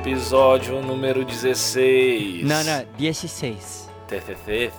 [0.00, 2.44] Episódio número 16.
[2.44, 3.90] Não, não, 16.
[4.06, 4.70] TTT.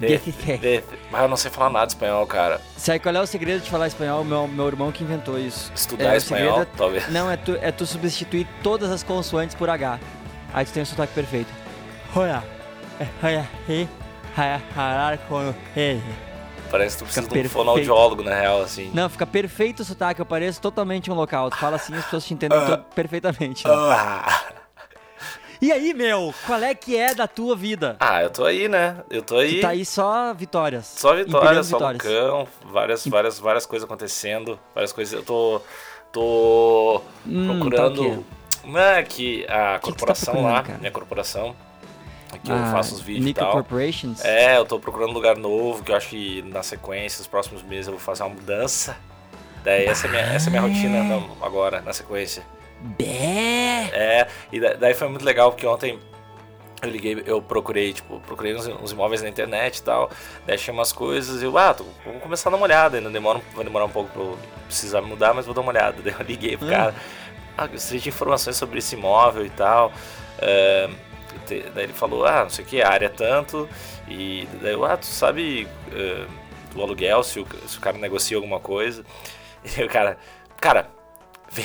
[0.00, 0.84] 16.
[1.10, 2.60] Mas eu não sei falar nada espanhol, cara.
[2.76, 4.24] Sabe qual é o segredo de falar espanhol?
[4.24, 5.70] Meu, meu irmão que inventou isso.
[5.74, 7.08] Estudar É, espanhol, segredo é- talvez.
[7.12, 10.00] Não, é tu, é tu substituir todas as consoantes por H.
[10.54, 11.52] Aí tu tem o sotaque perfeito.
[12.16, 12.42] Olha.
[13.22, 13.48] Olha.
[16.70, 17.50] Parece que tu precisa Fica de um perfeito.
[17.50, 18.90] fonoaudiólogo, na real, assim.
[18.94, 21.50] Não, fica perfeito o sotaque, eu pareço totalmente um local.
[21.50, 23.66] Tu fala assim as pessoas te entendem to- perfeitamente.
[23.68, 23.74] né?
[25.62, 25.64] Ah.
[25.64, 27.96] E aí, meu, qual é que é da tua vida?
[28.00, 28.96] ah, eu tô aí, né?
[29.08, 29.56] Eu tô aí.
[29.56, 30.86] Tu tá aí só vitórias.
[30.96, 32.02] Só vitória, Empilhando só vitórias.
[32.04, 35.12] lucão, várias, várias, várias coisas acontecendo, várias coisas.
[35.14, 35.60] Eu tô.
[36.10, 38.24] tô Hum, tá procurando.
[38.76, 40.78] é que a que tá corporação procurando, lá, cara?
[40.78, 41.56] minha corporação,
[42.42, 43.52] que eu Ah, faço os vídeos e tal.
[43.52, 44.24] Corporations?
[44.24, 47.62] É, eu tô procurando um lugar novo, que eu acho que na sequência, nos próximos
[47.62, 48.96] meses, eu vou fazer uma mudança.
[49.62, 52.42] Daí essa é minha, essa é minha rotina não, agora, na sequência.
[52.82, 53.90] Bé!
[53.92, 55.98] É, e da- daí foi muito legal, porque ontem
[56.82, 60.10] eu liguei, eu procurei, tipo, procurei uns, uns imóveis na internet e tal,
[60.46, 63.08] daí achei umas coisas e eu, ah, tô, vamos começar a dar uma olhada, ainda
[63.08, 65.96] demora, vai demorar um pouco pra eu precisar mudar, mas vou dar uma olhada.
[66.02, 66.70] Daí eu liguei pro Hum.
[66.70, 66.94] cara,
[67.56, 69.92] ah, gostaria de informações sobre esse imóvel e tal.
[71.46, 73.68] te- daí ele falou, ah, não sei o que, a área é tanto,
[74.08, 76.24] e daí eu, ah, tu sabe é,
[76.74, 79.04] do aluguel, se o, se o cara negocia alguma coisa.
[79.78, 80.18] E o cara,
[80.60, 80.90] cara,
[81.52, 81.64] vem,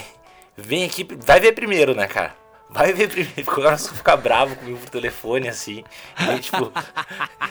[0.58, 2.36] vem aqui, vai ver primeiro, né, cara?
[2.70, 3.46] Vai ver primeiro.
[3.46, 5.84] Começou a ficar bravo comigo por telefone, assim.
[6.36, 6.72] E tipo.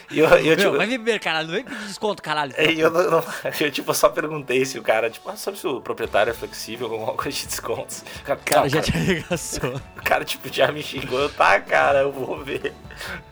[0.09, 0.77] E eu, eu, Meu, tipo.
[0.77, 1.49] vai beber, caralho.
[1.49, 2.55] Não vem pedir desconto, caralho.
[2.71, 3.25] e eu, não, não-
[3.59, 6.89] eu, tipo, só perguntei se o cara, tipo, ah, sabe se o proprietário é flexível
[6.89, 8.05] com alguma coisa de descontos?
[8.21, 9.75] O cara, cara não, já cara, te arregaçou.
[9.97, 11.19] o cara, tipo, já me xingou.
[11.19, 12.73] Eu, tá, cara, eu vou ver.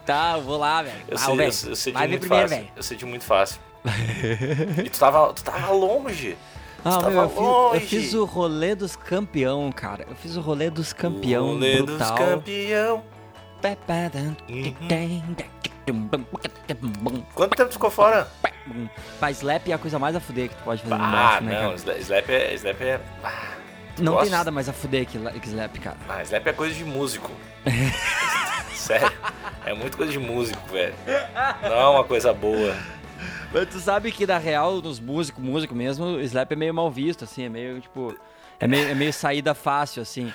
[0.04, 0.96] Tá, eu vou lá, velho.
[1.06, 2.48] Eu, Ah, eu, eu vai ver muito primeiro, fácil.
[2.48, 2.72] velho.
[2.90, 3.60] Eu de muito fácil.
[4.84, 6.36] e tu tava, tu tava longe.
[6.84, 7.38] Ah, meu, eu fiz,
[7.74, 10.04] eu fiz o rolê dos campeão, cara.
[10.08, 12.14] Eu fiz o rolê dos campeão Rolê dos brutal.
[12.16, 13.02] campeão.
[17.34, 18.28] Quanto tempo ficou fora?
[19.18, 21.44] Pra slap é a coisa mais a fuder que tu pode fazer no Ah, baixo,
[21.44, 21.98] né, não, cara?
[21.98, 22.54] Slap é.
[22.54, 23.00] Slap é.
[23.22, 23.48] Ah,
[23.98, 25.96] Não tem nada mais a fuder que, que slap, cara.
[26.08, 27.30] Ah, Slap é coisa de músico.
[28.74, 29.12] Sério.
[29.64, 30.94] É muito coisa de músico, velho.
[31.62, 32.74] Não é uma coisa boa.
[33.52, 36.90] Mas tu sabe que, na real, nos músicos, músico mesmo, o slap é meio mal
[36.90, 38.14] visto, assim, é meio, tipo...
[38.60, 40.32] É meio, é meio saída fácil, assim.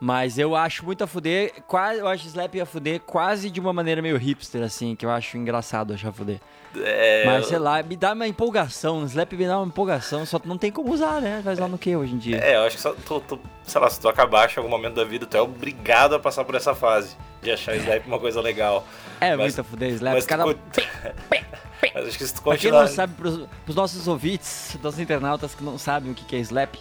[0.00, 3.72] Mas eu acho muito a fuder, quase, eu acho slap a fuder quase de uma
[3.72, 6.38] maneira meio hipster, assim, que eu acho engraçado achar fuder.
[6.76, 10.56] É, Mas, sei lá, me dá uma empolgação, slap me dá uma empolgação, só não
[10.56, 11.40] tem como usar, né?
[11.42, 12.36] Vai usar no que hoje em dia?
[12.38, 14.94] É, eu acho que só tu, tu- sei lá, se tu acabar em algum momento
[14.94, 18.40] da vida, tu é obrigado a passar por essa fase de achar Slap uma coisa
[18.40, 18.86] legal.
[19.20, 20.14] É, mas- muito a fuder slap.
[20.14, 20.44] Mas, tu Cada...
[20.44, 20.54] con-
[21.98, 22.82] mas acho que se tu Pra quem continuar.
[22.88, 26.38] não sabe, pros, pros nossos ouvintes, nossos internautas que não sabem o que que é
[26.40, 26.74] slap,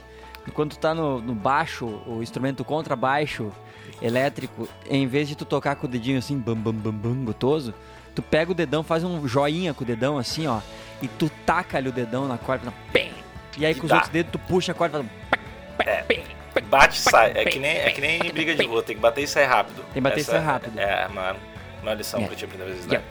[0.47, 3.51] enquanto tu tá no, no baixo, o instrumento contrabaixo
[4.01, 7.73] elétrico, em vez de tu tocar com o dedinho assim, bam, bam, bam, bam, gotoso,
[8.13, 10.59] tu pega o dedão, faz um joinha com o dedão assim, ó,
[11.01, 13.11] e tu taca ali o dedão na corda, pem,
[13.57, 15.05] e aí E com os outros dedos tu puxa a corda, faz
[16.23, 16.37] um
[16.69, 17.31] Bate e sai.
[17.35, 19.85] É que, nem, é que nem briga de rua, tem que bater e sair rápido.
[19.93, 20.79] que bater e Essa sair rápido.
[20.79, 21.35] É uma,
[21.83, 22.25] uma lição É.
[22.25, 23.03] pra te aprender a fazer E, Slap.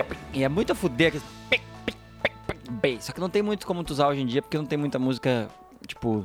[0.00, 1.22] ó, E é muito a fuder aquele.
[3.00, 4.98] Só que não tem muito como tu usar hoje em dia, porque não tem muita
[4.98, 5.48] música,
[5.86, 6.24] tipo,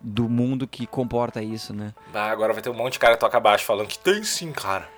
[0.00, 1.92] do mundo que comporta isso, né?
[2.14, 4.52] Ah, agora vai ter um monte de cara que toca baixo falando que tem sim,
[4.52, 4.88] cara.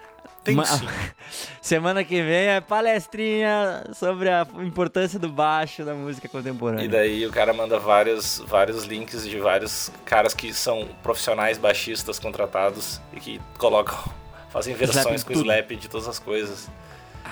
[0.45, 0.87] Tem Ma- sim.
[1.63, 6.85] Semana que vem é palestrinha sobre a importância do baixo na música contemporânea.
[6.85, 12.19] E daí o cara manda vários, vários links de vários caras que são profissionais baixistas
[12.19, 13.99] contratados e que colocam,
[14.51, 15.45] fazem Slap versões em com tudo.
[15.45, 16.69] slap de todas as coisas.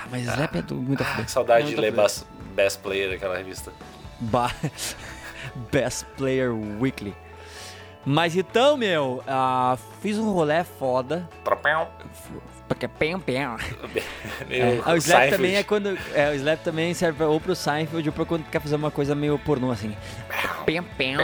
[0.07, 1.93] Ah, mas slap é tudo muito Ah, que saudade de ler.
[1.93, 2.25] Bas-
[2.55, 3.73] Best Player, aquela revista.
[4.21, 4.55] Ba-
[5.71, 7.15] Best Player Weekly.
[8.05, 11.29] Mas então, meu, ah, fiz um rolê foda.
[12.69, 13.37] Porque pem, pem.
[14.49, 15.99] É, ah, o slap também é quando.
[16.15, 19.15] É, o slap também serve ou pro Seinfeld ou pra quando quer fazer uma coisa
[19.15, 19.95] meio pornô, assim.
[20.65, 21.17] Pem, pem.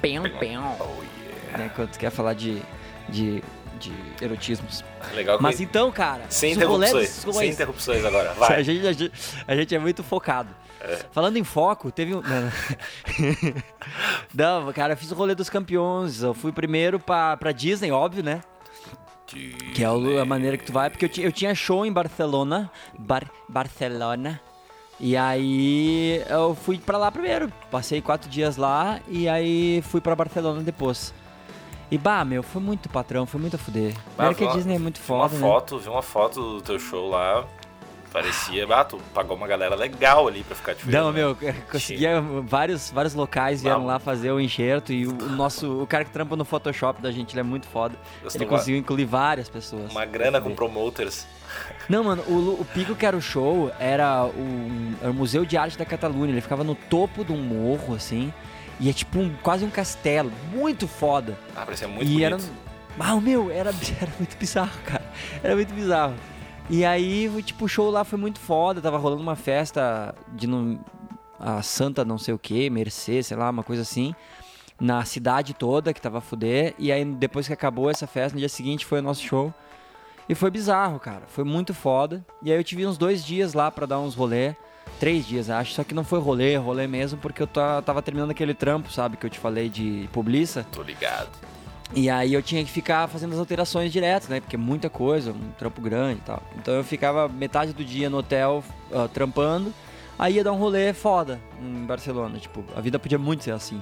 [0.00, 0.58] Pem, pem.
[0.58, 1.58] Oh, yeah.
[1.58, 2.62] Né, quando tu quer falar de,
[3.08, 3.42] de,
[3.78, 4.84] de erotismos.
[5.14, 6.24] Legal que Mas então, cara.
[6.28, 7.08] sem interrupções.
[7.08, 8.30] Sem interrupções agora.
[8.32, 8.64] A Vai.
[8.64, 9.12] gente, a, gente,
[9.46, 10.48] a gente é muito focado.
[10.80, 10.96] É.
[11.10, 12.22] Falando em foco, teve um.
[14.34, 14.72] Não, não.
[14.72, 16.22] cara, eu fiz o rolê dos campeões.
[16.22, 18.40] Eu fui primeiro pra, pra Disney, óbvio, né?
[19.26, 22.70] Que é a maneira que tu vai, porque eu, eu tinha show em Barcelona.
[22.98, 24.40] Bar, Barcelona.
[25.00, 27.52] E aí eu fui pra lá primeiro.
[27.70, 31.12] Passei quatro dias lá e aí fui pra Barcelona depois.
[31.90, 33.94] E bah, meu, foi muito patrão, foi muito a fuder.
[34.14, 35.40] Primeiro que a uma- Disney é muito Vi uma foda, né?
[35.40, 37.44] foto, vi uma foto do teu show lá.
[38.12, 40.94] Parecia, ah, tu pagou uma galera legal ali pra ficar te vendo.
[40.94, 41.20] Não, né?
[41.20, 41.36] meu,
[41.70, 46.04] conseguia vários, vários locais vieram lá fazer o enxerto e o, o nosso, o cara
[46.06, 47.94] que trampa no Photoshop da gente, ele é muito foda.
[48.34, 49.90] Ele conseguiu incluir várias pessoas.
[49.90, 51.26] Uma grana com promoters.
[51.88, 55.56] Não, mano, o, o pico que era o show era o, era o Museu de
[55.58, 56.32] Arte da Catalunha.
[56.32, 58.32] Ele ficava no topo de um morro, assim.
[58.80, 60.32] E é tipo um, quase um castelo.
[60.52, 61.38] Muito foda.
[61.56, 62.24] Ah, parecia muito e bonito.
[62.24, 62.38] Era,
[63.00, 63.70] ah, meu, era,
[64.00, 65.04] era muito bizarro, cara.
[65.42, 66.14] Era muito bizarro.
[66.70, 68.80] E aí, tipo, o show lá foi muito foda.
[68.80, 70.78] Tava rolando uma festa de no,
[71.38, 74.14] a Santa não sei o que, Mercê, sei lá, uma coisa assim.
[74.80, 76.74] Na cidade toda, que tava a fuder.
[76.78, 79.52] E aí, depois que acabou essa festa, no dia seguinte foi o nosso show.
[80.28, 81.22] E foi bizarro, cara.
[81.26, 82.24] Foi muito foda.
[82.42, 84.54] E aí eu tive uns dois dias lá para dar uns rolê.
[84.98, 85.72] Três dias, acho.
[85.72, 89.16] Só que não foi rolê, rolê mesmo, porque eu tava terminando aquele trampo, sabe?
[89.16, 90.66] Que eu te falei de publiça.
[90.72, 91.30] Tô ligado.
[91.94, 94.40] E aí eu tinha que ficar fazendo as alterações direto, né?
[94.40, 96.42] Porque é muita coisa, um trampo grande e tal.
[96.56, 99.72] Então eu ficava metade do dia no hotel uh, trampando.
[100.18, 102.38] Aí ia dar um rolê foda em Barcelona.
[102.38, 103.80] Tipo, a vida podia muito ser assim.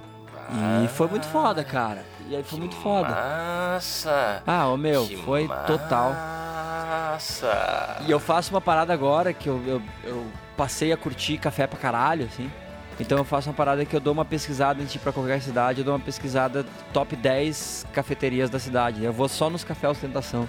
[0.48, 2.04] Ah, e foi muito foda, cara.
[2.28, 3.08] E aí foi muito foda.
[3.08, 4.43] Massa!
[4.46, 5.64] Ah, o meu, que foi massa.
[5.64, 6.11] total.
[6.11, 8.02] Massa!
[8.06, 10.26] E eu faço uma parada agora que eu, eu, eu
[10.56, 12.50] passei a curtir café pra caralho, assim.
[12.99, 15.40] Então eu faço uma parada que eu dou uma pesquisada antes de ir pra qualquer
[15.40, 19.05] cidade, eu dou uma pesquisada top 10 cafeterias da cidade.
[19.05, 20.49] Eu vou só nos cafés ostentação.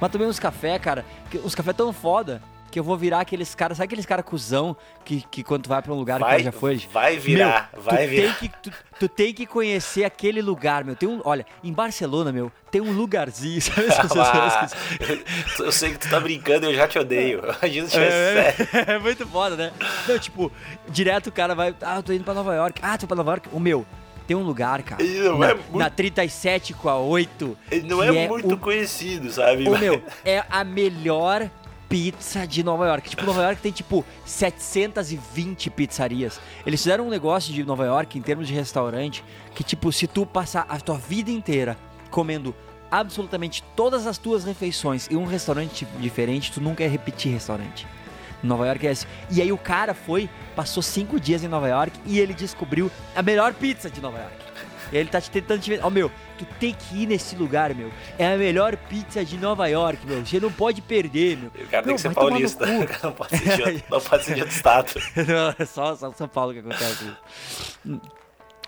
[0.00, 1.04] Mas também os cafés, cara,
[1.44, 2.42] os cafés tão foda
[2.72, 4.74] que eu vou virar aqueles caras, sabe aqueles caras cuzão
[5.04, 6.80] que, que quando tu vai pra um lugar vai, que já foi?
[6.90, 8.34] Vai virar, meu, vai tu virar.
[8.34, 10.96] Tem que, tu, tu, tem que conhecer aquele lugar, meu.
[10.96, 13.88] Tem um, olha, em Barcelona, meu, tem um lugarzinho, sabe
[14.18, 14.66] ah,
[15.00, 17.42] eu, eu sei que tu tá brincando, eu já te odeio.
[17.60, 18.90] Imagina se tivesse é, sério.
[18.90, 19.72] É, muito foda, né?
[20.08, 20.50] Não, tipo,
[20.88, 22.80] direto o cara vai, ah, eu tô indo pra Nova York.
[22.82, 23.50] Ah, tô pra Nova York.
[23.52, 23.84] O meu,
[24.26, 25.04] tem um lugar, cara.
[25.04, 25.78] Na, é muito...
[25.78, 27.58] na 37 com a 8.
[27.70, 28.58] Ele não é, é, muito o...
[28.58, 29.68] conhecido, sabe?
[29.68, 31.50] O meu, é a melhor
[31.92, 33.10] pizza de Nova York.
[33.10, 36.40] Tipo, Nova York tem tipo 720 pizzarias.
[36.64, 39.22] Eles fizeram um negócio de Nova York em termos de restaurante
[39.54, 41.76] que tipo, se tu passar a tua vida inteira
[42.10, 42.54] comendo
[42.90, 47.86] absolutamente todas as tuas refeições em um restaurante diferente, tu nunca ia repetir restaurante.
[48.42, 49.06] Nova York é esse.
[49.30, 53.20] E aí o cara foi, passou cinco dias em Nova York e ele descobriu a
[53.20, 54.41] melhor pizza de Nova York.
[54.92, 57.74] E ele tá te tentando te Ó, oh, meu, tu tem que ir nesse lugar,
[57.74, 57.90] meu.
[58.18, 60.24] É a melhor pizza de Nova York, meu.
[60.24, 61.48] Você não pode perder, meu.
[61.48, 62.66] O cara meu, tem que ser paulista.
[63.02, 64.92] não pode ser de não pode ser de outro estado.
[65.26, 68.00] não, é só, só São Paulo que acontece isso.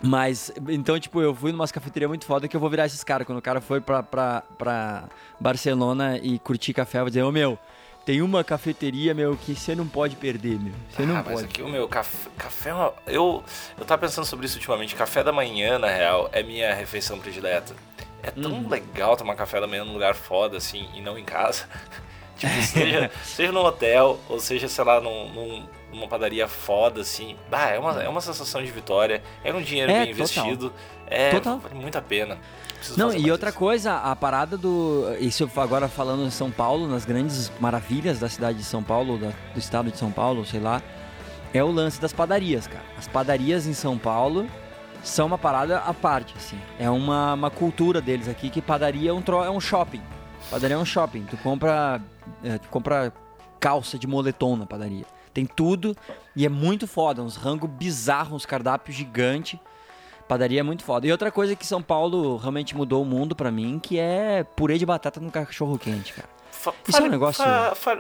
[0.02, 3.26] Mas, então, tipo, eu fui numa cafeteria muito foda que eu vou virar esses caras.
[3.26, 5.04] Quando o cara foi pra, pra, pra
[5.38, 7.58] Barcelona e curtir café, eu vou dizer, ô oh, meu,
[8.04, 10.74] tem uma cafeteria, meu, que você não pode perder, meu.
[10.90, 11.36] Você não ah, pode.
[11.36, 12.70] Mas aqui o meu café, café
[13.06, 13.42] eu
[13.78, 14.94] eu tava pensando sobre isso ultimamente.
[14.94, 17.74] Café da manhã, na real, é minha refeição predileta.
[18.22, 18.68] É tão uhum.
[18.68, 21.66] legal tomar café da manhã num lugar foda assim e não em casa.
[22.36, 27.36] tipo, seja, seja num hotel ou seja, sei lá, num, num, numa padaria foda assim.
[27.50, 29.22] Bah, é uma, é uma sensação de vitória.
[29.42, 30.44] É um dinheiro é, bem total.
[30.44, 30.72] investido.
[31.06, 31.58] É, total.
[31.58, 32.38] vale muito a pena.
[32.84, 33.58] Preciso Não, e outra isso.
[33.58, 35.04] coisa, a parada do.
[35.18, 39.28] Isso agora falando em São Paulo, nas grandes maravilhas da cidade de São Paulo, da,
[39.28, 40.82] do estado de São Paulo, sei lá,
[41.52, 42.84] é o lance das padarias, cara.
[42.98, 44.46] As padarias em São Paulo
[45.02, 46.58] são uma parada à parte, assim.
[46.78, 50.02] É uma, uma cultura deles aqui que padaria é um, tro, é um shopping.
[50.50, 51.24] Padaria é um shopping.
[51.24, 52.02] Tu compra,
[52.42, 53.12] é, tu compra
[53.58, 55.06] calça de moletom na padaria.
[55.32, 55.96] Tem tudo
[56.36, 57.22] e é muito foda.
[57.22, 59.58] Uns rangos bizarros, uns cardápios gigantes.
[60.28, 61.06] Padaria é muito foda.
[61.06, 64.78] E outra coisa que São Paulo realmente mudou o mundo para mim, que é purê
[64.78, 66.28] de batata no cachorro quente, cara.
[66.50, 67.44] Fa Isso é um negócio.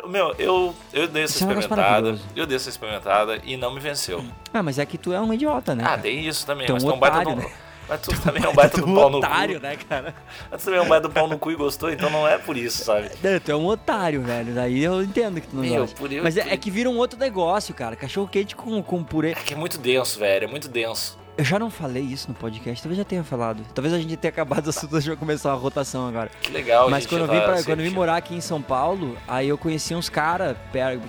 [0.08, 2.18] Meu, eu, eu dei essa é experimentada.
[2.34, 4.24] eu dei essa experimentada e não me venceu.
[4.54, 5.84] Ah, mas é que tu é um idiota, né?
[5.86, 6.64] Ah, tem isso também.
[6.64, 7.36] Então, mas um tu é um baita no...
[7.36, 7.50] né?
[7.86, 9.66] Mas tu também é um baita do pau no otário, cu.
[9.66, 10.14] né, cara?
[10.50, 12.38] Mas tu também é um baita do pau no cu e gostou, então não é
[12.38, 13.10] por isso, sabe?
[13.22, 14.54] Não, tu é um otário, velho.
[14.54, 16.14] Daí eu entendo que tu não Meu, gosta.
[16.14, 17.94] Eu, Mas é, é, que vira um outro negócio, cara.
[17.94, 19.32] Cachorro quente com, com purê.
[19.32, 20.44] É que é muito denso, velho.
[20.44, 21.18] É muito denso.
[21.36, 23.64] Eu já não falei isso no podcast, talvez já tenha falado.
[23.74, 26.30] Talvez a gente tenha acabado o assunto, a gente vai começar a rotação agora.
[26.40, 29.18] Que legal, Mas quando eu, vim pra, quando eu vim morar aqui em São Paulo,
[29.26, 30.56] aí eu conheci uns caras,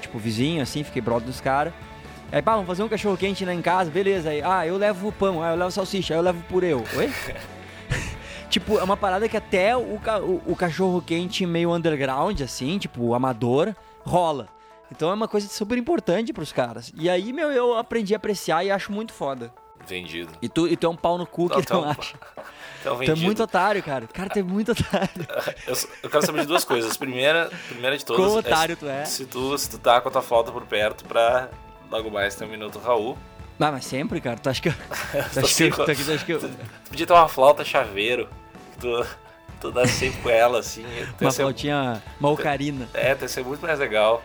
[0.02, 1.74] tipo, vizinho, assim, fiquei brother dos caras.
[2.32, 4.32] Aí, pá, vamos fazer um cachorro quente lá em casa, beleza.
[4.32, 6.74] Aí, ah, eu levo pão, ah, eu levo salsicha, aí eu levo purê.
[6.74, 7.14] Oi?
[8.50, 13.14] tipo, é uma parada que até o, o, o cachorro quente meio underground, assim, tipo,
[13.14, 14.48] amador, rola.
[14.92, 16.92] Então é uma coisa super importante pros caras.
[16.98, 19.54] E aí, meu, eu aprendi a apreciar e acho muito foda.
[19.88, 20.32] Vendido.
[20.42, 22.16] E tu, e tu é um pau no cu que não, não acha.
[22.82, 24.08] Então, tu é muito otário, cara.
[24.08, 25.28] Cara, tu é muito otário.
[25.68, 26.96] Eu, eu quero saber de duas coisas.
[26.98, 28.24] Primeira, primeira de todas.
[28.24, 29.06] Quão é otário é, tu é?
[29.06, 31.50] Se tu, se tu tá com a tua flauta por perto pra
[31.90, 33.18] logo mais ter um minuto Raul.
[33.60, 34.38] Ah, mas sempre, cara.
[34.38, 34.74] Tu acha que eu.
[34.74, 36.40] tu acha que, tu, tu, acha que eu...
[36.40, 38.30] tu, tu podia ter uma flauta chaveiro.
[38.80, 39.06] Tu,
[39.62, 40.86] tu dá sempre com ela, assim.
[41.20, 42.88] Uma flautinha, uma ocarina.
[42.94, 44.22] É, tem ser muito mais legal.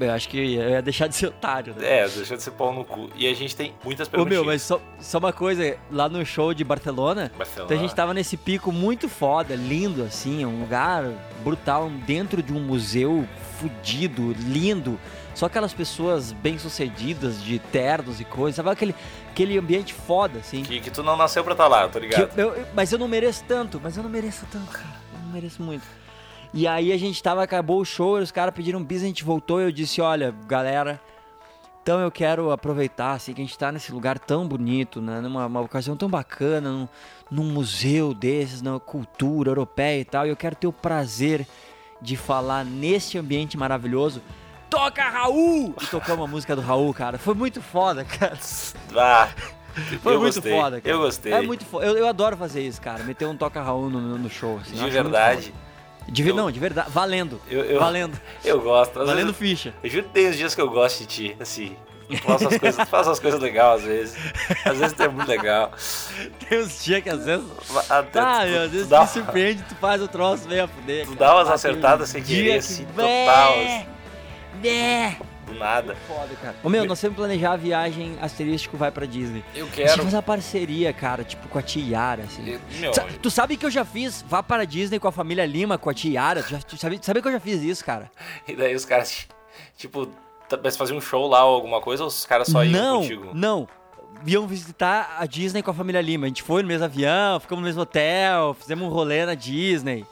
[0.00, 2.00] Eu acho que eu ia deixar de ser otário, né?
[2.00, 3.10] É, deixa de ser pau no cu.
[3.14, 4.40] E a gente tem muitas Ô, perguntinhas.
[4.42, 7.66] meu, mas só, só uma coisa, lá no show de Barcelona, Barcelona.
[7.66, 11.04] então a gente tava nesse pico muito foda, lindo, assim, um lugar
[11.44, 13.26] brutal, dentro de um museu
[13.60, 14.98] fudido, lindo.
[15.34, 18.94] Só aquelas pessoas bem-sucedidas, de ternos e coisas, sabe aquele,
[19.30, 20.62] aquele ambiente foda, assim.
[20.62, 22.38] Que, que tu não nasceu pra estar lá, tô Que ligado?
[22.38, 25.00] eu- eu- mas eu não mereço tanto, mas eu não mereço tanto, cara.
[25.14, 25.82] Eu não mereço muito.
[26.52, 29.22] E aí a gente tava, acabou o show, os caras pediram um bis, a gente
[29.22, 31.00] voltou e eu disse, olha, galera,
[31.82, 35.20] então eu quero aproveitar, assim, que a gente tá nesse lugar tão bonito, né?
[35.20, 36.88] Numa uma ocasião tão bacana, num,
[37.30, 41.46] num museu desses, na cultura europeia e tal, e eu quero ter o prazer
[42.02, 44.20] de falar neste ambiente maravilhoso.
[44.68, 45.74] Toca Raul!
[45.80, 47.18] E tocamos a música do Raul, cara.
[47.18, 48.38] Foi muito foda, cara.
[48.96, 49.28] Ah,
[50.02, 50.52] Foi muito gostei.
[50.52, 50.94] foda, cara.
[50.94, 51.32] Eu gostei.
[51.32, 51.86] É muito foda.
[51.86, 53.02] Eu, eu adoro fazer isso, cara.
[53.04, 54.58] Meter um toca Raul no, no show.
[54.58, 55.52] Assim, De verdade.
[56.08, 56.90] De, Eu- não, de verdade.
[56.90, 57.40] Valendo.
[57.48, 58.18] Eu, eu, Valendo.
[58.44, 58.94] eu gosto.
[59.04, 59.74] Valendo vezes, ficha.
[59.82, 61.76] eu juro que tem uns dias que eu gosto de ti, assim.
[62.08, 64.16] Tu faz as coisas, tu as coisas legais às vezes.
[64.64, 65.70] Às vezes tu é muito legal.
[66.48, 67.46] Tem uns dias que às vezes.
[67.88, 70.64] Até Tá, tu- meu, às tu vezes dá- me surpreende, tu faz o troço meio
[70.64, 71.06] a fuder.
[71.06, 71.18] Tu cara.
[71.30, 73.86] dá umas Ah, acertadas sem querer, que- assim, Bé, total, assim.
[74.60, 75.16] bé.
[75.52, 75.96] Do nada.
[76.06, 76.56] Foda, cara.
[76.62, 79.42] Ô meu, nós temos que planejar a viagem asterístico vai pra Disney.
[79.54, 80.02] Eu A gente quero.
[80.02, 82.48] faz uma parceria, cara, tipo com a tia Yara, assim.
[82.48, 85.12] Eu- Meu, Sa- Tu sabe que eu já fiz Vá para a Disney com a
[85.12, 86.42] família Lima, com a tia Yara?
[86.42, 88.10] Tu, já, tu sabe, sabe que eu já fiz isso, cara?
[88.46, 89.26] e daí os caras,
[89.76, 90.06] tipo,
[90.48, 93.00] tá- mas faziam um show lá ou alguma coisa, ou os caras só iam não,
[93.02, 93.30] contigo?
[93.34, 93.68] não.
[94.26, 96.26] Iam visitar a Disney com a família Lima.
[96.26, 100.04] A gente foi no mesmo avião, ficamos no mesmo hotel, fizemos um rolê na Disney.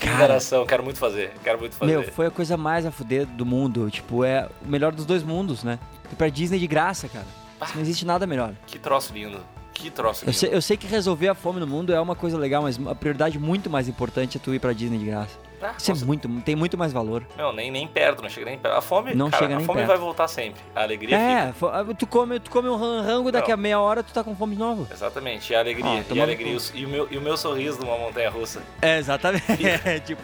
[0.00, 1.32] Que Cara, enganação, quero muito fazer.
[1.44, 1.92] Quero muito fazer.
[1.92, 3.90] meu, foi a coisa mais a fuder do mundo.
[3.90, 5.78] Tipo, é o melhor dos dois mundos, né?
[6.10, 7.26] Ir pra Disney de graça, cara.
[7.62, 8.54] Isso não existe nada melhor.
[8.66, 9.38] Que troço lindo.
[9.74, 10.38] Que troço Eu lindo.
[10.38, 12.94] sei, eu sei que resolver a fome no mundo é uma coisa legal, mas a
[12.94, 15.38] prioridade muito mais importante é tu ir pra Disney de graça.
[15.62, 17.24] Ah, Isso é muito, tem muito mais valor.
[17.36, 18.76] Meu, nem, nem perto, não chega nem perto.
[18.76, 19.88] A fome, Não cara, chega a nem fome perto.
[19.88, 20.60] vai voltar sempre.
[20.74, 21.30] A alegria fica.
[21.30, 23.54] É, fo- ah, tu come, tu come um ran- rango, daqui Não.
[23.54, 24.88] a meia hora tu tá com fome de novo.
[24.90, 25.86] Exatamente, e a alegria.
[26.08, 26.56] Ah, e a alegria.
[26.74, 28.62] E o, meu, e o meu sorriso numa montanha russa.
[28.80, 29.44] É, exatamente.
[29.84, 30.22] É, tipo,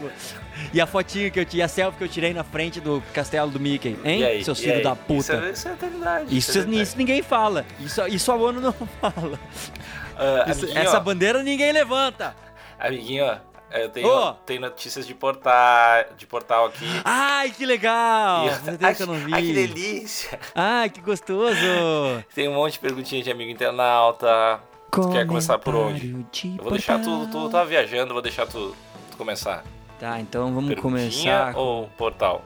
[0.73, 3.50] e a fotinho que eu tirei, a selfie que eu tirei na frente do castelo
[3.50, 4.25] do Mickey, hein?
[4.25, 4.43] Aí?
[4.45, 4.83] Seus filhos aí?
[4.83, 5.33] da Isso puta.
[5.47, 6.37] é, isso é eternidade.
[6.37, 6.83] Isso, é eternidade.
[6.83, 7.64] isso ninguém fala.
[7.78, 9.38] Isso, isso a ONU não fala.
[10.16, 12.35] Ah, Isso- essa bandeira ninguém levanta.
[12.78, 13.37] amiguinho, ó,
[13.71, 14.33] eu tenho, Ô.
[14.47, 16.87] tenho notícias de portal, de portal aqui.
[17.05, 18.47] Ai, que legal!
[18.47, 19.35] E- Fazia tempo que eu não vi.
[19.35, 20.41] Ai, que delícia!
[20.55, 21.57] Ai, que gostoso!
[22.35, 24.61] Tem um monte de perguntinhas de amigo internauta.
[24.93, 26.13] Tu quer começar por onde?
[26.33, 28.75] De Eu vou deixar tu, tu tá viajando, eu vou deixar tu,
[29.11, 29.63] tu começar.
[30.01, 31.57] Tá, então vamos Perguntinha começar.
[31.59, 32.43] ou portal?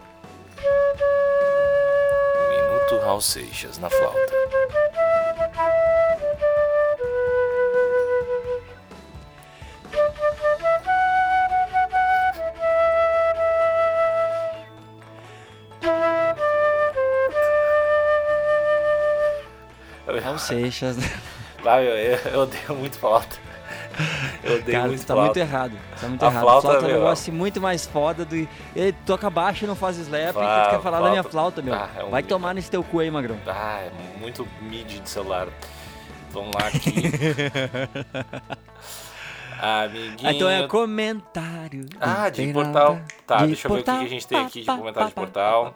[2.50, 4.18] Minuto Raul Seixas na flauta.
[20.18, 20.96] Raul Seixas.
[21.62, 23.36] Vai, eu, eu, odeio muito flauta.
[24.42, 25.24] Eu odeio Cara, muito tá flauta.
[25.26, 25.72] muito errado.
[26.00, 26.42] Tá muito A errado.
[26.42, 28.48] flauta, flauta é um meu, negócio muito mais foda do.
[28.74, 30.36] Ele toca baixo e não faz slap.
[30.38, 31.74] Ah, tu quer falar da minha flauta- flauta, meu?
[31.74, 33.36] Ah, é um- Vai tomar nesse teu cu aí, magrão.
[33.46, 35.48] Ah, é muito mid de celular.
[36.32, 37.02] Vamos lá aqui.
[39.60, 40.30] Amiguinho.
[40.30, 41.86] Então é comentário.
[42.00, 43.00] Ah, de portal.
[43.26, 45.74] Tá, De deixa eu ver o que a gente tem aqui de comentário de portal.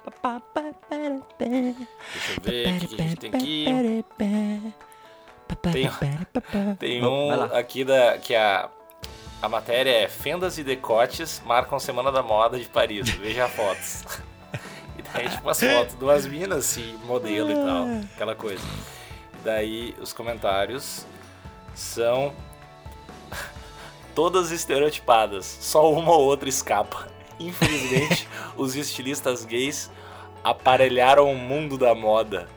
[1.38, 3.64] Deixa eu ver o que, a gente tem aqui.
[5.73, 5.91] Tem-
[6.79, 8.69] Tem um aqui da, que a,
[9.43, 13.09] a matéria é Fendas e decotes marcam Semana da Moda de Paris.
[13.11, 14.05] Veja fotos.
[14.97, 17.85] E daí, tipo, as fotos de umas minas, assim, modelo e tal.
[18.14, 18.62] Aquela coisa.
[19.43, 21.05] Daí, os comentários
[21.75, 22.33] são
[24.14, 25.44] todas estereotipadas.
[25.61, 27.09] Só uma ou outra escapa.
[27.38, 29.90] Infelizmente, os estilistas gays
[30.42, 32.49] aparelharam o mundo da moda.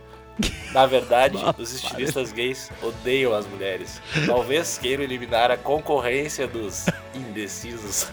[0.71, 4.01] Na verdade, os estilistas gays odeiam as mulheres.
[4.25, 6.85] Talvez queiram eliminar a concorrência dos
[7.15, 8.11] indecisos.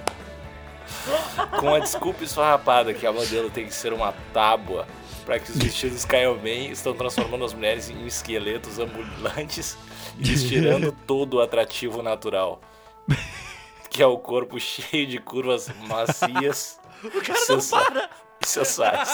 [1.60, 4.86] Com a desculpa esfarrapada que a modelo tem que ser uma tábua
[5.26, 9.76] para que os vestidos caiam bem, estão transformando as mulheres em esqueletos ambulantes
[10.18, 12.60] e destirando todo o atrativo natural.
[13.90, 18.08] Que é o corpo cheio de curvas macias e sensuais.
[18.42, 19.08] e sensuais.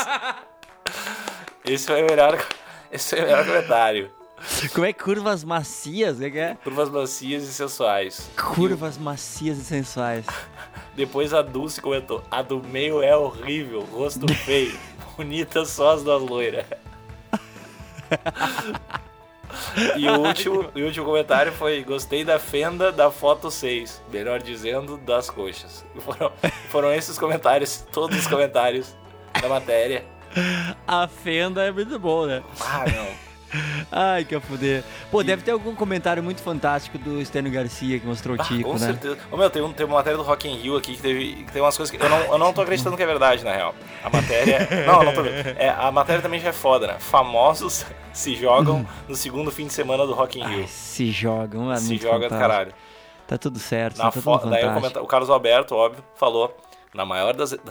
[1.67, 2.43] Esse foi o melhor,
[2.91, 4.11] esse foi o melhor comentário.
[4.73, 6.19] Como é curvas macias?
[6.19, 6.55] O que é?
[6.65, 8.31] Curvas macias e sensuais.
[8.37, 10.25] Curvas macias e sensuais.
[10.97, 14.79] Depois a Dulce comentou: a do meio é horrível, rosto feio,
[15.17, 16.65] bonita só as das loiras.
[19.97, 24.43] E o último, e o último comentário foi: gostei da fenda da foto 6, melhor
[24.43, 25.85] dizendo, das coxas.
[25.95, 26.33] E foram,
[26.71, 28.97] foram esses comentários, todos os comentários
[29.41, 30.05] da matéria.
[30.87, 32.43] A fenda é muito bom, né?
[32.61, 33.30] Ah, não.
[33.91, 34.85] Ai, que a fuder.
[35.11, 38.71] Pô, deve ter algum comentário muito fantástico do Estênio Garcia que mostrou o Ah, Tico,
[38.71, 38.87] com né?
[38.87, 39.19] certeza.
[39.31, 41.53] Ô, meu, tem, um, tem uma matéria do Rock in Rio aqui que, teve, que
[41.53, 43.75] tem umas coisas que eu não, eu não tô acreditando que é verdade, na real.
[44.05, 44.69] A matéria...
[44.87, 46.97] Não, eu não tô é, A matéria também já é foda, né?
[46.99, 50.61] Famosos se jogam no segundo fim de semana do Rock in Rio.
[50.61, 52.73] Ai, se jogam, é se joga do caralho.
[53.27, 55.01] Tá tudo certo, Na tá tudo fantástico.
[55.01, 56.57] o Carlos Alberto, óbvio, falou:
[56.95, 57.57] na maior das.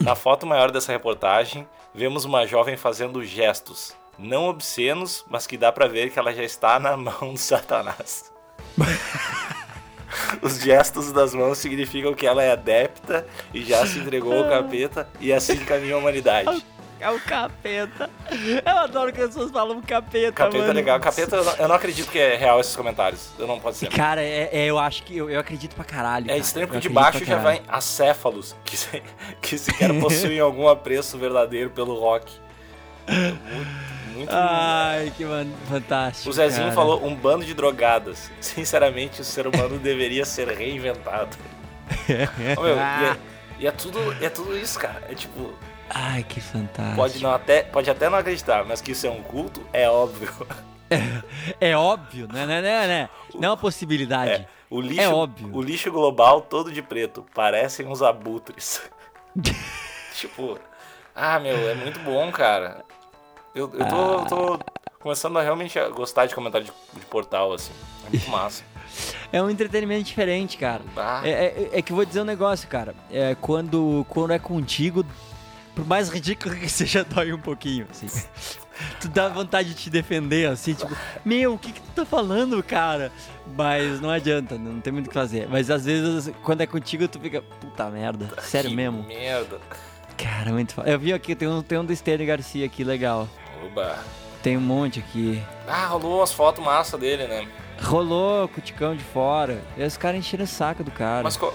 [0.00, 5.72] Na foto maior dessa reportagem, vemos uma jovem fazendo gestos, não obscenos, mas que dá
[5.72, 8.30] pra ver que ela já está na mão do Satanás.
[10.42, 15.08] Os gestos das mãos significam que ela é adepta e já se entregou ao capeta
[15.20, 16.64] e assim caminha a humanidade.
[16.98, 18.10] É o capeta.
[18.30, 20.72] Eu adoro que as pessoas falam capeta, Capeta é mano.
[20.74, 21.00] legal.
[21.00, 23.30] Capeta, eu não, eu não acredito que é real esses comentários.
[23.38, 23.88] Eu não pode ser.
[23.88, 26.24] Cara, é, é- eu acho que eu, eu acredito pra caralho.
[26.26, 26.38] É cara.
[26.40, 29.02] estranho porque de baixo já vai acéfalos, que, se-
[29.40, 32.30] que sequer possuem algum apreço verdadeiro pelo rock.
[33.08, 33.89] Muito.
[34.10, 35.24] muito Ai, que
[35.68, 36.28] fantástico.
[36.28, 36.74] o Zezinho cara.
[36.74, 38.30] falou um bando de drogadas.
[38.40, 41.36] Sinceramente, o ser humano deveria ser reinventado.
[42.58, 43.16] Ô, meu, e, é,
[43.60, 45.02] e é tudo, é tudo isso, cara.
[45.08, 45.54] É tipo,
[45.88, 46.96] Ai, que fantástico.
[46.96, 50.30] pode, não até, pode até não acreditar, mas que isso é um culto, é óbvio.
[51.60, 52.44] É óbvio, né?
[52.44, 53.08] né, né, né?
[53.36, 54.32] Não é uma possibilidade.
[54.32, 55.48] É, o lixo, É óbvio.
[55.52, 57.24] O lixo global todo de preto.
[57.32, 58.82] Parecem uns abutres.
[60.16, 60.58] tipo,
[61.14, 62.84] ah, meu, é muito bom, cara.
[63.54, 64.24] Eu, eu tô, Ah.
[64.26, 64.60] tô
[65.00, 67.72] começando a realmente gostar de comentário de, de portal, assim.
[68.06, 68.62] É muito massa.
[69.32, 70.82] É um entretenimento diferente, cara.
[70.96, 71.20] Ah.
[71.24, 72.92] É, é- é que eu vou dizer um negócio, cara.
[73.08, 75.06] É, quando, quando é contigo,
[75.76, 78.08] por mais ridículo que seja, dói um pouquinho, assim.
[79.00, 80.90] Tu dá vontade de te defender, assim, tipo,
[81.24, 83.12] meu, o que que tu tá falando, cara?
[83.56, 85.46] Mas não adianta, não tem muito o que fazer.
[85.48, 89.04] Mas às vezes, quando é contigo, tu fica, puta merda, sério Que mesmo?
[89.04, 89.60] merda.
[90.22, 90.90] Cara, muito foda.
[90.90, 93.28] Eu vi aqui, tem um, tem um do Stênio Garcia aqui, legal.
[93.64, 93.98] Oba.
[94.42, 95.42] Tem um monte aqui.
[95.68, 97.46] Ah, rolou umas fotos massa dele, né?
[97.82, 99.62] Rolou com o Ticão de fora.
[99.76, 101.22] E os caras encheram o saco do cara.
[101.22, 101.52] Mas qual,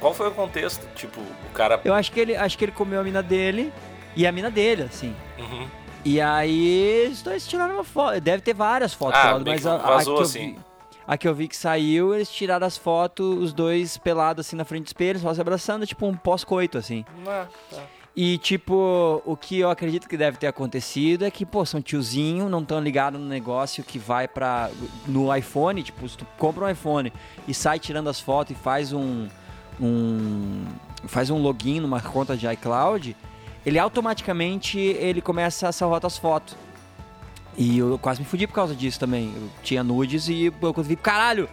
[0.00, 0.86] qual- foi o contexto?
[0.94, 1.80] Tipo, o cara.
[1.84, 3.72] Eu acho que ele, acho que ele comeu a mina dele
[4.16, 5.14] e a mina dele, assim.
[5.38, 5.66] Uhum.
[6.04, 8.20] E aí, os dois tiraram uma foto.
[8.20, 10.52] Deve ter várias fotos Ah, mas a, a, vazou que eu assim.
[10.52, 10.58] vi,
[11.06, 14.64] a que eu vi que saiu, eles tiraram as fotos, os dois pelados assim na
[14.64, 17.04] frente do espelho, só se abraçando, tipo um pós-coito, assim.
[17.26, 17.82] Ah, tá.
[18.16, 22.48] E, tipo, o que eu acredito que deve ter acontecido é que, pô, são tiozinho,
[22.48, 24.70] não estão ligados no negócio que vai pra.
[25.06, 27.12] No iPhone, tipo, se tu compra um iPhone
[27.46, 29.28] e sai tirando as fotos e faz um.
[29.80, 30.64] um
[31.06, 33.16] faz um login numa conta de iCloud,
[33.64, 36.56] ele automaticamente ele começa a salvar tuas fotos.
[37.56, 39.32] E eu quase me fudi por causa disso também.
[39.34, 41.48] Eu tinha nudes e eu vi, caralho,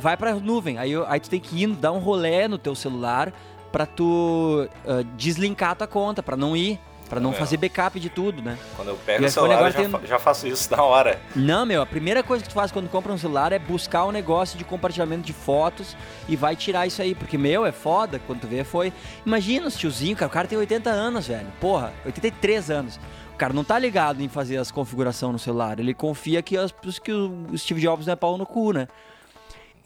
[0.00, 0.78] vai pra nuvem.
[0.78, 3.32] Aí, aí tu tem que ir, dar um rolê no teu celular
[3.76, 7.34] pra tu ah, deslinkar a tua conta, pra não ir, pra não É.
[7.34, 8.56] fazer backup de tudo, né?
[8.74, 11.20] Quando eu pego o celular, eu já, tem- já faço isso na hora.
[11.36, 14.10] Não, meu, a primeira coisa que tu faz quando compra um celular é buscar um
[14.10, 15.94] negócio de compartilhamento de fotos
[16.26, 18.94] e vai tirar isso aí, porque, meu, é foda, quando tu vê, foi...
[19.26, 22.98] Imagina os tiozinhos, cara, o cara tem 80 anos, velho, porra, 83 anos.
[23.34, 26.72] O cara não tá ligado em fazer as configurações no celular, ele confia que, as,
[27.04, 28.88] que o Steve Jobs não é pau no cu, né?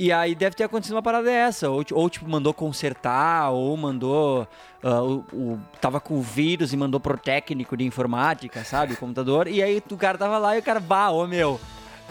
[0.02, 4.48] E aí deve ter acontecido uma parada dessa, ou, ou tipo, mandou consertar, ou mandou.
[4.82, 8.94] ah, o, o- tava com o vírus e mandou pro técnico de informática, sabe?
[8.94, 9.46] O computador.
[9.46, 11.60] E aí o cara tava lá e o cara, bah, ô meu,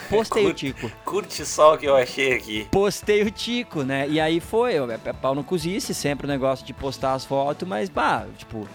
[0.07, 0.91] postei o Tico.
[1.03, 2.67] Curte só o que eu achei aqui.
[2.69, 4.07] Postei o Tico, né?
[4.07, 7.67] E aí foi, é, é pau no cozice, sempre o negócio de postar as fotos,
[7.67, 8.67] mas, bah, tipo.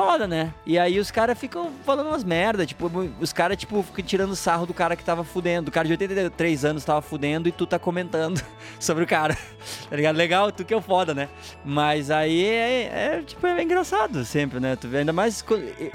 [0.00, 0.54] Foda, né?
[0.64, 4.66] E aí os caras ficam falando umas merda, tipo, os caras, tipo, ficam tirando sarro
[4.66, 5.68] do cara que tava fudendo.
[5.68, 8.42] O cara de 83 anos tava fudendo e tu tá comentando
[8.80, 9.36] sobre o cara.
[9.88, 10.16] Tá ligado?
[10.16, 11.28] Legal, tu que é o foda, né?
[11.64, 14.76] Mas aí é, é, tipo, é engraçado sempre, né?
[14.76, 15.44] Tu ainda mais.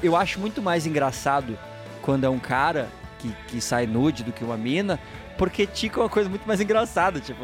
[0.03, 1.57] Eu acho muito mais engraçado
[2.01, 4.99] quando é um cara que, que sai nude do que uma mina.
[5.37, 7.39] Porque Tico é uma coisa muito mais engraçada, tipo,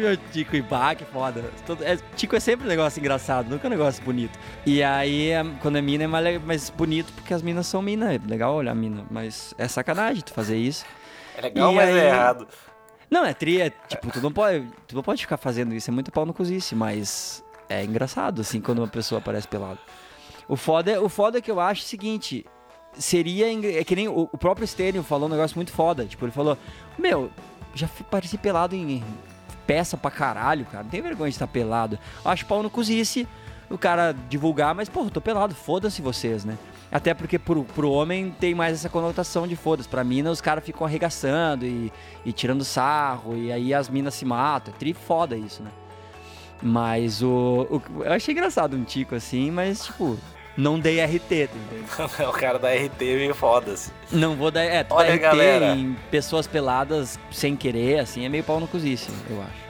[0.00, 1.50] vê o Tico e bah, que foda.
[1.66, 4.38] Todo- é- Tico é sempre um negócio engraçado, nunca um negócio bonito.
[4.64, 8.20] E aí, é- quando é mina, é mais, bonito porque as minas são mina, é
[8.24, 10.84] legal olhar mina, mas é sacanagem tu fazer isso.
[11.36, 12.46] É legal, E mas aí- é errado.
[13.10, 15.92] Não, é tri, é, tipo, tu não pode, tu não pode ficar fazendo isso, é
[15.92, 19.78] muito pau no cozice, mas é engraçado, assim, quando uma pessoa aparece pelado.
[20.46, 22.44] O foda, é- o foda é que eu acho o seguinte,
[22.98, 23.46] seria,
[23.78, 26.56] é que nem o, o próprio Stênio falou um negócio muito foda, tipo, ele falou,
[26.98, 27.30] meu,
[27.74, 29.02] já pareci pelado em
[29.66, 31.98] peça pra caralho, cara, não tem vergonha de estar pelado.
[32.24, 33.26] Acho pau no cozice
[33.70, 36.56] o cara divulgar, mas, eu tô pelado, foda-se vocês, né?
[36.90, 39.86] Até porque pro, pro homem tem mais essa conotação de foda-se.
[39.86, 41.92] Pra mina, os caras ficam arregaçando e,
[42.24, 44.72] e tirando sarro, e aí as minas se matam.
[44.72, 45.70] É tri foda isso, né?
[46.62, 50.18] Mas o, o- Eu achei engraçado um tico assim, mas, tipo,
[50.58, 51.48] não dei RT,
[52.28, 53.92] o cara da RT meio foda-se.
[54.10, 54.62] Não vou dar.
[54.64, 55.66] É, tu Olha, dá RT galera.
[55.76, 59.68] em pessoas peladas sem querer, assim, é meio pau no cozice, eu acho.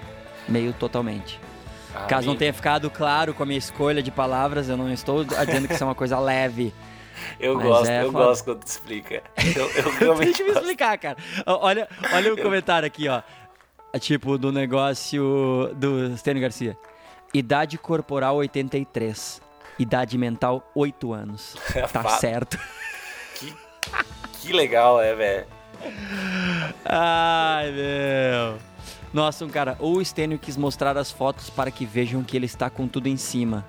[0.49, 1.39] Meio totalmente.
[1.95, 5.25] Ah, Caso não tenha ficado claro com a minha escolha de palavras, eu não estou
[5.25, 6.73] dizendo que isso é uma coisa leve.
[7.41, 8.25] Eu Mas gosto, é eu foda.
[8.27, 9.23] gosto quando tu explica.
[9.57, 11.17] Eu, eu realmente Deixa eu me explicar, cara.
[11.45, 13.23] Olha, olha o comentário aqui, ó.
[13.93, 16.79] É Tipo, do negócio do Stênio Garcia.
[17.35, 19.43] Idade corporal 83.
[19.79, 21.57] Idade mental 8 anos.
[21.93, 22.59] Tá certo.
[23.35, 23.55] Que,
[24.41, 25.47] que legal, é, velho.
[26.85, 28.59] Ai, meu.
[29.13, 32.69] Nossa, um cara, o Stênio quis mostrar as fotos para que vejam que ele está
[32.69, 33.65] com tudo em cima.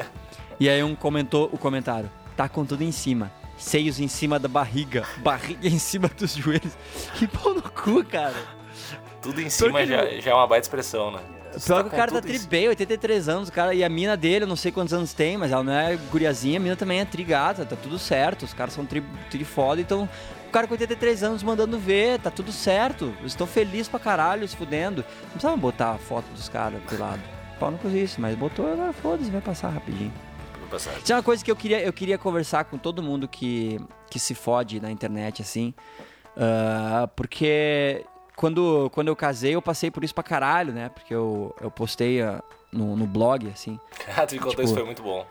[0.60, 2.08] E aí um comentou o comentário.
[2.36, 3.32] Tá com tudo em cima.
[3.56, 5.04] Seios em cima da barriga.
[5.16, 6.76] Barriga em cima dos joelhos.
[7.18, 8.36] Que pau no cu, cara.
[9.20, 11.20] Tudo em cima já, já é uma baita expressão, né?
[11.64, 14.48] Pior que o cara tá tribem, 83 anos, o cara, e a mina dele, eu
[14.48, 17.64] não sei quantos anos tem, mas ela não é guriazinha, a mina também é trigata,
[17.64, 20.08] tá tudo certo, os caras são tri, tri foda, então
[20.48, 24.46] o cara com 83 anos mandando ver, tá tudo certo, eles estão felizes pra caralho,
[24.46, 25.04] se fudendo.
[25.22, 27.22] Não precisava botar a foto dos caras do lado.
[27.58, 30.12] Pau não cozice, mas botou, agora foda-se, vai passar rapidinho.
[30.60, 30.92] Vou passar.
[30.98, 34.18] Isso é uma coisa que eu queria, eu queria conversar com todo mundo que, que
[34.18, 35.72] se fode na internet, assim.
[36.36, 38.04] ah, porque
[38.36, 40.88] quando, quando eu casei, eu passei por isso pra caralho, né?
[40.88, 42.42] Porque eu, eu postei ah,
[42.72, 43.78] no, no blog, assim.
[44.16, 45.26] Ah, tu me contou Tipo, isso, foi muito bom.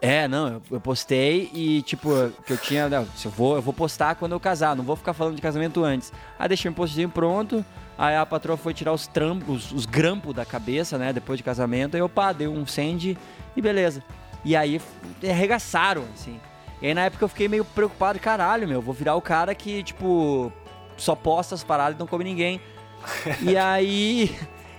[0.00, 2.10] É, não, eu, eu postei e, tipo,
[2.44, 2.88] que eu tinha.
[2.88, 5.84] Não, eu, vou, eu vou postar quando eu casar, não vou ficar falando de casamento
[5.84, 6.12] antes.
[6.38, 7.64] Aí deixei um postzinho pronto,
[7.96, 11.94] aí a patroa foi tirar os trampos, os grampos da cabeça, né, depois de casamento,
[11.94, 13.16] aí eu pá, dei um send
[13.56, 14.02] e beleza.
[14.44, 14.80] E aí
[15.22, 16.38] arregaçaram, assim.
[16.82, 19.82] E aí na época eu fiquei meio preocupado, caralho, meu, vou virar o cara que,
[19.82, 20.52] tipo,
[20.96, 22.60] só posta as paradas e não come ninguém.
[23.42, 24.36] e aí.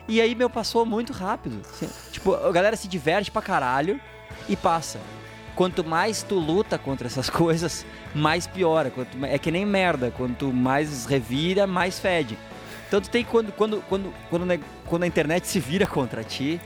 [0.07, 1.61] E aí, meu, passou muito rápido.
[1.69, 1.89] assim.
[2.11, 3.99] Tipo, a galera se diverte pra caralho
[4.47, 4.99] e passa.
[5.55, 8.89] Quanto mais tu luta contra essas coisas, mais piora.
[8.89, 10.11] Quanto, é que nem merda.
[10.15, 12.37] Quanto mais revira, mais fede.
[12.87, 16.61] Então tu tem que, quando, quando, quando, quando, quando a internet se vira contra ti,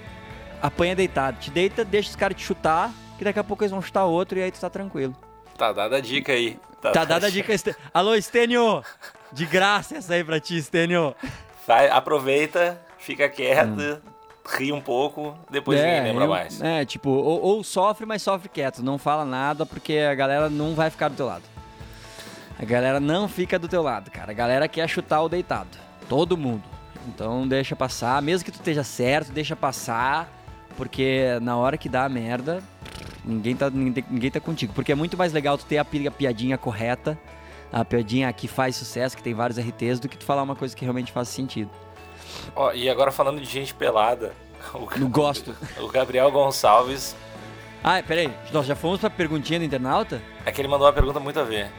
[0.61, 1.39] apanha deitado.
[1.39, 4.37] Te deita, deixa os caras te chutar, que daqui a pouco eles vão chutar outro
[4.37, 5.15] e aí tu tá tranquilo.
[5.57, 6.59] Tá dada a dica aí.
[6.79, 7.53] Tá dada a dica.
[7.93, 8.83] Alô, Estênio!
[9.31, 11.15] De graça essa aí pra ti, Estênio.
[11.65, 14.01] Vai, aproveita, fica quieto,
[14.57, 16.61] ri um pouco, depois ninguém lembra eu- mais.
[16.61, 18.83] É, tipo, ou, ou sofre, mas sofre quieto.
[18.83, 21.43] Não fala nada porque a galera não vai ficar do teu lado.
[22.59, 24.31] A galera não fica do teu lado, cara.
[24.31, 25.69] A galera quer chutar o deitado.
[26.09, 26.63] Todo mundo.
[27.07, 28.21] Então deixa passar.
[28.21, 30.29] Mesmo que tu esteja certo, deixa passar.
[30.77, 32.61] Porque na hora que dá a merda,
[33.25, 34.73] ninguém tá, ninguém, ninguém tá contigo.
[34.73, 37.17] Porque é muito mais legal tu ter a piadinha correta,
[37.71, 40.75] a piadinha que faz sucesso, que tem vários RTs, do que tu falar uma coisa
[40.75, 41.69] que realmente faz sentido.
[42.55, 44.33] Ó, e agora falando de gente pelada,
[44.73, 45.55] o, Não gosto.
[45.79, 47.15] o Gabriel Gonçalves,
[47.83, 48.31] Ah, peraí.
[48.51, 50.21] Nós já fomos pra perguntinha do internauta?
[50.45, 51.71] é que ele mandou uma pergunta muito a ver.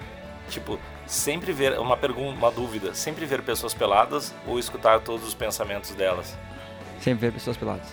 [0.48, 5.34] Tipo, sempre ver, uma pergunta, uma dúvida, sempre ver pessoas peladas ou escutar todos os
[5.34, 6.36] pensamentos delas?
[7.00, 7.86] Sempre ver pessoas peladas.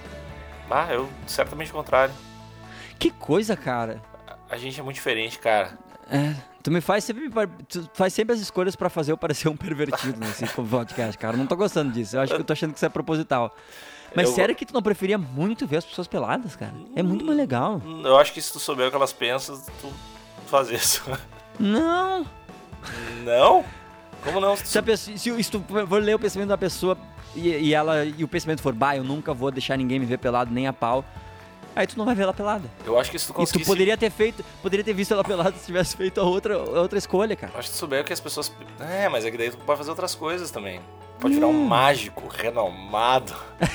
[0.69, 2.13] Ah, eu certamente o contrário.
[2.97, 4.01] Que coisa, cara.
[4.49, 5.77] A gente é muito diferente, cara.
[6.11, 6.33] É,
[6.63, 7.29] tu me faz sempre,
[7.93, 11.35] faz sempre as escolhas pra fazer eu parecer um pervertido nesse podcast, cara.
[11.37, 12.15] Não tô gostando disso.
[12.17, 13.55] Eu acho que eu tô achando que isso é proposital.
[14.15, 16.73] Mas Eu- sério que tu não preferia muito ver as pessoas peladas, cara?
[16.95, 17.81] É muito mais legal.
[18.03, 19.93] Eu acho que se tu souber o que elas pensam, tu
[20.47, 21.03] faz isso.
[21.59, 22.25] Não.
[23.23, 23.65] Não?
[24.23, 24.55] Como não?
[24.55, 26.97] Se, pessoa, se, se tu for ler o pensamento da pessoa
[27.35, 30.17] e, e ela e o pensamento for, bah, eu nunca vou deixar ninguém me ver
[30.17, 31.03] pelado nem a pau.
[31.79, 32.69] Aí tu não vai ver ela pelada.
[32.85, 33.65] Eu acho que se tu E tu conseguisse...
[33.69, 36.97] poderia ter feito, poderia ter visto ela pelada se tivesse feito a outra, a outra
[36.99, 37.53] escolha, cara.
[37.53, 38.51] Eu acho que tu souber o que as pessoas...
[38.81, 40.81] É, mas é que daí tu pode fazer outras coisas também.
[41.21, 41.51] Pode virar Hum.
[41.63, 43.33] um mágico, renomado.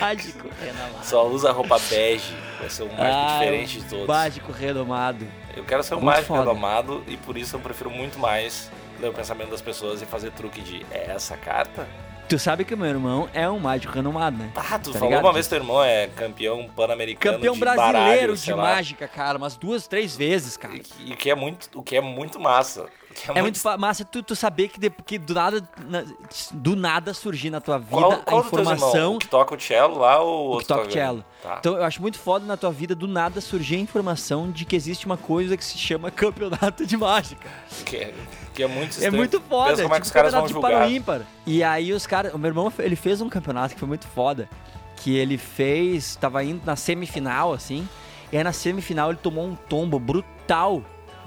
[0.00, 1.04] Mágico renomado.
[1.04, 2.32] Só usa roupa bege.
[2.60, 4.06] Vai ser um mágico Ah, diferente de todos.
[4.06, 5.26] Mágico renomado.
[5.56, 6.40] Eu quero ser um Muito mágico foda.
[6.40, 8.70] renomado e por isso eu prefiro muito mais
[9.00, 11.86] ler o pensamento das pessoas e fazer truque de é essa carta?
[12.28, 14.50] Tu sabe que meu irmão é um mágico renomado, né?
[14.54, 17.60] Ah, tu Tá falou ligado uma vez que teu irmão é campeão pan-americano Campeão de
[17.60, 20.74] brasileiro baralho, de mágica, cara, umas duas, três vezes, cara.
[20.76, 22.86] E E que é muito, o que é muito massa.
[23.28, 26.04] O que É muito fa- massa tu, tu saber que, de- que do nada na-
[26.52, 28.46] do nada surgir na tua vida Qual, a qual irmãos?
[28.46, 31.24] informação O que toca o cello lá ou o que toca toca cello.
[31.42, 31.56] Tá.
[31.60, 34.74] Então eu acho muito foda na tua vida do nada surgir a informação de que
[34.76, 37.48] existe uma coisa que se chama campeonato de mágica.
[37.84, 38.14] Que é,
[38.54, 39.16] que é muito É estranho.
[39.16, 40.90] muito foda, Pensa como é tipo que os caras vão campeonato de julgar.
[40.90, 41.22] ímpar.
[41.46, 44.48] E aí os caras, o meu irmão, ele fez um campeonato que foi muito foda,
[44.96, 47.88] que ele fez, tava indo na semifinal assim,
[48.32, 50.82] e aí na semifinal ele tomou um tombo brutal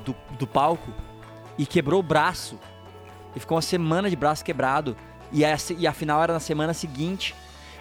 [0.05, 0.91] do, do palco
[1.61, 2.57] e quebrou o braço.
[3.35, 4.97] E ficou uma semana de braço quebrado.
[5.31, 7.35] E a, e a final era na semana seguinte.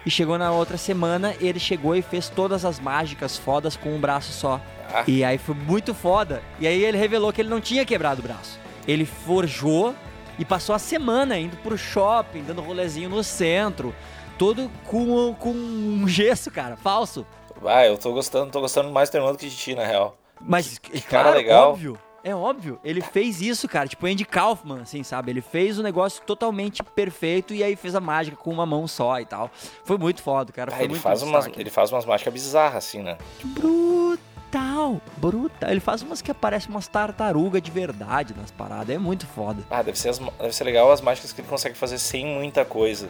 [0.05, 3.99] E chegou na outra semana, ele chegou e fez todas as mágicas fodas com um
[3.99, 4.61] braço só.
[4.93, 5.03] Ah.
[5.07, 6.43] E aí foi muito foda.
[6.59, 8.59] E aí ele revelou que ele não tinha quebrado o braço.
[8.87, 9.95] Ele forjou
[10.37, 13.95] e passou a semana indo pro shopping, dando rolezinho no centro.
[14.37, 17.25] Todo com, com um gesso, cara, falso.
[17.65, 20.15] Ah, eu tô gostando, tô gostando mais do que de ti, na real.
[20.39, 21.71] Mas, Que cara, cara legal.
[21.71, 21.97] óbvio.
[22.23, 22.79] É óbvio.
[22.83, 23.87] Ele fez isso, cara.
[23.87, 25.31] Tipo Andy Kaufman, assim, sabe?
[25.31, 29.19] Ele fez o negócio totalmente perfeito e aí fez a mágica com uma mão só
[29.19, 29.49] e tal.
[29.83, 30.71] Foi muito foda, cara.
[30.71, 33.17] Ah, Foi ele, muito faz umas, ele faz umas mágicas bizarras, assim, né?
[33.43, 35.01] Brutal.
[35.17, 35.69] Brutal.
[35.71, 38.95] Ele faz umas que aparecem umas tartarugas de verdade nas paradas.
[38.95, 39.63] É muito foda.
[39.69, 42.63] Ah, deve ser, as- deve ser legal as mágicas que ele consegue fazer sem muita
[42.65, 43.09] coisa.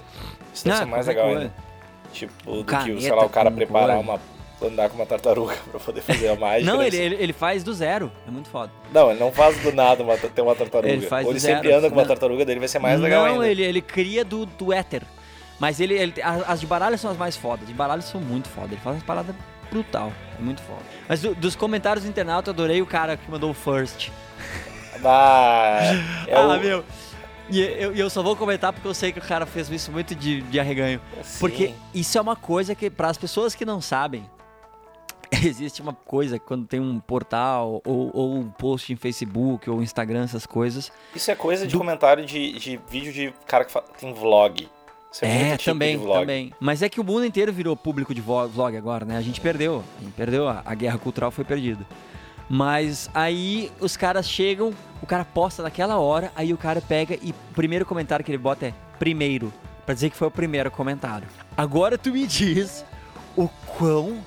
[0.54, 1.42] Isso deve Ah, ser mais legal coisa.
[1.42, 1.54] ainda.
[2.14, 4.12] Tipo, do que, sei lá, o cara preparar coisa.
[4.12, 4.22] uma.
[4.64, 6.72] Andar com uma tartaruga pra poder fazer a mágica.
[6.72, 8.12] Não, ele, ele, ele faz do zero.
[8.28, 8.72] É muito foda.
[8.94, 10.92] Não, ele não faz do nada uma, ter uma tartaruga.
[10.92, 11.80] Ele faz Ou do ele sempre zero.
[11.80, 12.08] anda com uma Não.
[12.08, 13.48] tartaruga dele, vai ser mais legal não, ainda.
[13.48, 15.04] ele, ele cria do, do éter.
[15.60, 16.14] Mas ele, ele-
[16.48, 17.68] as de baralho são as mais fodas.
[17.68, 18.68] De baralho são muito foda.
[18.74, 19.36] Ele faz umas paradas
[19.72, 20.12] brutal.
[20.40, 20.82] É muito foda.
[21.08, 24.10] Mas do- dos comentários do internauta, eu adorei o cara que mandou o first.
[25.04, 25.80] Ah,
[26.28, 26.60] é ah, o...
[26.60, 26.86] meu.
[27.50, 30.16] E eu, eu só vou comentar porque eu sei que o cara fez isso muito
[30.16, 31.02] de, de arreganho.
[31.24, 31.40] Sim.
[31.40, 34.24] Porque isso é uma coisa que, para as pessoas que não sabem,
[35.46, 40.24] existe uma coisa quando tem um portal ou, ou um post em Facebook ou Instagram,
[40.24, 40.92] essas coisas.
[41.16, 44.68] Isso é coisa de do- comentário de, de vídeo de cara que fa- tem vlog.
[45.12, 46.54] Isso é, É, tipo também, também.
[46.60, 49.18] Mas é que o mundo inteiro virou público de vlog agora, né?
[49.18, 49.84] A gente perdeu.
[50.00, 51.86] A gente perdeu, a, a guerra cultural foi perdida.
[52.50, 57.32] Mas aí os caras chegam, o cara posta naquela hora, aí o cara pega e
[57.32, 59.54] o primeiro comentário que ele bota é primeiro,
[59.86, 61.28] pra dizer que foi o primeiro comentário.
[61.56, 62.84] Agora tu me diz
[63.38, 64.18] o quão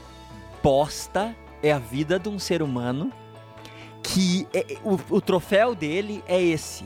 [0.64, 3.12] bosta é a vida de um ser humano
[4.02, 6.84] que é- o, o troféu dele é esse.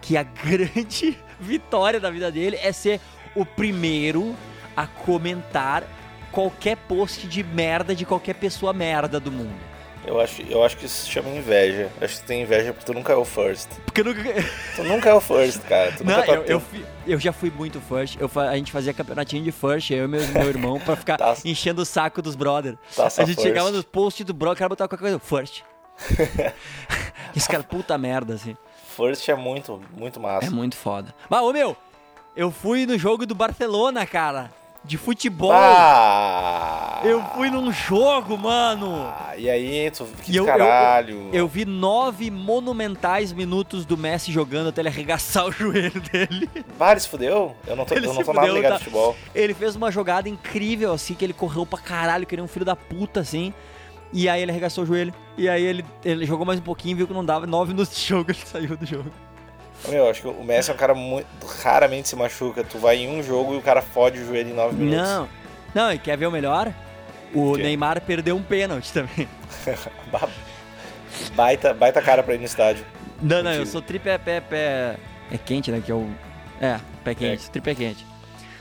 [0.00, 2.98] Que a grande vitória da vida dele é ser
[3.36, 4.34] o primeiro
[4.74, 5.84] a comentar
[6.32, 9.69] qualquer post de merda de qualquer pessoa merda do mundo.
[10.06, 11.90] Eu acho, eu acho que isso se chama inveja.
[12.00, 13.68] Acho que tu tem inveja porque tu nunca é o first.
[13.84, 14.22] Porque eu nunca.
[14.76, 15.92] Tu nunca é o first, cara.
[15.92, 18.16] Tu Não, nunca tá eu, eu, fui- eu já fui muito first.
[18.18, 21.46] Eu, a gente fazia campeonatinho de first, eu e meu, meu irmão, pra ficar Taça-
[21.46, 22.78] enchendo o saco dos brother.
[22.96, 23.46] Taça a gente first.
[23.48, 25.62] chegava nos posts do brother, o cara botava qualquer coisa, first.
[27.36, 28.56] Esse cara, puta merda, assim.
[28.96, 30.46] First é muito, muito massa.
[30.46, 31.14] É muito foda.
[31.28, 31.76] Mas, ô meu,
[32.34, 34.50] eu fui no jogo do Barcelona, cara.
[34.82, 35.52] De futebol.
[35.52, 37.00] Ah!
[37.04, 38.94] Eu fui num jogo, mano.
[39.06, 41.28] Ah, e aí, tu, que E eu- eu- caralho.
[41.32, 46.48] Eu vi nove monumentais minutos do Messi jogando até ele arregaçar o joelho dele.
[46.98, 47.54] Se fudeu?
[47.66, 48.78] Eu não tô, Ele eu não tô nada fudeu, ligado tá?
[48.78, 49.16] de futebol.
[49.34, 52.48] Ele fez uma jogada incrível, assim, que ele correu pra caralho, que ele é um
[52.48, 53.52] filho da puta, assim.
[54.12, 55.14] E aí ele arregaçou o joelho.
[55.38, 57.46] E aí ele, ele jogou mais um pouquinho, viu que não dava.
[57.46, 59.10] Nove minutos de jogo, ele saiu do jogo.
[59.88, 61.26] Meu, acho que o Messi é um cara muito.
[61.62, 62.62] raramente se machuca.
[62.62, 65.08] Tu vai em um jogo e o cara fode o joelho em nove minutos.
[65.08, 65.28] Não.
[65.74, 66.72] Não, e quer ver o melhor?
[67.34, 67.62] O quê?
[67.62, 69.28] Neymar perdeu um pênalti também.
[70.10, 70.28] Ba-
[71.34, 72.84] baita, baita cara pra ir no estádio.
[73.22, 74.96] Não, não, eu sou tripé pé, pé.
[75.30, 75.80] É quente, né?
[75.84, 76.08] Que é o.
[76.60, 78.04] É, pé quente, tripé quente.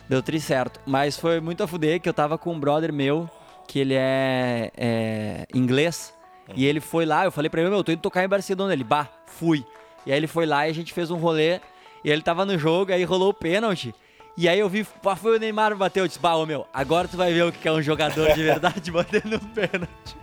[0.08, 0.80] Deu tri certo.
[0.86, 3.30] Mas foi muito a fuder que eu tava com um brother meu,
[3.68, 6.14] que ele é, é inglês.
[6.56, 8.74] E ele foi lá, eu falei pra ele, meu, eu tô indo tocar em Barcelona.
[8.74, 9.64] Ele, bah, fui.
[10.10, 11.60] E aí ele foi lá e a gente fez um rolê.
[12.04, 13.94] E ele tava no jogo, aí rolou o pênalti.
[14.36, 16.04] E aí eu vi, foi o Neymar bateu.
[16.04, 18.42] Eu disse, bah, ô meu, agora tu vai ver o que é um jogador de
[18.42, 20.18] verdade batendo um pênalti.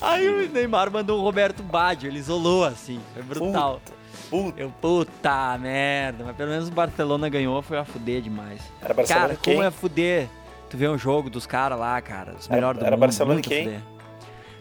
[0.00, 3.82] Aí o Neymar mandou o Roberto Baggio, ele isolou assim, foi brutal.
[4.30, 4.58] Puta.
[4.58, 8.62] Eu, puta merda, mas pelo menos o Barcelona ganhou, foi a fuder demais.
[8.80, 9.54] Era Barcelona cara, quem?
[9.56, 10.28] como é fuder
[10.70, 13.34] tu vê um jogo dos caras lá, cara, os Era- melhores do era mundo, Barcelona
[13.34, 13.64] muito a quem?
[13.64, 13.80] fuder.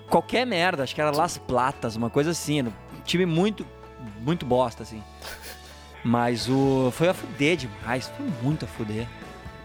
[0.10, 2.66] Qualquer merda, acho que era Las Platas, uma coisa assim,
[3.08, 3.66] time muito,
[4.22, 5.02] muito bosta, assim.
[6.04, 6.92] Mas o...
[6.92, 9.08] foi a fuder demais, foi muito a fuder.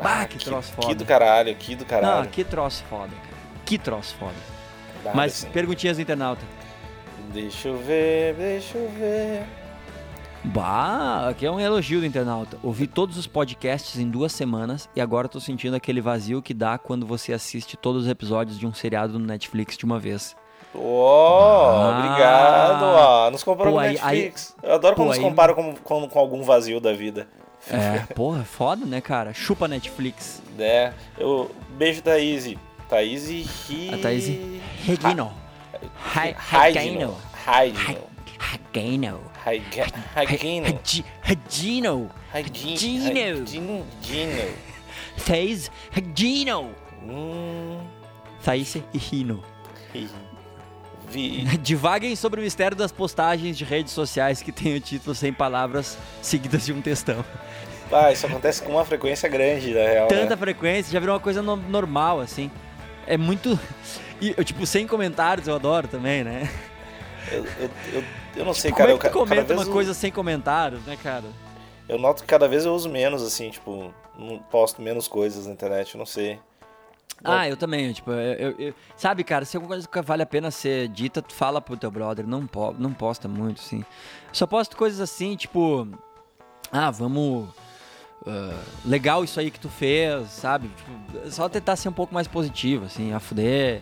[0.01, 0.89] Bah, que troço foda.
[0.89, 2.29] Que do caralho, que do Não, caralho.
[2.29, 3.37] que troço foda, cara.
[3.65, 4.35] Que troço foda.
[5.05, 6.43] Bah, Mas assim, perguntinhas do internauta.
[7.33, 9.45] Deixa eu ver, deixa eu ver.
[10.45, 12.59] Bah, aqui é um elogio do internauta.
[12.63, 16.77] Ouvi todos os podcasts em duas semanas e agora tô sentindo aquele vazio que dá
[16.79, 20.35] quando você assiste todos os episódios de um seriado no Netflix de uma vez.
[20.75, 21.99] Oh, Ah.
[21.99, 23.31] obrigado, ó.
[23.31, 24.55] Nos comparou Pô, com aí- Netflix.
[24.63, 27.29] Eu adoro quando Pô, nos aí- comparam com, com, com algum vazio da vida.
[27.71, 29.33] É, porra, foda, né, cara?
[29.33, 30.43] Chupa Netflix.
[30.59, 32.59] É, eu, beijo da Izzy.
[32.89, 33.91] Thaís Ri...
[33.95, 35.33] A Thaís Regino.
[36.13, 37.17] Regino.
[37.45, 37.45] Regino.
[37.45, 39.21] Haidino.
[39.45, 39.93] Regi-
[40.27, 41.05] Regino.
[41.23, 41.23] Haidino.
[41.23, 42.11] Regino.
[42.33, 43.87] Haidino.
[45.27, 46.71] Thaís Regino.
[47.05, 47.79] Hum...
[48.45, 49.43] Thaís e Rino.
[51.13, 51.45] Vi...
[51.59, 55.99] Divaguem sobre o mistério das postagens de redes sociais que tem o título sem palavras
[56.23, 57.23] seguidas de um textão.
[57.93, 60.09] Ah, isso acontece com uma frequência grande, na real.
[60.09, 60.37] Tanta né?
[60.37, 62.51] frequência, já virou uma coisa no- normal, assim.
[63.07, 63.59] É muito.
[64.23, 66.49] E, eu, tipo, sem comentários eu adoro também, né?
[67.33, 68.05] Eu, eu, eu,
[68.37, 68.93] eu não sei, Como cara.
[68.93, 71.25] é que tu eu, comenta uma coisa sem comentários, né, cara?
[71.89, 73.93] Eu noto que cada vez eu uso menos, assim, tipo,
[74.49, 76.39] posto menos coisas na internet, eu não sei.
[77.25, 80.51] Ah, eu também, tipo, eu, eu- sabe, cara, se alguma coisa que vale a pena
[80.51, 83.85] ser dita, tu fala pro teu brother, não, po, não posta muito, assim.
[84.33, 85.87] Só posto coisas assim, tipo,
[86.73, 87.49] ah, vamos.
[88.27, 90.69] ah, legal isso aí que tu fez, sabe?
[90.69, 93.81] Tipo, só tentar ser um pouco mais positivo, assim, a fuder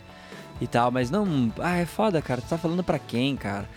[0.59, 1.51] e tal, mas não.
[1.59, 3.67] Ah, é foda, cara, tu tá falando pra quem, cara?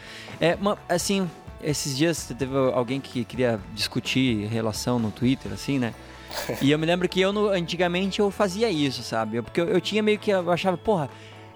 [0.40, 1.30] É, uma, assim,
[1.62, 5.94] esses dias teve alguém que queria discutir relação no Twitter, assim, né?
[6.60, 9.40] E eu me lembro que eu, no- antigamente, eu fazia isso, sabe?
[9.42, 11.08] Porque eu, eu tinha meio que, eu achava, porra,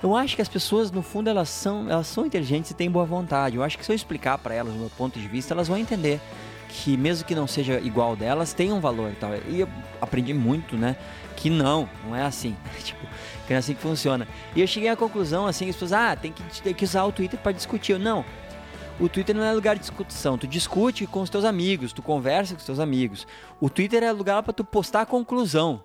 [0.02, 3.04] eu acho que as pessoas, no fundo, elas são, elas são inteligentes e têm boa
[3.04, 3.56] vontade.
[3.56, 5.76] Eu acho que se eu explicar pra elas o meu ponto de vista, elas vão
[5.76, 6.20] entender
[6.68, 9.30] que mesmo que não seja igual delas, tem um valor e tal.
[9.48, 9.68] E eu
[10.00, 10.96] aprendi muito, né?
[11.34, 12.56] Que não, não é assim.
[12.84, 13.00] tipo,
[13.46, 14.28] que não é assim que funciona.
[14.54, 17.12] E eu cheguei à conclusão, assim, as pessoas, ah, tem que, tem que usar o
[17.12, 17.92] Twitter pra discutir.
[17.92, 18.24] Eu, não,
[19.00, 20.36] o Twitter não é lugar de discussão.
[20.36, 23.26] Tu discute com os teus amigos, tu conversa com os teus amigos.
[23.60, 25.82] O Twitter é lugar pra tu postar a conclusão.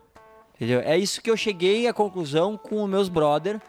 [0.56, 0.82] Entendeu?
[0.82, 3.60] É isso que eu cheguei à conclusão com os meus brother.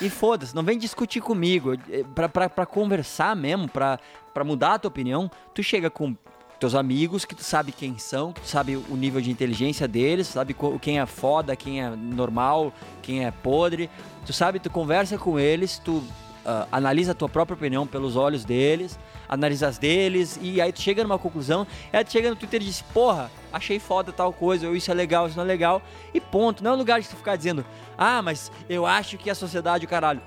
[0.00, 1.74] E foda-se, não vem discutir comigo.
[1.90, 3.98] É, Pra, pra, pra conversar mesmo, pra,
[4.34, 6.14] pra mudar a tua opinião, tu chega com
[6.60, 10.26] teus amigos, que tu sabe quem são, que tu sabe o nível de inteligência deles,
[10.26, 13.88] sabe quem é foda, quem é normal, quem é podre.
[14.26, 16.02] Tu sabe, tu conversa com eles, tu
[16.48, 20.80] ah, analisa a tua própria opinião pelos olhos deles, analisa as deles, e aí tu
[20.80, 24.66] chega numa conclusão, aí tu chega no Twitter e diz, porra, achei foda tal coisa,
[24.66, 25.82] ou isso é legal, isso não é legal,
[26.14, 26.64] e ponto.
[26.64, 27.66] Não é um lugar de tu ficar dizendo,
[27.98, 30.22] ah, mas eu acho que a sociedade, o caralho.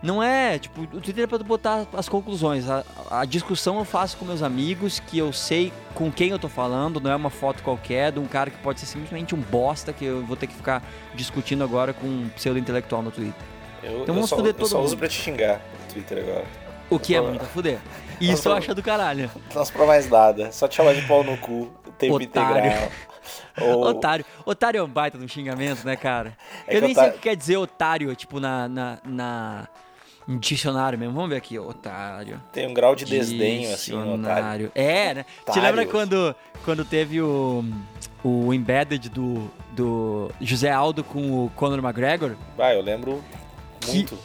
[0.00, 2.68] Não é, tipo, o Twitter é pra tu botar as conclusões.
[2.68, 6.48] A, a discussão eu faço com meus amigos, que eu sei com quem eu tô
[6.48, 9.92] falando, não é uma foto qualquer de um cara que pode ser simplesmente um bosta
[9.92, 10.80] que eu vou ter que ficar
[11.12, 13.55] discutindo agora com um pseudo-intelectual no Twitter.
[13.86, 14.98] Eu, Então eu vamos só, foder eu todo só uso mundo.
[14.98, 16.44] pra te xingar no Twitter agora.
[16.90, 17.78] O que é muito a fuder.
[18.20, 19.30] E isso eu acho do caralho.
[19.54, 20.52] Não pra mais nada.
[20.52, 21.68] Só te chamar de pau no cu,
[21.98, 22.58] tempo Otário.
[22.66, 22.88] integral.
[23.60, 24.24] Ou, Otário.
[24.44, 26.36] Otário é um baita de um xingamento, né, cara?
[26.66, 28.68] É eu nem sei otário- o que quer dizer otário, tipo, na.
[28.68, 29.68] na, na
[30.28, 31.14] dicionário mesmo.
[31.14, 32.40] Vamos ver aqui, otário.
[32.52, 34.72] tem um grau de desdenho, assim, no otário.
[34.74, 35.24] É, né?
[35.52, 37.64] Te lembra quando, quando teve o,
[38.24, 42.32] o embedded do, do José Aldo com o Conor McGregor?
[42.56, 43.22] Vai, eu lembro
[43.92, 44.18] muito.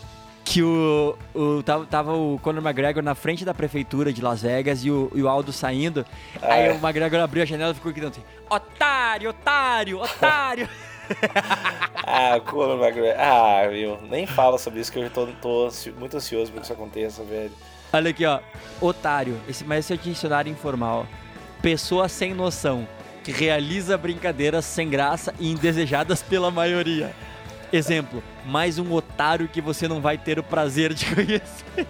[0.44, 4.84] Que o, o tava, tava o Conor McGregor na frente da prefeitura de Las Vegas
[4.84, 6.06] e o, e o Aldo saindo.
[6.42, 6.72] Ah, aí é.
[6.72, 10.70] o McGregor abriu a janela e ficou gritando assim: Otário, otário, otário!
[12.04, 13.20] Ah, Conor McGregor.
[13.20, 16.74] Ah, meu, nem fala sobre isso que eu tô, tô muito ansioso pra que isso
[16.74, 17.52] aconteça, velho.
[17.94, 18.40] Olha aqui, ó.
[18.80, 19.40] Otário.
[19.48, 21.06] Esse, mas esse é o dicionário informal.
[21.62, 22.88] Pessoa sem noção,
[23.24, 27.14] que realiza brincadeiras sem graça e indesejadas pela maioria.
[27.72, 31.88] Exemplo, mais um otário que você não vai ter o prazer de conhecer.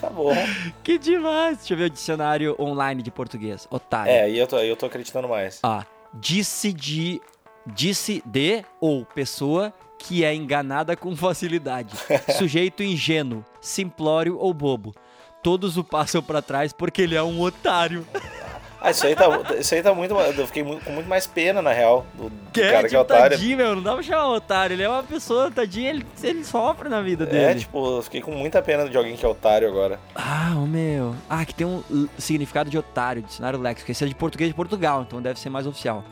[0.00, 0.34] Tá bom.
[0.82, 1.58] Que demais!
[1.58, 3.66] Deixa eu ver o dicionário online de português.
[3.70, 4.10] Otário.
[4.10, 5.60] É, aí eu tô, eu tô acreditando mais.
[5.62, 5.84] Ah,
[6.14, 7.20] disse de.
[7.66, 11.94] Disse de ou pessoa que é enganada com facilidade.
[12.38, 14.94] Sujeito ingênuo, simplório ou bobo.
[15.42, 18.06] Todos o passam pra trás porque ele é um otário.
[18.80, 19.24] Ah, isso aí tá,
[19.58, 20.14] isso aí tá muito.
[20.14, 22.94] Eu fiquei muito- com muito mais pena, na real, do, do Que cara é, que
[22.94, 23.36] é otário.
[23.36, 23.74] tadinho, meu.
[23.74, 24.74] Não dá pra chamar otário.
[24.74, 27.60] Ele é uma pessoa, tadinho, ele, ele sofre na vida É, dele.
[27.60, 29.98] tipo, eu fiquei com muita pena de alguém que é otário agora.
[30.14, 31.14] Ah, o meu.
[31.28, 31.82] Ah, que tem um
[32.16, 33.90] significado de otário, dicionário léxico.
[33.90, 36.04] Esse é de português de Portugal, então deve ser mais oficial.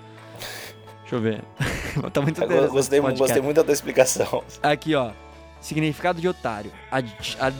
[1.02, 1.40] Deixa eu ver.
[2.12, 2.72] tá muito Eu interessante.
[2.72, 4.42] gostei, gostei muito da tua explicação.
[4.61, 5.11] Aqui, ó.
[5.61, 6.72] Significado de otário.
[6.90, 7.14] Ad,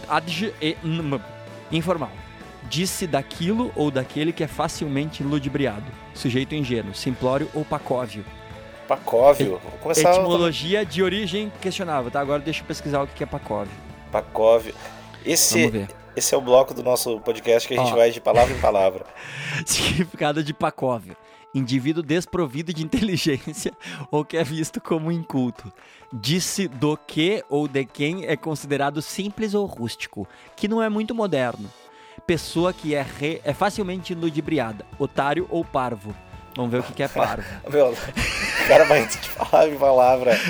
[0.09, 1.21] ad, e- nm-
[1.71, 2.11] informal.
[2.68, 5.85] Disse daquilo ou daquele que é facilmente ludibriado.
[6.14, 8.25] Sujeito ingênuo, simplório ou pacóvio.
[8.87, 9.60] Pacóvio.
[9.62, 12.21] Vou começar Etimologia de origem questionável, tá?
[12.21, 13.73] Agora deixa eu pesquisar o que é pacóvio.
[14.12, 14.75] Pacóvio.
[15.25, 17.96] Esse, esse é o bloco do nosso podcast que a gente Ó.
[17.96, 19.04] vai de palavra em palavra.
[19.67, 21.17] Significado de pacóvio.
[21.52, 23.73] Indivíduo desprovido de inteligência
[24.10, 25.73] ou que é visto como inculto.
[26.12, 31.14] Disse do que ou de quem é considerado simples ou rústico, que não é muito
[31.14, 31.69] moderno.
[32.27, 36.14] Pessoa que é, re- é facilmente ludibriada, otário ou parvo.
[36.56, 37.44] Vamos ver o que que é parvo.
[37.70, 40.40] Meu, o cara vai de palavra em palavra.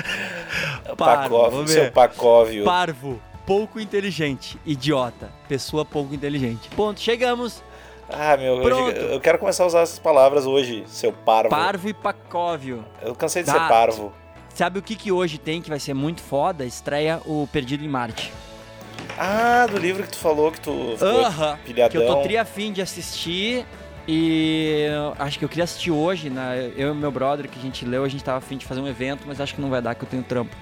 [0.97, 1.91] Parvo, seu.
[1.91, 2.63] Pacóvio.
[2.63, 4.57] Parvo, pouco inteligente.
[4.65, 6.69] Idiota, pessoa pouco inteligente.
[6.69, 7.61] Ponto, chegamos.
[8.09, 8.95] Ah, meu, eu, Pronto.
[8.97, 11.49] eu quero começar a usar essas palavras hoje, seu parvo.
[11.49, 12.83] Parvo e pacóvio.
[13.01, 14.13] Eu cansei de ser parvo.
[14.55, 16.65] Sabe o que que hoje tem que vai ser muito foda?
[16.65, 18.31] Estreia o Perdido em Marte.
[19.17, 21.57] Ah, do livro que tu falou que tu ficou Aham.
[21.65, 21.89] pilhadão.
[21.89, 23.65] Que eu tô tri afim de assistir.
[24.07, 24.87] E
[25.19, 26.71] acho que eu queria assistir hoje, né?
[26.77, 28.87] Eu e meu brother, que a gente leu, a gente tava afim de fazer um
[28.87, 30.55] evento, mas acho que não vai dar, que eu tenho trampo.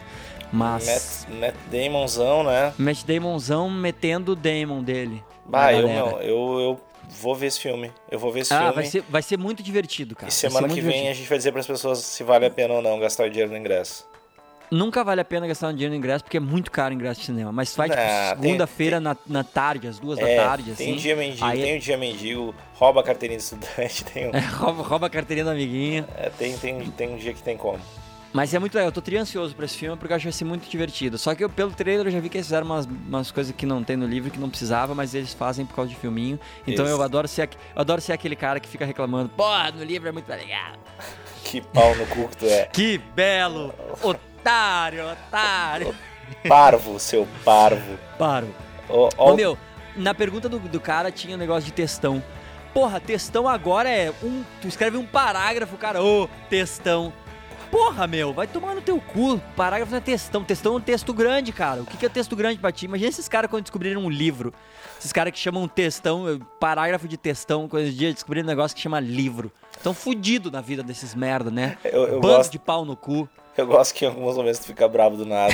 [0.52, 1.28] Mas.
[1.30, 2.74] Matt, Matt Damonzão, né?
[2.78, 5.24] Matt Damonzão metendo o Damon dele.
[5.46, 6.80] Bah, eu não, eu, eu
[7.22, 7.91] vou ver esse filme.
[8.10, 8.74] Eu vou ver esse ah, filme.
[8.74, 10.28] vai ser, vai ser muito divertido, cara.
[10.28, 11.10] E semana que vem divertido.
[11.10, 13.52] a gente vai dizer para as pessoas se vale a pena ou não gastar dinheiro
[13.52, 14.08] no ingresso.
[14.72, 17.20] Nunca vale a pena gastar um dinheiro no ingresso, porque é muito caro o ingresso
[17.20, 17.51] de cinema.
[17.51, 18.01] Mas vai, tipo,
[18.41, 20.86] segunda-feira na, na tarde, às duas é, da tarde, assim.
[20.86, 21.61] Tem dia mendigo, aí...
[21.61, 24.32] tem o dia mendigo, rouba a carteirinha de estudante, tem um...
[24.32, 26.05] é, rouba, rouba a carteirinha do amiguinho.
[26.18, 27.80] É, tem, tem, tem um dia que tem como.
[28.36, 30.38] Mas é muito legal, eu tô triansioso pra esse filme porque eu acho que vai
[30.38, 31.18] ser muito divertido.
[31.18, 33.66] Só que eu, pelo trailer eu já vi que eles fizeram umas, umas coisas que
[33.66, 36.38] não tem no livro, que não precisava, mas eles fazem por causa de filminho.
[36.68, 36.93] Então Isso.
[36.93, 40.11] eu adoro, ser, eu adoro ser aquele cara que fica reclamando, porra, no livro é
[40.11, 40.74] muito legal.
[41.45, 42.66] Que pau no cu que tu é.
[42.66, 43.72] que belo!
[44.46, 45.96] Otário, otário.
[46.48, 47.98] Parvo, seu parvo.
[48.16, 48.54] Parvo.
[48.88, 49.36] Ô, oh, oh.
[49.36, 49.58] meu,
[49.96, 52.22] na pergunta do, do cara tinha um negócio de textão.
[52.72, 54.43] Porra, textão agora é um.
[54.62, 57.12] Tu escreve um parágrafo, cara, ô, oh, textão.
[57.72, 59.41] Porra, meu, vai tomar no teu cu.
[59.56, 60.43] Parágrafo não é textão.
[60.43, 61.82] Textão é um texto grande, cara.
[61.82, 62.86] O que é texto grande pra ti?
[62.86, 64.54] Imagina esses caras quando descobriram um livro.
[65.00, 68.82] Esses caras que chamam textão, parágrafo de textão, coisa de dia, descobriram um negócio que
[68.84, 69.52] chama livro.
[69.82, 71.80] Tão fudido na vida desses merda, né?
[71.84, 72.52] Eu, eu Bando gosto...
[72.52, 73.28] de pau no cu.
[73.58, 75.53] Eu gosto que em alguns momentos tu fica bravo do nada.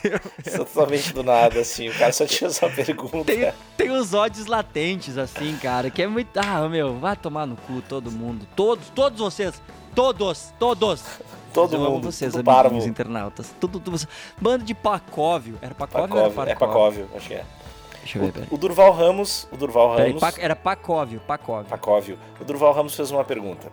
[0.56, 1.88] Totalmente do nada, assim.
[1.88, 3.24] O cara só tinha essa pergunta.
[3.24, 6.36] Tem, tem os ódios latentes, assim, cara, que é muito.
[6.38, 8.46] Ah, meu, vai tomar no cu todo mundo.
[8.56, 9.60] Todos, todos vocês.
[9.94, 11.04] Todos, todos.
[11.52, 11.88] Todo eu mundo.
[11.88, 13.54] Amo vocês, amiguinhos internautas.
[13.60, 13.96] Tudo, tudo,
[14.40, 15.58] Bando de Pacóvio.
[15.60, 17.44] Era Pacóvio, Pacóvio ou era É Pacóvio, acho que é.
[18.00, 18.48] Deixa eu ver, peraí.
[18.50, 19.46] O Durval Ramos.
[19.52, 20.20] O Durval Ramos.
[20.20, 21.70] Peraí, era Pacóvio, Pacóvio.
[21.70, 22.18] Pacóvio.
[22.40, 23.70] O Durval Ramos fez uma pergunta.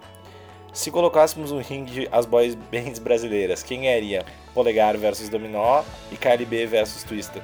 [0.74, 4.26] Se colocássemos um ringue de as boys bands brasileiras, quem ganharia?
[4.54, 7.42] Polegar versus Dominó e KLB versus Twister.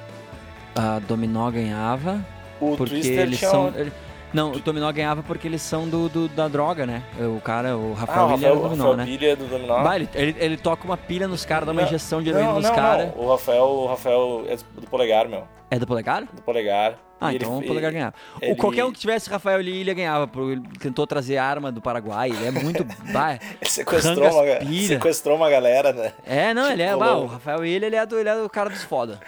[0.74, 2.24] A Dominó ganhava.
[2.60, 3.50] O porque Twister eles tinha...
[3.50, 3.72] são.
[4.32, 7.02] Não, o Dominó ganhava porque eles são do, do da droga, né?
[7.18, 9.04] O cara, o Rafael ah, é do Dominó, Rafael né?
[9.06, 9.82] pilha do Dominó.
[9.82, 12.48] Bah, ele, ele, ele, toca uma pilha nos caras, dá uma não, injeção de heroína
[12.48, 13.10] não, nos caras.
[13.16, 15.44] O Rafael, o Rafael é do Polegar, meu.
[15.70, 16.24] É do Polegar?
[16.24, 16.98] Do Polegar.
[17.20, 18.14] Ah, então ele, o Polegar ganhava.
[18.40, 18.54] Ele...
[18.54, 22.50] Qualquer um que tivesse Rafael Ilha ganhava, ele tentou trazer arma do Paraguai, ele é
[22.50, 22.84] muito...
[23.12, 26.12] bah, ele sequestrou uma, sequestrou uma galera, né?
[26.24, 26.96] É, não, ele é...
[26.96, 29.18] Bah, o Rafael Ilha, ele é, do, ele é do cara dos foda.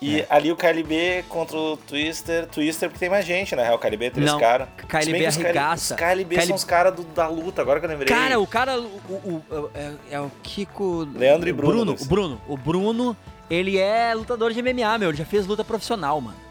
[0.00, 0.26] E é.
[0.28, 2.46] ali o KLB contra o Twister.
[2.46, 3.72] Twister porque tem mais gente, né?
[3.72, 4.68] O KLB, três caras.
[4.86, 5.94] KLB arregaça.
[5.94, 8.08] Os KLB, KLB são os caras da luta, agora que eu lembrei.
[8.08, 8.78] Cara, o cara.
[8.78, 11.08] O, o, o é, é, o Kiko.
[11.14, 11.84] Leandro e Bruno.
[11.84, 12.40] Bruno o Bruno.
[12.46, 13.16] O Bruno,
[13.48, 15.08] ele é lutador de MMA, meu.
[15.08, 16.45] Ele já fez luta profissional, mano.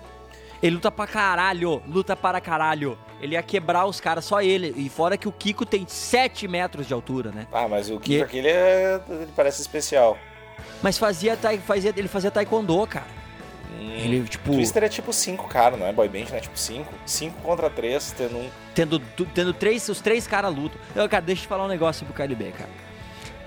[0.61, 1.81] Ele luta pra caralho.
[1.87, 2.97] Luta para caralho.
[3.21, 4.73] Ele ia quebrar os caras, só ele.
[4.75, 7.47] E fora que o Kiko tem 7 metros de altura, né?
[7.51, 8.21] Ah, mas o Kiko e...
[8.21, 9.01] aquele é...
[9.09, 10.17] ele parece especial.
[10.81, 13.07] Mas fazia, fazia, ele fazia taekwondo, cara.
[13.79, 14.53] Hum, ele, tipo.
[14.53, 15.93] Twister é tipo 5 cara, não é?
[15.93, 16.39] Boy Band, né?
[16.39, 16.93] Tipo 5.
[17.05, 18.49] 5 contra 3, tendo um.
[18.73, 18.99] Tendo,
[19.33, 20.79] tendo três, os três caras lutam.
[20.95, 22.69] Eu, cara, deixa eu te falar um negócio sobre o KLB, cara.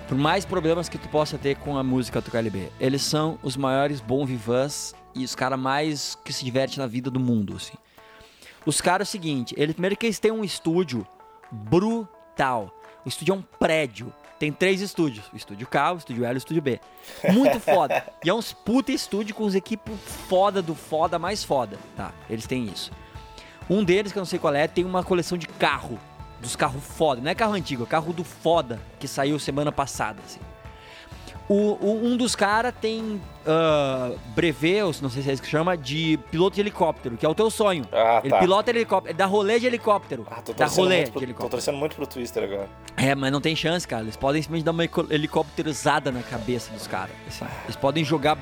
[0.09, 3.59] Por mais problemas que tu possa ter com a música do KLB, eles são os
[3.59, 7.76] maiores bom vivants e os caras mais que se divertem na vida do mundo, assim.
[8.66, 11.06] Os caras é o seguinte, eles, primeiro que eles têm um estúdio
[11.50, 12.74] brutal.
[13.04, 16.36] O estúdio é um prédio tem três estúdios: o estúdio K, o estúdio L e
[16.36, 16.80] o estúdio B.
[17.32, 18.04] Muito foda.
[18.24, 19.98] e é uns puta estúdio com os equipos
[20.28, 21.76] foda do foda mais foda.
[21.96, 22.92] Tá, eles têm isso.
[23.68, 25.98] Um deles, que eu não sei qual é, tem uma coleção de carro.
[26.40, 27.20] Dos carros foda.
[27.20, 30.38] Não é carro antigo, é carro do foda que saiu semana passada, assim.
[31.49, 33.01] O, o, um dos caras tem
[33.46, 37.28] uh, brevet, não sei se é isso que chama, de piloto de helicóptero, que é
[37.28, 37.86] o teu sonho.
[37.90, 38.38] Ah, ele tá.
[38.38, 40.26] pilota helicóptero, ele dá rolê de helicóptero.
[40.30, 41.49] Ah, tô dá rolê pro, de helicóptero.
[41.49, 42.68] Tô torcendo muito pro Twister agora.
[42.96, 44.03] É, mas não tem chance, cara.
[44.03, 47.14] Eles podem simplesmente dar uma helicópterozada na cabeça dos caras.
[47.26, 47.46] Assim.
[47.64, 48.36] Eles podem jogar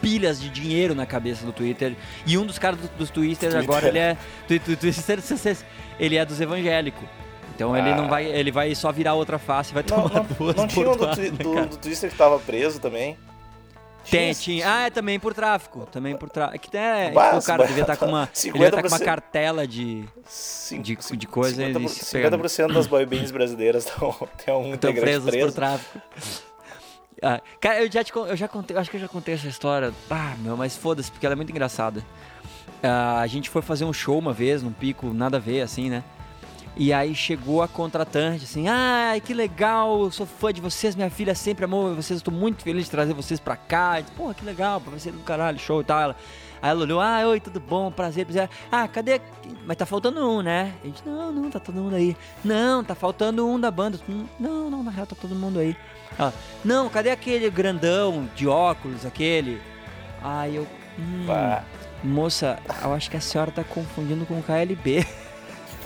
[0.00, 1.94] pilhas de dinheiro na cabeça do Twitter.
[2.26, 4.16] E um dos caras do, dos Twitter, Twitter agora, ele é.
[4.46, 4.78] Twitter,
[6.00, 7.06] ele é dos evangélicos.
[7.58, 7.78] Então ah.
[7.80, 10.54] ele não vai, ele vai só virar outra face, vai tomar não, duas.
[10.54, 13.18] Não tinha um do, do, do, Twister que tava preso também?
[14.08, 14.72] Tem, tinha.
[14.72, 15.84] Ah, é também por tráfico.
[15.90, 16.54] Também por tráfico.
[16.54, 18.28] É que é, o cara devia estar tá com uma.
[18.44, 20.04] Ele tá com uma cartela de.
[20.80, 21.60] de, de coisa.
[21.64, 25.46] 50%, 50 das boy bands brasileiras estão tem um Estão presos preso.
[25.48, 26.00] por tráfico.
[27.20, 29.92] Ah, cara, eu já, te, eu já contei, acho que eu já contei essa história.
[30.08, 32.04] Ah, meu, mas foda-se, porque ela é muito engraçada.
[32.80, 35.90] Ah, a gente foi fazer um show uma vez, num pico, nada a ver, assim,
[35.90, 36.04] né?
[36.76, 41.10] E aí chegou a contratante, assim, ai, que legal, eu sou fã de vocês, minha
[41.10, 44.00] filha sempre amou vocês, estou muito feliz de trazer vocês pra cá.
[44.00, 46.00] Disse, Porra, que legal, pra você do caralho, show e tal.
[46.00, 46.16] Ela,
[46.62, 48.48] aí ela olhou, ah, oi, tudo bom, prazer, prazer.
[48.70, 49.20] Ah, cadê?
[49.66, 50.72] Mas tá faltando um, né?
[50.82, 52.16] A gente, não, não, tá todo mundo aí.
[52.44, 53.98] Não, tá faltando um da banda.
[54.38, 55.76] Não, não, na real tá todo mundo aí.
[56.16, 56.32] Ela,
[56.64, 59.60] não, cadê aquele grandão de óculos, aquele?
[60.22, 60.66] Aí eu,
[60.98, 61.26] hum,
[62.04, 65.04] moça, eu acho que a senhora tá confundindo com o KLB.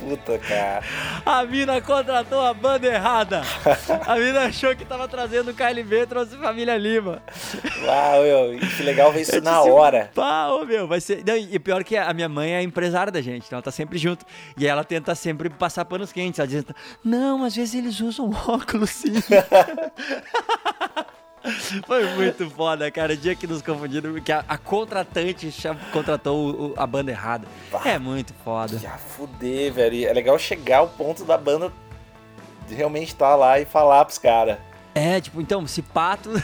[0.03, 0.83] Puta, cara.
[1.25, 3.43] A mina contratou a banda errada.
[4.07, 7.23] A mina achou que tava trazendo o KLB, trouxe Família Lima.
[7.85, 10.11] Uau, meu, que legal ver isso na hora.
[10.15, 11.23] Pá, ô, meu, vai ser.
[11.25, 13.97] Não, e pior que a minha mãe é empresária da gente, então ela tá sempre
[13.97, 14.27] junto.
[14.57, 16.41] E ela tenta sempre passar panos quentes.
[16.41, 16.65] Ela diz,
[17.05, 19.13] não, às vezes eles usam óculos sim.
[21.86, 23.14] Foi muito foda, cara.
[23.14, 25.53] O dia que nos confundiram, que a, a contratante
[25.93, 27.47] contratou o, a banda errada.
[27.70, 28.78] Bah, é muito foda.
[28.78, 30.09] Já fuder, velho.
[30.09, 31.72] É legal chegar ao ponto da banda
[32.68, 34.59] realmente estar tá lá e falar pros caras.
[34.95, 36.30] É, tipo, então, se pato.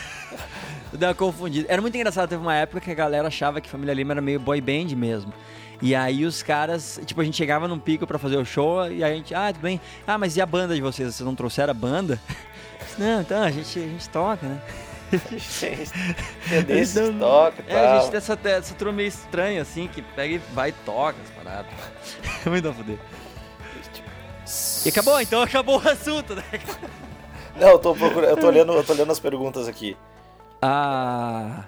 [0.92, 1.70] Deu uma confundida.
[1.70, 4.40] Era muito engraçado, teve uma época que a galera achava que Família Lima era meio
[4.40, 5.32] boy band mesmo.
[5.82, 9.04] E aí os caras, tipo, a gente chegava num pico para fazer o show e
[9.04, 9.80] a gente, ah, tudo bem.
[10.06, 11.14] Ah, mas e a banda de vocês?
[11.14, 12.18] Vocês não trouxeram a banda?
[12.96, 14.60] Não, então, a gente, a gente toca, né?
[16.52, 17.96] é desse então, toca e é, tal.
[17.96, 21.16] a gente tem essa, essa turma meio estranha, assim, que pega e vai e toca
[21.22, 21.72] as paradas.
[22.46, 22.98] Muito a fuder.
[24.84, 26.44] E acabou, então acabou o assunto, né?
[27.58, 29.96] Não, eu tô procurando, eu tô olhando, eu tô olhando as perguntas aqui.
[30.62, 31.64] Ah.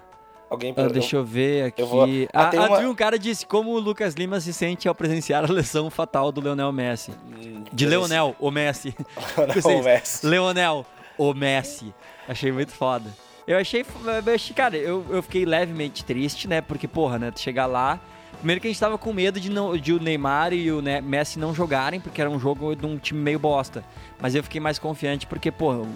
[0.48, 0.96] Alguém perguntou.
[0.96, 1.82] Ah, deixa eu ver aqui.
[1.82, 2.04] Eu vou...
[2.32, 2.78] Ah, ah, uma...
[2.80, 6.40] um cara disse como o Lucas Lima se sente ao presenciar a lesão fatal do
[6.40, 7.12] Leonel Messi.
[7.12, 8.94] Hum, De Leonel, o Messi.
[9.36, 10.26] Leonel, o Messi.
[10.26, 10.86] Leonel,
[11.16, 11.94] o Messi.
[12.28, 13.10] Achei muito foda.
[13.50, 16.60] Eu achei, eu achei cara, eu, eu fiquei levemente triste, né?
[16.60, 17.32] Porque, porra, né?
[17.34, 17.98] Chegar lá.
[18.36, 21.36] Primeiro que a gente tava com medo de, não, de o Neymar e o Messi
[21.36, 23.84] não jogarem, porque era um jogo de um time meio bosta.
[24.20, 25.86] Mas eu fiquei mais confiante porque, o,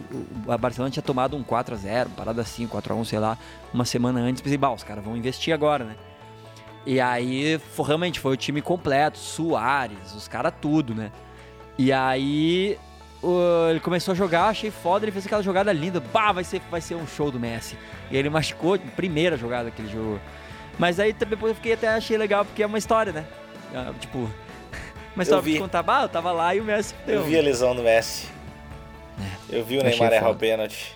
[0.51, 3.39] a Barcelona tinha tomado um 4x0, parada assim, 4x1, sei lá,
[3.73, 4.43] uma semana antes.
[4.43, 5.95] Pensei, bah, os caras vão investir agora, né?
[6.85, 11.13] E aí, realmente, foi o time completo, Soares, os caras tudo, né?
[11.79, 12.77] E aí,
[13.71, 16.01] ele começou a jogar, achei foda, ele fez aquela jogada linda.
[16.01, 17.77] Bah, vai ser, vai ser um show do Messi.
[18.11, 20.21] E ele machucou, primeira jogada que ele jogou.
[20.79, 23.25] Mas aí depois eu fiquei até achei legal, porque é uma história, né?
[23.73, 24.31] É, tipo,
[25.15, 27.17] uma história pra contar, bah, eu tava lá e o Messi deu.
[27.17, 28.29] Eu vi a lesão do Messi.
[29.51, 30.94] É, eu vi o Neymar errar o pênalti.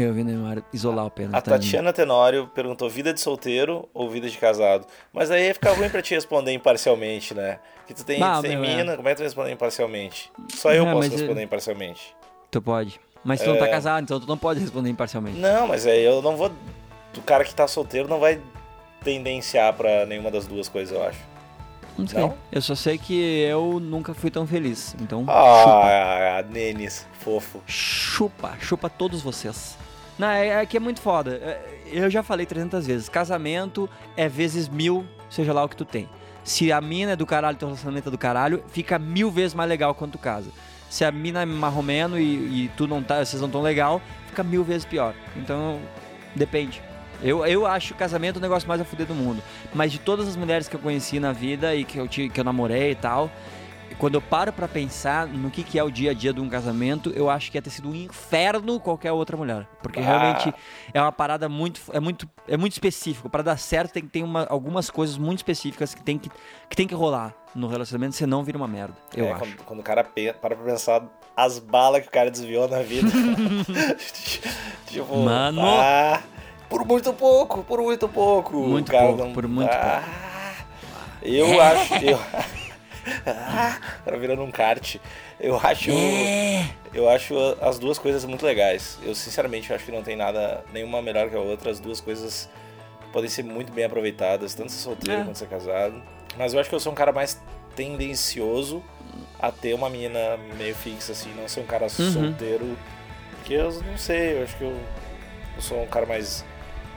[0.00, 1.36] Eu vi Neymar isolar o pênalti.
[1.36, 4.86] A Tatiana Tenório perguntou vida de solteiro ou vida de casado.
[5.12, 7.58] Mas aí ia ficar ruim pra te responder imparcialmente, né?
[7.84, 8.96] Que tu tem, tu tem mina, é.
[8.96, 10.30] como é que tu responder imparcialmente?
[10.54, 11.44] Só eu é, posso responder eu...
[11.44, 12.14] imparcialmente.
[12.48, 13.00] Tu pode.
[13.24, 13.48] Mas tu é...
[13.48, 13.70] não tá é.
[13.70, 15.36] casado, então tu não pode responder imparcialmente.
[15.36, 16.52] Não, mas aí eu não vou.
[17.16, 18.40] O cara que tá solteiro não vai
[19.02, 21.18] tendenciar pra nenhuma das duas coisas, eu acho.
[21.98, 22.20] Não sei.
[22.20, 22.36] Não?
[22.52, 24.94] Eu só sei que eu nunca fui tão feliz.
[25.00, 26.52] Então, ah, chupa.
[26.52, 27.60] Nenis, fofo.
[27.66, 29.76] Chupa, chupa todos vocês.
[30.18, 31.36] Não, é, é que é muito foda.
[31.36, 33.08] É, eu já falei 300 vezes.
[33.08, 36.08] Casamento é vezes mil, seja lá o que tu tem.
[36.42, 39.68] Se a mina é do caralho teu relacionamento é do caralho, fica mil vezes mais
[39.68, 40.50] legal quando tu casa.
[40.88, 44.42] Se a mina é marromeno e, e tu não tá, vocês não tão legal, fica
[44.42, 45.14] mil vezes pior.
[45.36, 45.78] Então,
[46.34, 46.82] depende.
[47.22, 49.42] Eu, eu acho o casamento o negócio mais a fuder do mundo.
[49.74, 52.44] Mas de todas as mulheres que eu conheci na vida e que eu, que eu
[52.44, 53.30] namorei e tal,
[53.96, 56.48] quando eu paro para pensar no que, que é o dia a dia de um
[56.48, 59.66] casamento, eu acho que ia ter sido um inferno qualquer outra mulher.
[59.82, 60.02] Porque ah.
[60.02, 60.54] realmente
[60.92, 61.80] é uma parada muito.
[61.92, 63.28] É muito, é muito específico.
[63.28, 66.30] Para dar certo, tem que ter uma, algumas coisas muito específicas que tem que,
[66.68, 68.94] que, tem que rolar no relacionamento, senão vira uma merda.
[69.14, 69.40] Eu é, acho.
[69.40, 71.02] Quando, quando, o cara para pra pensar
[71.36, 73.08] as balas que o cara desviou na vida.
[74.86, 75.62] tipo, Mano.
[75.64, 76.22] Ah,
[76.68, 78.56] por muito pouco, por muito pouco.
[78.56, 80.28] Muito pouco, não, por muito ah, pouco.
[81.22, 81.60] Eu é.
[81.60, 81.94] acho.
[82.04, 82.18] Eu,
[84.04, 84.96] cara virando um kart.
[85.38, 85.90] Eu acho.
[85.90, 86.68] É.
[86.92, 88.98] Eu acho as duas coisas muito legais.
[89.02, 91.70] Eu sinceramente acho que não tem nada, nenhuma melhor que a outra.
[91.70, 92.48] As duas coisas
[93.12, 95.24] podem ser muito bem aproveitadas, tanto ser solteiro é.
[95.24, 96.02] quanto ser casado.
[96.36, 97.40] Mas eu acho que eu sou um cara mais
[97.74, 98.82] tendencioso
[99.38, 102.12] a ter uma menina meio fixa, assim, não ser um cara uhum.
[102.12, 102.76] solteiro.
[103.32, 104.76] Porque eu não sei, eu acho que eu,
[105.56, 106.44] eu sou um cara mais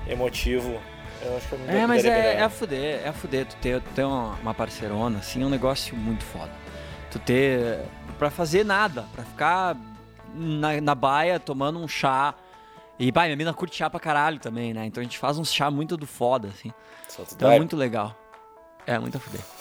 [0.08, 0.80] emotivo
[1.24, 3.46] eu acho que eu me É, mas é, é a fuder, é a fuder.
[3.46, 6.52] Tu ter, ter uma, parceirona, assim, é um negócio muito foda.
[7.12, 7.80] Tu ter.
[8.18, 9.78] pra fazer nada, pra ficar
[10.34, 12.34] na, na baia tomando um chá.
[13.00, 14.86] E, pai, minha mina curte chá pra caralho também, né?
[14.86, 16.72] Então a gente faz um chá muito do foda, assim.
[17.34, 18.16] Então é muito legal.
[18.86, 19.42] É muito a fuder.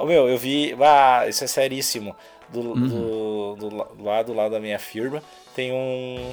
[0.00, 0.76] Oh, meu, eu vi.
[0.80, 2.14] Ah, isso é seríssimo.
[2.48, 2.88] Do, uhum.
[2.88, 5.20] do, do, do lado lá da minha firma
[5.56, 6.32] tem um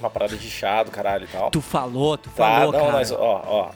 [0.00, 1.50] uma parada de chá do caralho e tal.
[1.50, 2.92] Tu falou, tu tá, falou, não, cara.
[2.92, 3.16] mas ó,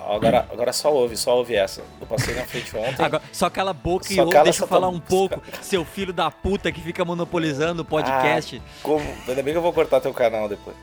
[0.01, 1.83] ó, agora, agora só ouve, só ouve essa.
[2.01, 3.05] Eu passei na frente ontem.
[3.05, 6.31] Agora, só cala a boca e ouve, deixa eu falar um pouco, seu filho da
[6.31, 8.61] puta que fica monopolizando o podcast.
[8.65, 9.05] Ah, como?
[9.29, 10.77] Ainda bem que eu vou cortar teu canal depois.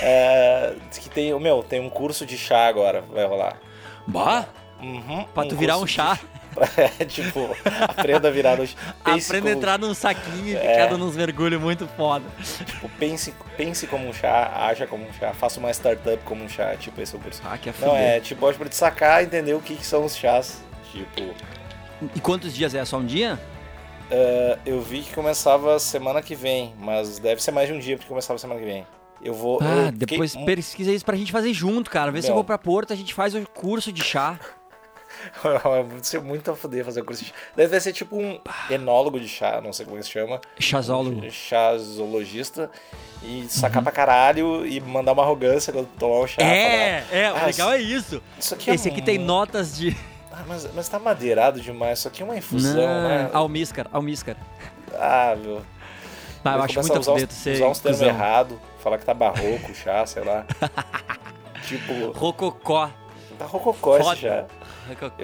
[0.00, 3.58] É, que tem, meu, tem um curso de chá agora, vai rolar.
[4.06, 4.46] Bah?
[4.80, 6.14] Uhum, pra um tu virar um chá.
[6.14, 6.20] De...
[7.00, 8.76] É, tipo, aprenda a virar nos.
[9.04, 10.72] Aprenda a entrar num saquinho e é.
[10.72, 12.24] ficar dando uns mergulhos muito foda.
[12.64, 16.48] Tipo, pense, pense como um chá, haja como um chá, faça uma startup como um
[16.48, 17.42] chá, tipo, esse é o curso.
[17.44, 20.04] Ah, que é Não, é, tipo, pode pra te sacar entender o que, que são
[20.04, 20.62] os chás.
[20.90, 21.34] Tipo.
[22.14, 22.84] E quantos dias é?
[22.84, 23.38] Só um dia?
[24.10, 27.96] Uh, eu vi que começava semana que vem, mas deve ser mais de um dia
[27.96, 28.86] porque começava semana que vem.
[29.22, 29.58] Eu vou.
[29.62, 30.54] Ah, eu depois fiquei...
[30.54, 32.12] pesquisa isso pra gente fazer junto, cara.
[32.12, 34.38] Vê se eu vou pra Porto, a gente faz o curso de chá.
[36.02, 37.36] Ser muito a foder fazer o curso de chá.
[37.56, 38.38] Deve ser tipo um
[38.70, 40.40] enólogo de chá, não sei como se chama.
[40.58, 41.24] Chazólogo.
[41.24, 42.70] Um chazologista.
[43.22, 43.84] E sacar uhum.
[43.84, 46.42] pra caralho e mandar uma arrogância quando tomar o chá.
[46.42, 48.22] É, falar, é, o ah, legal é isso.
[48.38, 49.96] isso aqui é Esse aqui tem notas de.
[50.30, 52.00] Ah, mas, mas tá madeirado demais.
[52.00, 53.30] Isso aqui é uma infusão, não, né?
[53.32, 54.36] Almíscar, almíscar.
[54.92, 55.62] Ah, meu.
[56.44, 59.74] Ah, eu acho muito usar, uns, ser usar uns termos errados, falar que tá barroco,
[59.74, 60.44] chá, sei lá.
[61.66, 62.12] tipo.
[62.12, 62.90] Rococó.
[63.38, 64.44] Tá rococó esse chá.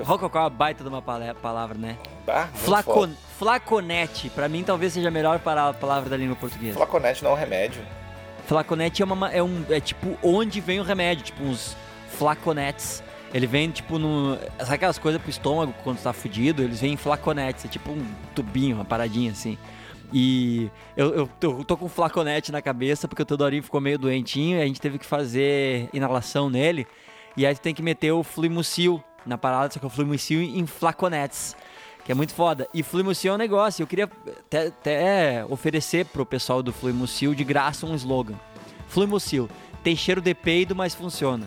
[0.05, 1.97] Rococó é uma baita de uma palavra, né?
[2.27, 6.77] Ah, Flacon, flaconete, pra mim talvez seja a melhor palavra da língua portuguesa.
[6.77, 7.83] Flaconete não é um remédio.
[8.47, 11.77] Flaconete é, uma, é, um, é tipo onde vem o remédio, tipo uns
[12.09, 13.03] flaconetes
[13.33, 14.37] ele vem, tipo, no.
[14.59, 16.63] Sabe aquelas coisas pro estômago quando tá fudido?
[16.63, 18.05] Eles vêm em flaconetes, é tipo um
[18.35, 19.57] tubinho, uma paradinha assim.
[20.13, 23.97] E eu, eu, eu, tô com um flaconete na cabeça porque o Teodorinho ficou meio
[23.97, 26.87] doentinho e a gente teve que fazer inalação nele.
[27.37, 30.67] E aí tu tem que meter o Flimucil na parada, só que o Flimucil em
[30.67, 31.57] flaconetes.
[32.05, 32.67] Que é muito foda.
[32.73, 33.83] E Flimucil é um negócio.
[33.83, 34.09] Eu queria
[34.47, 38.35] até, até oferecer pro pessoal do Flimucil de graça um slogan.
[38.89, 39.49] Flimucil,
[39.85, 41.47] tem cheiro de peido, mas funciona.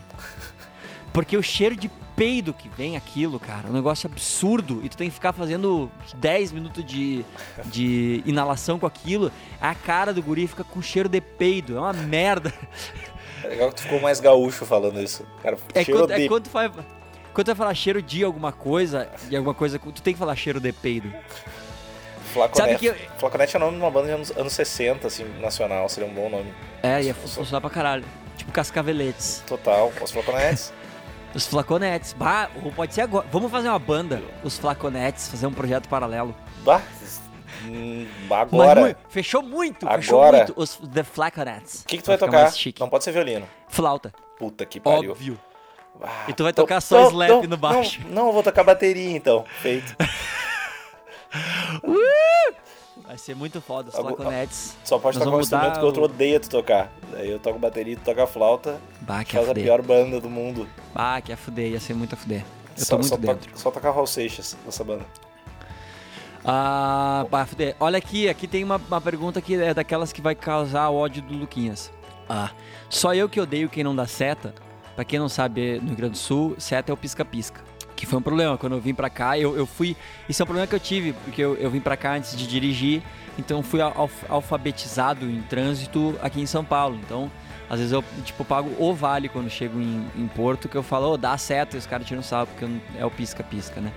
[1.11, 4.81] Porque o cheiro de peido que vem aquilo, cara, é um negócio absurdo.
[4.83, 7.23] E tu tem que ficar fazendo 10 minutos de,
[7.65, 9.31] de inalação com aquilo.
[9.61, 11.77] A cara do guri fica com cheiro de peido.
[11.77, 12.53] É uma merda.
[13.43, 15.25] É legal que tu ficou mais gaúcho falando isso.
[15.41, 16.23] Cara, é, quando, de...
[16.23, 16.71] é quando tu vai.
[17.33, 20.35] Quando tu vai falar cheiro de alguma coisa, e alguma coisa, tu tem que falar
[20.35, 21.11] cheiro de peido.
[22.31, 23.19] Flaconete, Sabe que.
[23.19, 26.13] Flaconete é o nome de uma banda de anos, anos 60, assim, nacional, seria um
[26.13, 26.53] bom nome.
[26.83, 28.05] É, ia funcionar pra caralho.
[28.37, 29.43] Tipo Cascaveletes.
[29.47, 30.73] Total, os Flaconetes.
[31.33, 32.13] Os flaconetes.
[32.13, 33.25] Bah, pode ser agora.
[33.31, 36.35] Vamos fazer uma banda, os flaconetes, fazer um projeto paralelo.
[36.63, 36.79] Bah,
[37.65, 38.81] hum, agora.
[38.81, 39.99] Mas, fechou muito, agora.
[39.99, 41.81] fechou muito os The Flaconettes.
[41.81, 42.51] O que, que tu vai tocar?
[42.79, 43.47] Não pode ser violino.
[43.67, 44.13] Flauta.
[44.37, 45.09] Puta que pariu.
[45.09, 45.39] Óbvio.
[46.01, 48.01] Ah, e tu vai tocar só slap não, no baixo.
[48.05, 49.45] Não, não, eu vou tocar bateria então.
[49.61, 49.95] Feito.
[51.83, 52.63] uh!
[53.05, 54.75] Vai ser muito foda os flaconetes.
[54.83, 56.91] Só pode Nós tocar um instrumento que o outro odeia tu tocar.
[57.11, 58.79] Daí eu toco bateria tu toca flauta.
[59.01, 60.67] Bah, que faz a pior banda do mundo.
[60.93, 62.43] Bah, que é fuder, ia ser muito a fuder.
[62.77, 63.51] Eu só, tô muito só dentro.
[63.51, 65.05] To, só tocar Raul Seixas nessa banda.
[66.45, 67.75] Ah, bah, fuder.
[67.79, 71.35] Olha aqui, aqui tem uma, uma pergunta que é daquelas que vai causar ódio do
[71.35, 71.91] Luquinhas.
[72.27, 72.51] Ah,
[72.89, 74.55] só eu que odeio quem não dá seta.
[74.95, 78.19] Pra quem não sabe, no Rio Grande do Sul, seta é o pisca-pisca que foi
[78.19, 78.57] um problema.
[78.57, 79.95] Quando eu vim pra cá, eu, eu fui.
[80.27, 82.45] Isso é um problema que eu tive, porque eu, eu vim pra cá antes de
[82.45, 83.01] dirigir,
[83.37, 86.99] então fui alf, alfabetizado em trânsito aqui em São Paulo.
[87.01, 87.31] Então,
[87.69, 91.13] às vezes eu, tipo, pago o vale quando chego em, em Porto, que eu falo,
[91.13, 93.91] oh, dá seta, e os caras tiram salvo, porque é o pisca-pisca, né?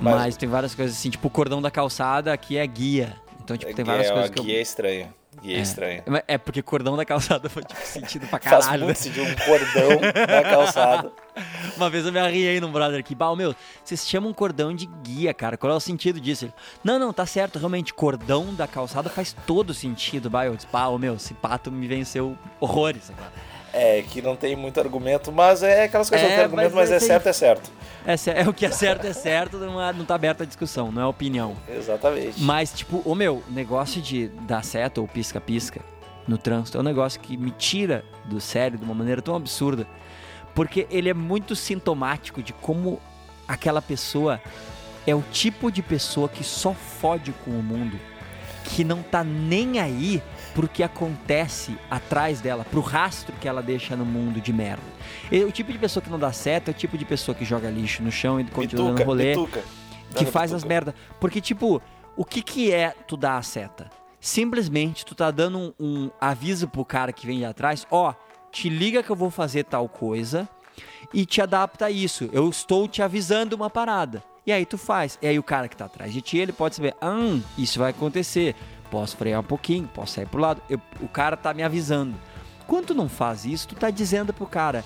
[0.00, 0.14] Mas...
[0.14, 0.36] Mas...
[0.36, 3.16] tem várias coisas assim, tipo, o cordão da calçada aqui é guia.
[3.42, 4.44] Então, tipo, tem várias é, coisas que eu...
[4.44, 5.21] guia é estranho.
[5.42, 6.02] E é, é estranho.
[6.28, 8.62] É porque cordão da calçada foi tipo sentido pra caralho.
[8.62, 11.12] Faz muito sentido um cordão da calçada.
[11.76, 13.14] Uma vez eu me arriei num brother aqui.
[13.14, 15.56] Bah, meu, vocês chamam cordão de guia, cara.
[15.56, 16.44] Qual é o sentido disso?
[16.44, 17.58] Ele, não, não, tá certo.
[17.58, 20.30] Realmente, cordão da calçada faz todo sentido.
[20.30, 23.10] Bah, eu disse, pá, meu, esse pato me venceu horrores.
[23.10, 23.32] Cara.
[23.72, 26.74] É, que não tem muito argumento, mas é aquelas coisas é, que não tem argumento,
[26.74, 27.70] mas, mas é, é certo, é certo.
[28.04, 30.92] É, é, o que é certo, é certo, não, é, não tá aberta a discussão,
[30.92, 31.56] não é opinião.
[31.68, 32.42] Exatamente.
[32.42, 35.80] Mas, tipo, o meu, negócio de dar seta ou pisca-pisca
[36.26, 39.86] no trânsito é um negócio que me tira do sério de uma maneira tão absurda.
[40.54, 43.00] Porque ele é muito sintomático de como
[43.48, 44.40] aquela pessoa
[45.06, 47.98] é o tipo de pessoa que só fode com o mundo,
[48.64, 50.22] que não tá nem aí
[50.54, 54.82] pro que acontece atrás dela, pro rastro que ela deixa no mundo de merda.
[55.30, 57.44] E, o tipo de pessoa que não dá certo é o tipo de pessoa que
[57.44, 59.34] joga lixo no chão e continua dando rolê.
[59.34, 59.62] Pituca.
[60.14, 60.56] Que faz pituca.
[60.56, 60.94] as merda.
[61.18, 61.80] Porque, tipo,
[62.16, 63.90] o que que é tu dar a seta?
[64.20, 68.14] Simplesmente tu tá dando um, um aviso pro cara que vem de atrás, ó, oh,
[68.52, 70.48] te liga que eu vou fazer tal coisa
[71.12, 72.28] e te adapta a isso.
[72.32, 74.22] Eu estou te avisando uma parada.
[74.46, 75.18] E aí tu faz.
[75.22, 77.90] E aí o cara que tá atrás de ti, ele pode saber, ah, isso vai
[77.90, 78.54] acontecer
[78.92, 80.60] posso frear um pouquinho, posso sair pro lado.
[80.68, 82.14] Eu, o cara tá me avisando.
[82.66, 84.84] Quando tu não faz isso, tu tá dizendo pro cara,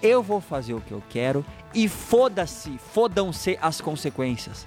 [0.00, 1.44] eu vou fazer o que eu quero
[1.74, 4.64] e foda-se, fodam-se as consequências.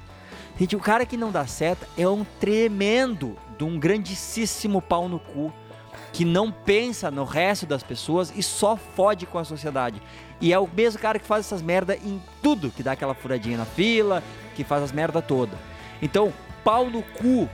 [0.60, 5.20] Gente, o cara que não dá seta é um tremendo de um grandíssimo pau no
[5.20, 5.54] cu
[6.12, 10.02] que não pensa no resto das pessoas e só fode com a sociedade.
[10.42, 13.58] E é o mesmo cara que faz essas merda em tudo, que dá aquela furadinha
[13.58, 14.22] na fila,
[14.54, 15.58] que faz as merda toda.
[16.02, 16.34] Então,
[16.64, 17.50] pau no cu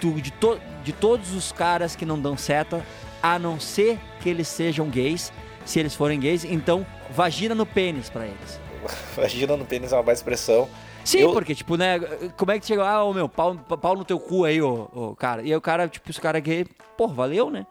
[0.00, 2.84] de, to, de todos os caras que não dão seta,
[3.22, 5.32] a não ser que eles sejam gays.
[5.64, 8.60] Se eles forem gays, então vagina no pênis para eles.
[9.16, 10.68] Vagina no pênis é uma baita expressão.
[11.04, 11.98] Sim, Eu- porque, tipo, né,
[12.36, 15.16] como é que chega, ah, ô meu, pau, pau no teu cu aí, ô, ô,
[15.16, 15.42] cara.
[15.42, 16.64] E aí o cara, tipo, se o cara é gay,
[16.96, 17.66] pô, valeu, né?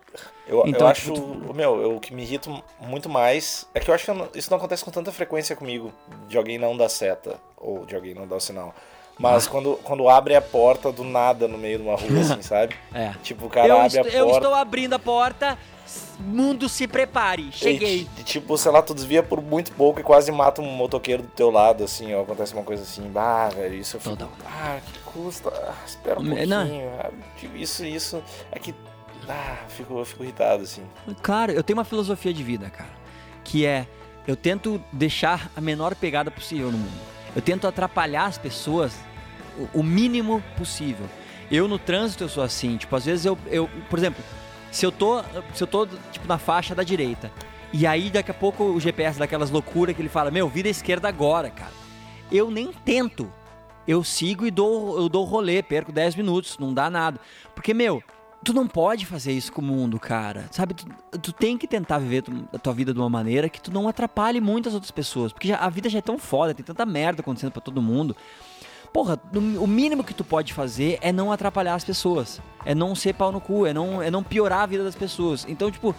[0.47, 2.49] Eu, Então, eu tipo, acho, meu, eu- o que me irrita
[2.81, 5.55] muito mais é que eu acho que eu não- isso não acontece com tanta frequência
[5.55, 5.93] comigo,
[6.27, 8.73] de alguém não dar seta, ou de alguém não dar o sinal.
[9.15, 9.19] Ah.
[9.19, 12.75] Mas quando, quando abre a porta do nada no meio de uma rua, assim, sabe?
[12.93, 13.13] É.
[13.23, 14.37] Tipo, o cara eu, abre a eu porta.
[14.39, 15.57] estou abrindo a porta,
[16.19, 18.07] mundo se prepare, cheguei.
[18.17, 21.29] E, tipo, sei lá, tu desvia por muito pouco e quase mata um motoqueiro do
[21.29, 24.31] teu lado, assim, ó, acontece uma coisa assim, bah, velho, isso eu fico, Total.
[24.45, 26.65] ah, que custa, ah, espera um Me- não.
[26.67, 28.73] pouquinho, ah, tipo, isso, isso, é que,
[29.29, 30.83] ah, eu fico, eu fico irritado, assim.
[31.21, 32.89] Claro, eu tenho uma filosofia de vida, cara,
[33.43, 33.87] que é
[34.27, 37.14] eu tento deixar a menor pegada possível no mundo.
[37.35, 38.95] Eu tento atrapalhar as pessoas
[39.57, 41.05] o, o mínimo possível.
[41.51, 44.23] Eu no trânsito eu sou assim, tipo, às vezes eu, eu, por exemplo,
[44.71, 45.21] se eu tô,
[45.53, 47.31] se eu tô tipo na faixa da direita,
[47.71, 50.71] e aí daqui a pouco o GPS daquelas loucuras que ele fala: "Meu, vira à
[50.71, 51.73] esquerda agora, cara".
[52.31, 53.31] Eu nem tento.
[53.87, 57.19] Eu sigo e dou eu dou rolê, perco 10 minutos, não dá nada.
[57.53, 58.01] Porque, meu,
[58.45, 60.45] tu não pode fazer isso com o mundo, cara.
[60.51, 60.73] Sabe?
[60.73, 60.87] Tu,
[61.21, 63.87] tu tem que tentar viver tu- a tua vida de uma maneira que tu não
[63.87, 65.33] atrapalhe muitas outras pessoas.
[65.33, 68.15] Porque já- a vida já é tão foda, tem tanta merda acontecendo pra todo mundo.
[68.93, 69.19] Porra,
[69.59, 72.39] o mínimo que tu pode fazer é não atrapalhar as pessoas.
[72.63, 75.45] É não ser pau no cu, é não, é não piorar a vida das pessoas.
[75.49, 75.93] Então, tipo,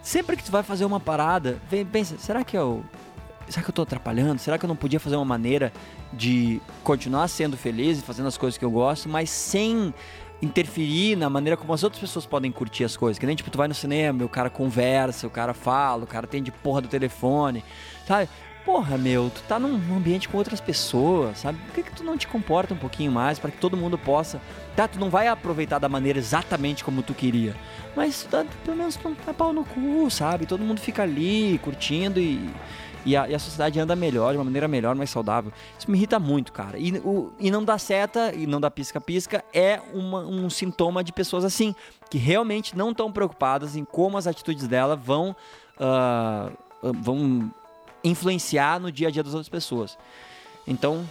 [0.00, 2.82] sempre que tu vai fazer uma parada, vem, pensa, será que eu.
[3.46, 4.38] Será que eu tô atrapalhando?
[4.38, 5.70] Será que eu não podia fazer uma maneira
[6.14, 9.92] de continuar sendo feliz e fazendo as coisas que eu gosto, mas sem
[10.44, 13.18] interferir na maneira como as outras pessoas podem curtir as coisas?
[13.18, 16.26] Que nem tipo, tu vai no cinema, o cara conversa, o cara fala, o cara
[16.26, 17.64] tem de porra do telefone,
[18.06, 18.28] sabe?
[18.64, 21.58] Porra, meu, tu tá num ambiente com outras pessoas, sabe?
[21.66, 24.40] Por que, que tu não te comporta um pouquinho mais para que todo mundo possa.
[24.74, 27.54] Tá, tu não vai aproveitar da maneira exatamente como tu queria.
[27.94, 28.26] Mas
[28.64, 30.46] pelo menos tu não tá pau no cu, sabe?
[30.46, 32.48] Todo mundo fica ali curtindo e,
[33.04, 35.52] e, a, e a sociedade anda melhor, de uma maneira melhor, mais saudável.
[35.78, 36.78] Isso me irrita muito, cara.
[36.78, 41.12] E, o, e não dar seta e não dar pisca-pisca é uma- um sintoma de
[41.12, 41.74] pessoas assim,
[42.10, 45.34] que realmente não estão preocupadas em como as atitudes dela vão.
[45.78, 46.50] ah,
[46.82, 47.50] vão
[48.02, 49.96] influenciar no dia a dia das outras pessoas.
[50.66, 51.08] Então,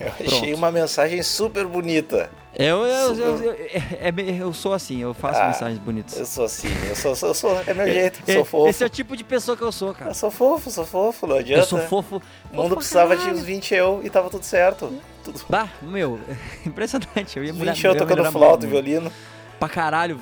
[0.00, 0.54] Eu achei Pronto.
[0.56, 2.30] uma mensagem super bonita.
[2.56, 6.18] Eu, eu, eu, eu, é- é- eu sou assim, eu faço Ah, mensagens bonitas.
[6.18, 8.68] Eu sou assim, eu sou, sou, sou é meu jeito, É- sou fofo.
[8.68, 10.10] Esse é o tipo de pessoa que eu sou, cara.
[10.10, 11.62] Eu sou fofo, sou fofo, não adianta.
[11.62, 12.22] Eu sou fofo.
[12.52, 13.38] O mundo precisava de caralho.
[13.38, 14.92] uns 20 eu e tava tudo certo.
[15.24, 15.40] Tudo.
[15.48, 16.20] Bah, meu,
[16.64, 17.36] impressionante.
[17.36, 19.10] Eu ia mulher, 20 eu ia tocando flauta e violino.
[19.58, 20.20] Pra caralho,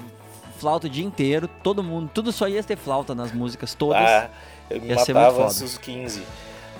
[0.59, 4.01] flauta o dia inteiro, todo mundo, tudo só ia ter flauta nas músicas todas.
[4.03, 4.31] Ah,
[4.71, 6.23] eu me Ia matava antes dos 15.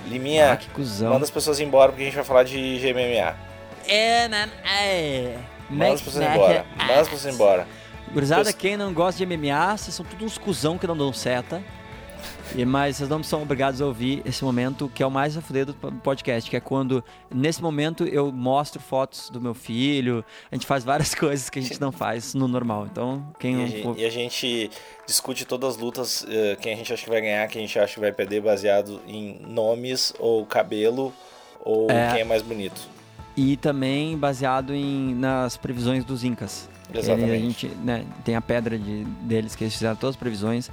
[0.07, 1.11] Liminha, Ah, que cuzão.
[1.13, 3.52] manda as pessoas embora porque a gente vai falar de GMMA.
[3.87, 5.37] É, man, é.
[5.69, 6.65] Manda as pessoas embora.
[6.77, 7.67] Manda as pessoas embora.
[8.13, 11.63] Gurizada, quem não gosta de MMA, vocês são todos uns cuzão que não dão seta.
[12.55, 15.41] E, mas vocês não são obrigados a ouvir esse momento que é o mais a
[15.41, 17.03] fuder do podcast, que é quando,
[17.33, 21.61] nesse momento, eu mostro fotos do meu filho, a gente faz várias coisas que a
[21.61, 22.85] gente não faz no normal.
[22.89, 24.69] Então, quem E a, não e a gente
[25.07, 27.79] discute todas as lutas, eh, quem a gente acha que vai ganhar, quem a gente
[27.79, 31.11] acha que vai perder, baseado em nomes ou cabelo
[31.65, 32.11] ou É.
[32.11, 32.81] quem é mais bonito.
[33.35, 36.69] E também baseado em, nas previsões dos Incas.
[36.93, 37.29] Exatamente.
[37.29, 40.69] Ele- a gente né, tem a pedra de, deles que eles fizeram todas as previsões.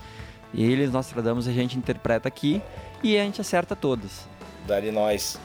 [0.53, 2.61] E eles, nós tradamos, a gente interpreta aqui
[3.03, 4.29] e a gente acerta todas.
[4.67, 5.39] Dali nós.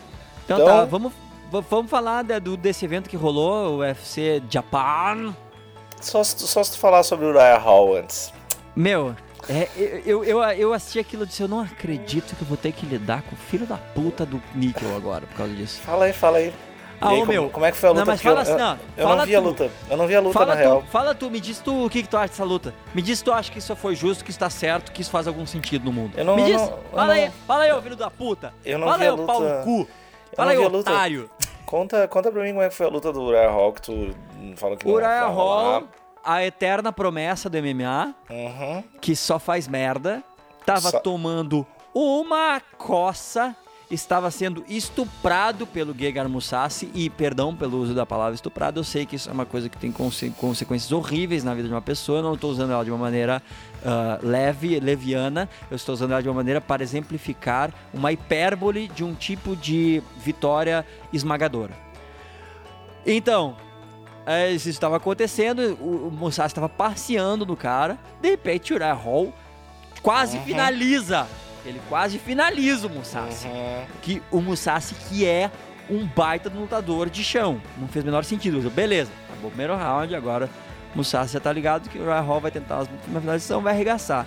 [0.43, 1.13] Então, Então- tá, vamos,
[1.69, 5.33] vamos falar da- do, desse evento que rolou, o UFC Japan.
[6.01, 8.33] Só se, tu, só se tu falar sobre o Uriah Hall antes.
[8.75, 9.15] Meu,
[9.47, 9.69] é,
[10.05, 12.85] eu, eu, eu assisti aquilo e disse, eu não acredito que eu vou ter que
[12.85, 15.79] lidar com o filho da puta do Níquel agora por causa disso.
[15.81, 16.53] Fala aí, fala aí.
[17.01, 18.05] Ah, aí, ô, como, meu, como é que foi a luta?
[18.05, 19.47] não, mas fala eu, assim, eu, não, eu não vi a tu.
[19.47, 19.71] luta.
[19.89, 20.81] Eu não vi a luta, na real.
[20.81, 22.73] tu, fala tu, me diz tu o que, que tu acha dessa luta.
[22.93, 25.11] Me diz se tu acha que isso foi justo, que isso tá certo, que isso
[25.11, 26.13] faz algum sentido no mundo.
[26.17, 28.53] Eu não- me diz, não- fala não- aí, fala aí, ô filho da puta.
[28.63, 29.57] Eu não fala vi aí, a ô pau luta.
[29.57, 29.87] no cu.
[30.35, 30.91] Fala aí, não a luta.
[30.91, 31.29] otário.
[31.65, 34.15] Conta, conta pra mim como é que foi a luta do Uriah Hall, que tu
[34.55, 35.79] falou que não Uriah rolar.
[35.79, 35.83] Hall,
[36.23, 38.83] a eterna promessa do MMA, Uhum.
[39.01, 40.23] que só faz merda,
[40.65, 43.55] tava Só- tomando uma coça,
[43.89, 49.05] estava sendo estuprado pelo Gegard Mousasi, e perdão pelo uso da palavra estuprado, eu sei
[49.05, 52.19] que isso é uma coisa que tem conse- consequências horríveis na vida de uma pessoa,
[52.19, 53.41] eu não estou usando ela de uma maneira
[53.85, 59.03] ah, leve, leviana, eu estou usando ela de uma maneira para exemplificar uma hipérbole de
[59.03, 61.73] um tipo de vitória esmagadora.
[63.05, 63.55] Então,
[64.25, 69.31] é, isso estava acontecendo, o, o Musashi estava passeando no cara, de repente o Hall
[70.01, 70.43] quase Uhum.
[70.43, 71.27] finaliza.
[71.65, 73.47] Ele quase finaliza o Musashi.
[73.47, 73.85] Uhum.
[74.01, 75.49] Que o Musashi que é
[75.89, 77.61] um baita de lutador de chão.
[77.77, 78.69] Não fez o menor sentido.
[78.69, 80.49] Beleza, acabou o primeiro round, agora
[80.93, 83.73] o Musashi já tá ligado que o Uriah Hall vai tentar as- uma finalização, vai
[83.73, 84.25] arregaçar.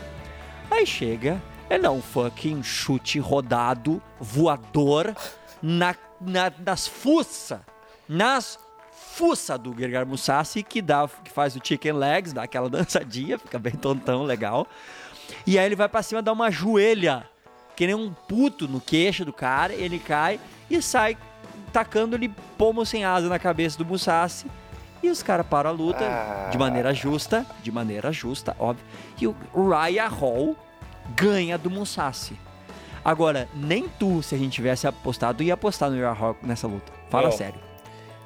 [0.70, 5.14] Aí chega Ele dá um fucking chute rodado, voador,
[5.62, 7.60] na, na, nas fuças.
[8.08, 8.58] Nas
[8.90, 13.58] fuça do Gergar Musashi, que, dá, que faz o chicken legs, dá aquela dançadinha, fica
[13.58, 14.66] bem tontão, legal.
[15.46, 17.24] E aí ele vai pra cima, dá uma joelha,
[17.76, 21.16] que nem um puto no queixo do cara, ele cai e sai
[21.72, 24.46] tacando-lhe pomo sem asa na cabeça do Musashi.
[25.02, 26.48] E os caras param a luta Ah.
[26.50, 28.84] de maneira justa, de maneira justa, óbvio.
[29.20, 29.36] E o
[29.70, 30.56] Raya Hall
[31.14, 32.36] ganha do Musashi.
[33.04, 36.92] Agora, nem tu, se a gente tivesse apostado, ia apostar no Raya Hall nessa luta.
[37.10, 37.32] Fala Não.
[37.36, 37.60] sério.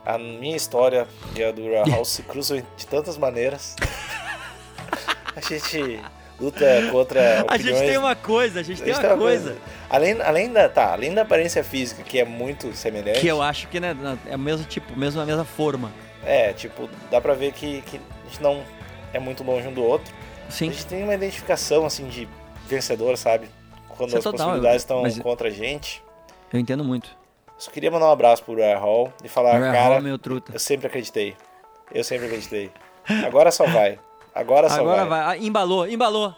[0.05, 3.77] A minha história e a do Real House se cruzam de tantas maneiras.
[5.37, 6.01] A gente
[6.43, 9.57] luta contra A gente tem uma coisa, a gente a tem gente uma coisa.
[9.89, 13.21] Além, além, da, tá, além da aparência física, que é muito semelhante.
[13.21, 13.97] Que eu acho que né,
[14.29, 15.93] é o mesmo tipo, mesmo a mesma forma.
[16.25, 18.63] É, tipo, dá pra ver que, que a gente não
[19.13, 20.13] é muito longe um do outro.
[20.49, 20.69] Sim.
[20.69, 22.29] A gente tem uma identificação, assim, de
[22.67, 23.49] vencedor, sabe?
[23.89, 26.03] Quando Isso é as total, possibilidades eu- estão contra a gente.
[26.53, 27.11] Eu entendo muito.
[27.59, 30.53] Só queria mandar um abraço pro Rare Hall e falar, Raya cara, Hall, meu truta.
[30.53, 31.37] eu sempre acreditei.
[31.95, 32.71] Eu sempre acreditei.
[33.25, 33.99] Agora só vai.
[34.35, 35.23] Agora só Agora vai.
[35.25, 35.37] vai.
[35.37, 36.35] Ah, embalou, embalou.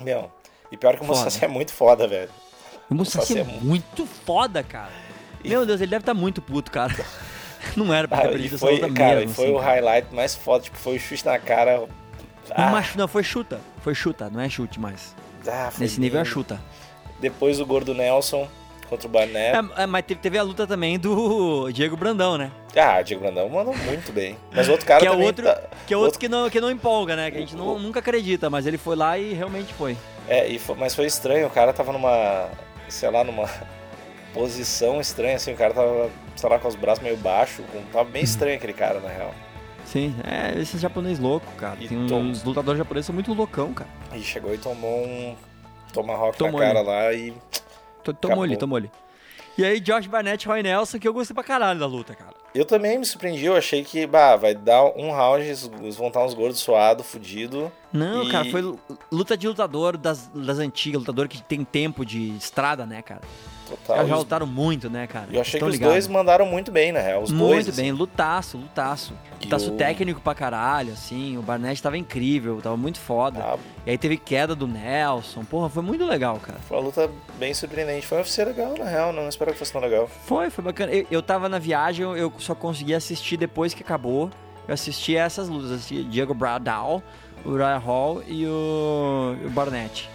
[0.00, 0.30] Meu,
[0.70, 1.18] e pior que o Foda.
[1.20, 2.30] Musashi é muito foda, velho.
[2.90, 4.90] O Musashi Musashi é é mu- muito foda, cara.
[5.44, 6.94] Meu Deus, ele deve estar muito puto, cara.
[7.76, 9.30] Não era pra ter Ah, e perdido essa foi, luta cara, mesmo.
[9.30, 9.70] e foi assim, o cara.
[9.72, 11.88] highlight mais foda, tipo, foi o chute na cara.
[12.50, 13.58] Ah, chu- não, foi chuta.
[13.80, 15.14] Foi chuta, não é chute mais.
[15.48, 16.60] ah, Nesse nível é chuta.
[17.20, 18.46] Depois o Gordo Nelson
[18.94, 19.58] contra o Barnett.
[19.76, 22.50] É, mas teve, a luta também do Diego Brandão, né?
[22.76, 24.36] Ah, Diego Brandão mandou muito bem.
[24.52, 27.14] Mas outro cara que é outro, tá- que é outro que, não, que não empolga,
[27.16, 27.30] né?
[27.30, 29.96] Que a gente não- O- nunca acredita, mas ele foi lá e realmente foi.
[30.28, 32.48] É, e fo- mas foi estranho, o cara tava numa,
[32.88, 33.48] sei lá, numa
[34.32, 38.04] posição estranha, assim, o cara tava, sei lá, com os braços meio baixos, com, tava
[38.06, 38.10] Uhum.
[38.10, 39.32] bem estranho aquele cara, na real.
[39.84, 41.76] Sim, é esse japonês louco, cara.
[41.80, 43.90] E Tem uns tom- lutadores japoneses muito loucão, cara.
[44.14, 45.36] E chegou e tomou um
[45.92, 46.88] tomahawk Tomou na cara ele.
[46.88, 47.34] lá e...
[48.04, 48.90] To- Tomou ali, tomou ali.
[49.56, 52.34] E aí, Josh Barnett e Roy Nelson, que eu gostei pra caralho da luta, cara.
[52.52, 56.24] Eu também me surpreendi, eu achei que, bah, vai dar um round, eles vão estar
[56.24, 57.70] uns gordos suados, fudido.
[57.92, 58.80] Não, E- cara, foi lu-
[59.12, 63.20] luta de lutador das, das antigas, lutador que tem tempo de estrada, né, cara?
[63.86, 64.06] Total.
[64.06, 65.26] Já os- lutaram muito, né, cara?
[65.32, 67.68] Eu achei que os dois mandaram muito bem, na real, os Muito dois.
[67.68, 67.82] assim.
[67.82, 69.12] bem, lutaço, lutaço.
[69.42, 71.36] Lutaço o- técnico pra caralho, assim.
[71.36, 73.40] O Barnett tava incrível, tava muito foda.
[73.42, 75.44] Ah, E aí teve queda do Nelson.
[75.44, 76.58] Porra, foi muito legal, cara.
[76.66, 78.06] foi uma luta bem surpreendente.
[78.06, 80.08] Foi um UFC legal, na real, não esperava que fosse tão legal.
[80.26, 80.92] Foi, foi bacana.
[80.92, 84.30] Eu, eu tava na viagem, eu- eu só consegui assistir depois que acabou.
[84.66, 87.02] Eu assisti essas lutas, assisti Diego Bradal,
[87.44, 90.08] o Ryan Hall e o, o Barnett.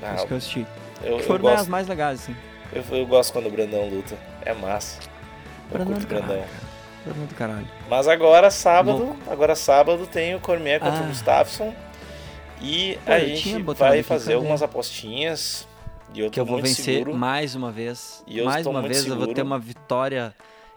[0.00, 0.66] Ah, Isso que eu assisti.
[1.02, 2.36] eu, eu, Foram as gosto, mais legais, assim.
[2.72, 4.16] Eu, eu gosto quando o Brandão luta.
[4.44, 5.00] É massa.
[5.70, 6.44] Eu Brandão curto do o Brandão.
[7.04, 7.68] Brandão do caralho.
[7.88, 9.16] Mas agora, sábado, Louco.
[9.30, 11.02] agora sábado tem o Cormier contra Ah.
[11.04, 11.74] o Gustafsson.
[12.60, 15.66] E Pô, a gente vai fazer algumas apostinhas.
[16.14, 17.14] E eu Que eu vou vencer seguro.
[17.14, 18.22] mais uma vez.
[18.26, 19.34] E eu mais uma vez eu vou seguro.
[19.34, 20.34] ter uma vitória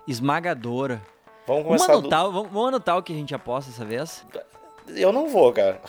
[0.08, 1.02] esmagadora.
[1.48, 2.00] Vamos Vamos começar do...
[2.00, 4.26] anotar, vamos, vamos anotar o que a gente aposta dessa vez?
[4.88, 5.80] Eu não vou, cara.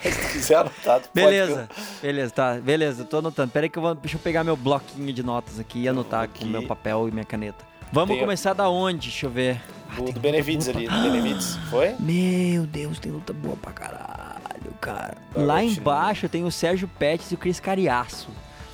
[0.00, 1.04] Se quiser pode.
[1.12, 1.68] Beleza,
[2.00, 3.50] beleza, tá, beleza, tô anotando.
[3.50, 6.22] Pera aí que eu vou, deixa eu pegar meu bloquinho de notas aqui e anotar
[6.24, 6.40] Aqui.
[6.40, 7.64] com meu papel e minha caneta.
[7.92, 9.08] Vamos Tem- começar da onde?
[9.08, 9.60] Deixa eu ver.
[9.96, 11.56] Do, do Benevides ali, do Benevides.
[11.70, 11.94] Foi?
[11.98, 15.16] Meu Deus, tem luta boa pra caralho, cara.
[15.34, 18.28] Tá, Lá embaixo tem o Sérgio Pérez e o Cris Cariaço.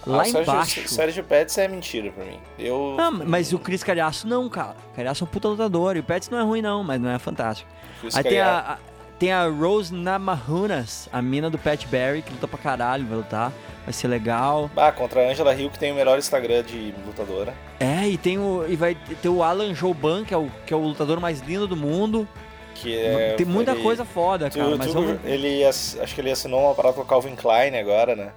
[0.07, 0.89] Ah, Lá o Sérgio, embaixo.
[0.89, 2.39] Sérgio Pérez é mentira pra mim.
[2.59, 2.97] Eu.
[2.99, 4.75] Ah, mas o Cris Cariaço não, cara.
[4.97, 5.97] Cariaço é um puta lutador.
[5.97, 7.71] E o Pérez não é ruim, não, mas não é fantástico.
[8.01, 8.69] Chris Aí tem Cariaco.
[8.69, 8.79] a, a-
[9.25, 13.53] tem a Rose Namajunas, a mina do Pat Barry, que luta pra caralho, vai lutar.
[13.85, 14.71] Vai ser legal.
[14.77, 17.55] Ah, contra a Angela Hill, que tem o melhor Instagram de lutadora.
[17.81, 18.67] É, e tem o.
[18.69, 21.67] E vai ter o Alan Jouban, que é o, que é o lutador mais lindo
[21.67, 22.29] do mundo.
[22.75, 24.71] Que é, tem muita ele- coisa foda, cara.
[24.73, 25.19] tu- mas vamos...
[25.25, 28.31] ele acho que ele assinou uma parada com o Calvin Klein agora, né?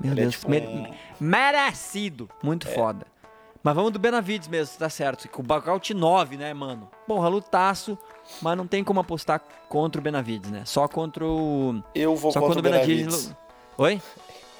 [0.00, 2.28] Meu ele é Deus, tipo me- um- merecido.
[2.42, 3.06] Muito foda.
[3.62, 5.26] Mas vamos do Benavides mesmo, tá certo.
[5.30, 6.90] Com o Bacaute 9, né, mano?
[7.06, 7.96] Porra, lutaço.
[8.40, 10.62] Mas não tem como apostar contra o Benavides, né?
[10.64, 11.82] Só contra o.
[11.94, 13.04] Eu vou Só contra o o Benavides.
[13.06, 13.36] Benavides.
[13.78, 14.02] Oi?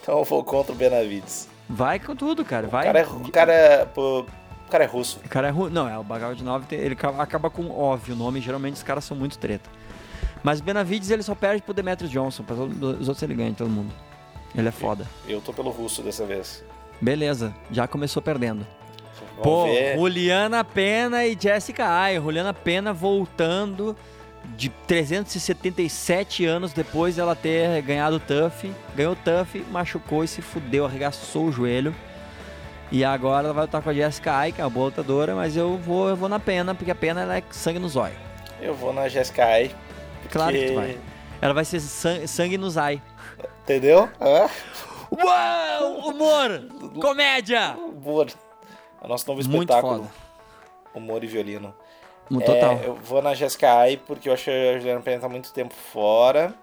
[0.02, 1.48] Então eu vou contra o Benavides.
[1.68, 2.66] Vai com tudo, cara.
[2.66, 2.84] O Vai.
[2.84, 4.26] cara é, o cara é, o
[4.70, 5.18] cara é russo.
[5.24, 5.70] O cara é ruim.
[5.70, 8.40] Não, é, o Bacaute 9 tem- ele acaba- com óbvio o nome.
[8.40, 9.70] Geralmente os caras são muito treta.
[10.42, 12.42] Mas o Benavides ele só perde pro Demetrius Johnson.
[12.42, 13.92] Pra os outros ele ganha de todo mundo.
[14.54, 15.06] Ele é foda.
[15.26, 16.62] Eu tô pelo russo dessa vez.
[17.00, 18.66] Beleza, já começou perdendo.
[19.36, 19.96] Vamos Pô, ver.
[19.96, 22.16] Juliana Pena e Jessica Ai.
[22.20, 23.96] Juliana Pena voltando
[24.56, 28.70] de 377 anos depois dela ter ganhado o TUF.
[28.94, 31.94] Ganhou o TUF, machucou e se fudeu, arregaçou o joelho.
[32.92, 35.56] E agora ela vai lutar com a Jessica Ai, que é uma boa lutadora, mas
[35.56, 38.14] eu vou, eu vou na Pena, porque a Pena ela é sangue no zóio.
[38.60, 39.70] Eu vou na Jessica Ai.
[40.30, 40.98] Claro que tu porque- vai.
[41.40, 43.02] Ela vai ser san- sangue no zai.
[43.62, 44.08] Entendeu?
[44.20, 44.48] Hã?
[45.10, 46.08] Uau!
[46.10, 46.68] Humor!
[47.00, 47.76] Comédia!
[47.76, 48.26] Humor.
[49.04, 49.96] É o nosso novo Muito espetáculo.
[49.98, 50.10] foda.
[50.94, 51.74] Humor e violino.
[52.30, 52.80] No É, total.
[52.82, 55.74] eu vou na Jessica Ai porque eu acho que a Juliana Pena tá muito tempo
[55.92, 56.54] fora.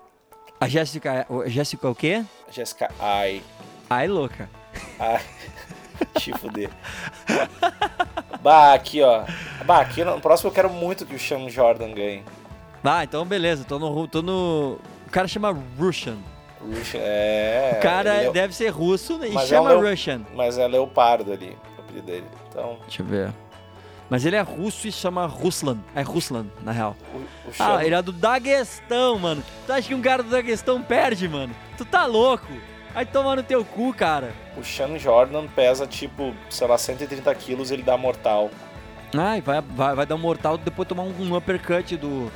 [0.59, 1.25] A Jéssica.
[1.29, 2.25] o- Jéssica o quê?
[2.49, 3.43] Jessica Ai.
[3.87, 4.49] Ai, louca.
[4.99, 5.21] Ai.
[6.17, 6.71] Te fuder.
[8.41, 9.23] Bah, aqui, ó.
[9.65, 12.23] Bah, aqui no próximo eu quero muito que o Sean Jordan ganhe.
[12.83, 14.07] Ah, então beleza, tô no.
[14.07, 14.79] Tô no...
[15.07, 16.17] O cara chama Russian.
[16.59, 17.75] Rush- É.
[17.77, 20.21] O cara é- deve ser russo e Mas chama é um leo- Russian.
[20.33, 21.55] Mas é Leopardo ali,
[21.91, 22.25] apelido dele.
[22.49, 23.31] Então, Deixa eu ver.
[24.09, 25.77] Mas ele é russo e chama Ruslan.
[25.95, 26.97] É Ruslan, na real.
[27.13, 27.53] o, o.
[27.59, 29.41] Ah, ele é do Daguestão, mano.
[29.65, 31.53] Tu acha que um cara do Daguestão perde, mano?
[31.77, 32.51] Tu tá louco?
[32.93, 34.33] Vai tomar no teu cu, cara.
[34.57, 38.49] O Sean Jordan pesa tipo, sei lá, 130 quilos ele dá mortal.
[39.17, 42.29] Ai, vai, vai, vai dar um mortal, depois tomar um, um uppercut do,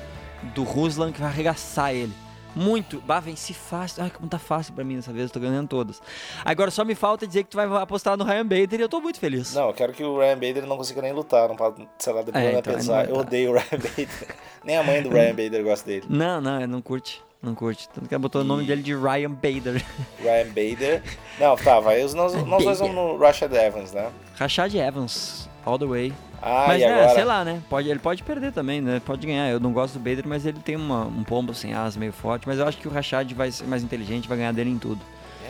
[0.53, 2.13] do Ruslan que vai arregaçar ele.
[2.55, 3.01] Muito.
[3.01, 4.03] Bah, venci fácil.
[4.03, 6.01] Ai, como tá fácil pra mim dessa vez, eu tô ganhando todas.
[6.43, 9.01] Agora só me falta dizer que tu vai apostar no Ryan Bader e eu tô
[9.01, 9.53] muito feliz.
[9.53, 12.21] Não, eu quero que o Ryan Bader não consiga nem lutar, não pode, sei lá,
[12.21, 13.09] depois É, então, pensar.
[13.09, 14.35] Eu odeio o Ryan Bader.
[14.63, 16.05] nem a mãe do Ryan Bader gosta dele.
[16.09, 17.21] Não, não, ele não curte.
[17.41, 17.87] Não curte.
[17.89, 19.83] Tanto que ela botou o nome E- dele de Ryan Bader.
[20.19, 21.03] Ryan Bader.
[21.39, 22.01] Não, tá, vai.
[22.01, 24.09] Nós, nós dois vamos no Rashad Evans, né?
[24.35, 26.13] Rashad Evans, all the way.
[26.47, 27.09] Ah, mas, né, agora?
[27.15, 27.59] sei lá, né?
[27.67, 29.01] Pode, ele pode perder também, né?
[29.03, 29.49] Pode ganhar.
[29.49, 32.47] Eu não gosto do Bader, mas ele tem uma- um pombo sem asa meio forte.
[32.47, 35.01] Mas eu acho que o Rashad vai ser mais inteligente, vai ganhar dele em tudo.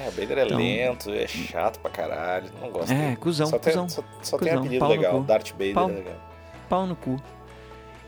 [0.01, 2.45] É, o Bader é Então- lento, é chato pra caralho.
[2.61, 3.15] Não gosto É, dele.
[3.17, 5.17] cuzão, só tem, cuzão, Só, só tem cuzão, apelido pau no legal.
[5.17, 5.23] cu.
[5.23, 5.89] Darth Vader Pau.
[5.89, 6.13] é legal.
[6.69, 7.17] Pau no cu.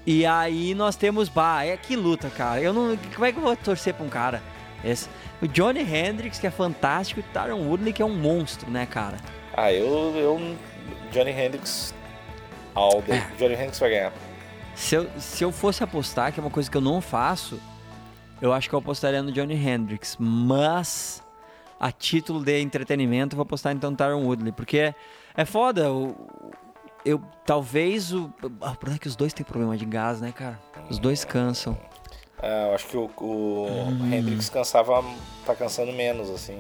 [0.05, 2.61] E aí nós temos, bah, é que luta, cara.
[2.61, 4.41] Eu não, como é que eu vou torcer pra um cara?
[4.83, 5.09] Esse?
[5.41, 8.85] O Johnny Hendricks, que é fantástico, e o Tyron Woodley, que é um monstro, né,
[8.85, 9.17] cara?
[9.53, 9.85] Ah, eu.
[10.15, 10.55] eu
[11.11, 11.93] Johnny Hendricks.
[12.77, 13.17] All day.
[13.17, 13.27] É.
[13.37, 14.13] Johnny Hendricks vai ganhar.
[14.75, 17.59] Se eu, se eu fosse apostar, que é uma coisa que eu não faço,
[18.41, 20.15] eu acho que eu apostaria no Johnny Hendricks.
[20.19, 21.23] Mas,
[21.79, 24.51] a título de entretenimento, eu vou apostar então no Tyron Woodley.
[24.51, 24.93] Porque
[25.35, 25.91] é foda.
[25.91, 26.15] o-
[27.03, 28.31] eu, talvez o.
[28.61, 30.59] Ah, o problema é que os dois têm problema de gás, né, cara?
[30.89, 31.75] Os dois cansam.
[32.39, 34.13] Ah, eu acho que o, o Hum.
[34.13, 35.03] Hendricks cansava.
[35.45, 36.59] tá cansando menos, assim.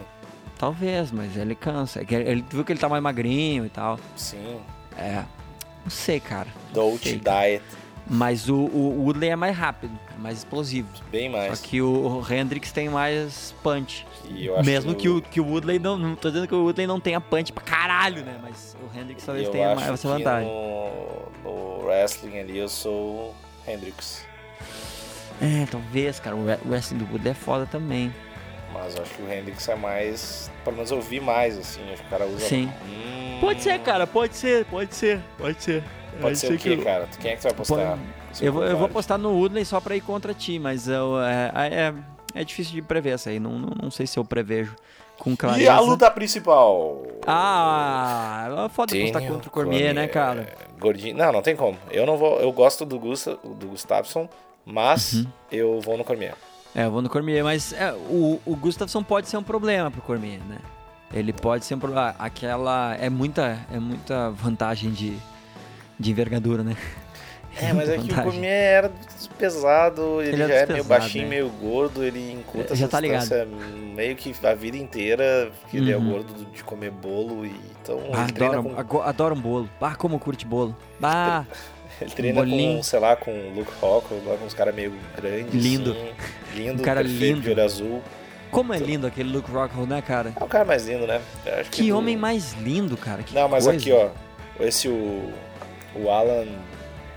[0.57, 2.01] Talvez, mas ele cansa.
[2.01, 3.99] É que Ele viu que ele tá mais magrinho e tal.
[4.15, 4.59] Sim.
[4.97, 5.23] É.
[5.87, 6.49] Não sei, cara.
[6.73, 7.19] Dolce Sei.
[7.19, 7.63] Diet.
[8.09, 10.87] Mas o, o Woodley é mais rápido, é mais explosivo.
[11.09, 11.57] Bem mais.
[11.57, 14.05] Só que o Hendricks tem mais punch.
[14.29, 15.97] E eu acho Mesmo que o, que o Woodley não.
[15.97, 18.37] Não tô dizendo que o Woodley não tenha punch pra caralho, né?
[18.41, 20.49] Mas o Hendricks talvez eu tenha mais essa vantagem.
[20.49, 23.33] No, no wrestling ali eu sou
[23.65, 24.25] o Hendricks.
[25.41, 26.35] É, talvez, cara.
[26.35, 28.13] O re- o wrestling do Woodley é foda também.
[28.73, 30.51] Mas eu acho que o Hendricks é mais.
[30.63, 31.81] Pelo menos eu vi mais, assim.
[31.91, 32.39] Acho que o cara usa.
[32.45, 32.71] Sim.
[32.85, 34.07] Hum, Pode ser, cara.
[34.07, 35.83] Pode ser, pode ser, pode ser.
[36.19, 37.07] Pode ser o quê, cara?
[37.19, 37.99] Quem é que tu vai apostar?
[38.33, 41.19] Seu Eu vou, eu vou apostar no Woodley só pra ir contra ti, mas eu,
[41.21, 41.93] é, é,
[42.33, 43.39] é difícil de prever essa aí.
[43.39, 44.75] Não, não, não sei se eu prevejo
[45.19, 45.61] com clareza.
[45.63, 47.03] E a luta principal?
[47.25, 50.53] Ah, é foda apostar Tenho contra o Cormier, né, cara?
[50.79, 51.15] Gordinho.
[51.15, 51.77] Não, não tem como.
[51.91, 52.39] Eu não vou.
[52.39, 54.27] Eu gosto do, Gusta, do Gustafsson,
[54.65, 55.27] mas Uhum.
[55.51, 56.35] eu vou no Cormier.
[56.75, 60.01] É, eu vou no Cormier, mas é, o, o Gustafsson pode ser um problema pro
[60.01, 60.57] Cormier, né?
[61.13, 62.15] Ele pode ser um problema.
[62.19, 62.95] Aquela.
[62.99, 65.17] É muita, é muita vantagem de,
[65.99, 66.75] de envergadura, né?
[67.59, 68.23] É, mas é que o.
[68.23, 68.91] Cormier era
[69.39, 71.29] pesado, ele, Ele é já é meio baixinho, né?
[71.29, 73.29] meio gordo, ele encurta Já essa tá ligado.
[73.95, 76.09] meio que a vida inteira, porque ele é Uhum.
[76.11, 79.69] gordo de comer bolo e então Ah, adoro, com adoro um bolo.
[79.81, 80.75] Ah, como curte bolo.
[81.01, 81.45] Ah,
[82.01, 82.77] Ele treina bolinho.
[82.77, 85.53] com, sei lá, com o Luke lá com uns caras meio grandes.
[85.53, 85.91] Lindo.
[85.93, 86.09] assim,
[86.55, 87.41] lindo, Um cara perfeito, lindo.
[87.41, 88.01] de olho azul.
[88.51, 90.33] Como é lindo aquele Luke Rockhold, né, cara?
[90.39, 91.21] É o cara mais lindo, né?
[91.59, 93.23] Acho Que do- homem mais lindo, cara.
[93.23, 93.79] Que Não, mas coisa.
[93.79, 94.09] aqui, ó.
[94.59, 95.31] Esse o.
[95.95, 96.45] O Alan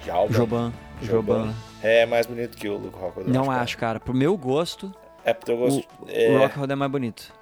[0.05, 0.33] Jalban.
[0.35, 0.73] Joban.
[1.03, 1.55] Joban.
[1.83, 3.29] É mais bonito que o Luke Rockwell.
[3.29, 3.61] Não cara.
[3.63, 4.01] acho, cara.
[4.01, 4.93] Pro meu gosto,
[5.25, 5.87] É porque eu gosto.
[6.03, 7.33] o é, Rockhold é mais bonito.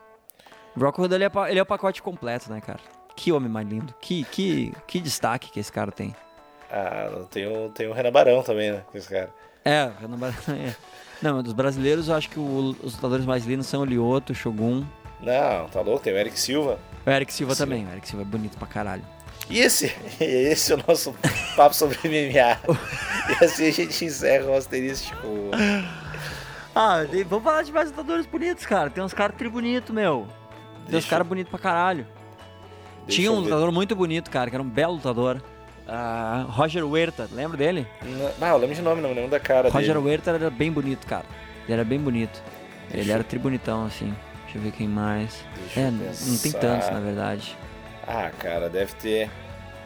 [0.77, 2.81] O Rockhold, ele é, ele é o pacote completo, né, cara?
[3.17, 3.93] Que homem mais lindo.
[4.01, 6.15] Que, que, que destaque que esse cara tem.
[6.71, 8.83] Ah, tem o, tem o Renan Barão também, né?
[8.95, 9.31] Esse cara.
[9.65, 10.75] É, o Renan Bar- é.
[11.21, 14.37] Não, dos brasileiros, eu acho que o- os lutadores mais lindos são o Lioto, o
[14.37, 14.85] Shogun.
[15.21, 16.01] Não, tá louco?
[16.03, 16.79] Tem o Eric Silva.
[17.05, 17.65] O Eric Silva Sim.
[17.65, 17.87] também.
[17.87, 19.03] O Eric Silva é bonito pra caralho.
[19.51, 21.15] E esse, esse é o nosso
[21.57, 22.59] papo sobre MMA.
[23.41, 25.27] e assim a gente encerra o asterístico.
[26.75, 28.89] Ah, vamos falar de mais lutadores bonitos, cara.
[28.91, 30.27] Tem uns caras tri bonito, meu.
[30.77, 32.07] Tem uns Deixa- caras bonitos pra caralho.
[33.07, 35.43] Deixa Tinha eu um lutador muito bonito, cara, que era um belo lutador.
[35.89, 37.87] Ah, Roger Huerta, lembra dele?
[38.03, 40.07] Não, Ah, eu lembro de nome, não lembro da cara Roger dele.
[40.07, 41.25] Huerta era bem bonito, cara.
[41.65, 42.43] Ele era bem bonito.
[42.91, 44.15] Ele Deixa era eu- tribunitão, assim.
[44.45, 45.45] Deixa eu ver quem mais.
[45.57, 47.57] Deixa É, não tem tantos, na verdade.
[48.07, 49.31] Ah, cara, deve ter.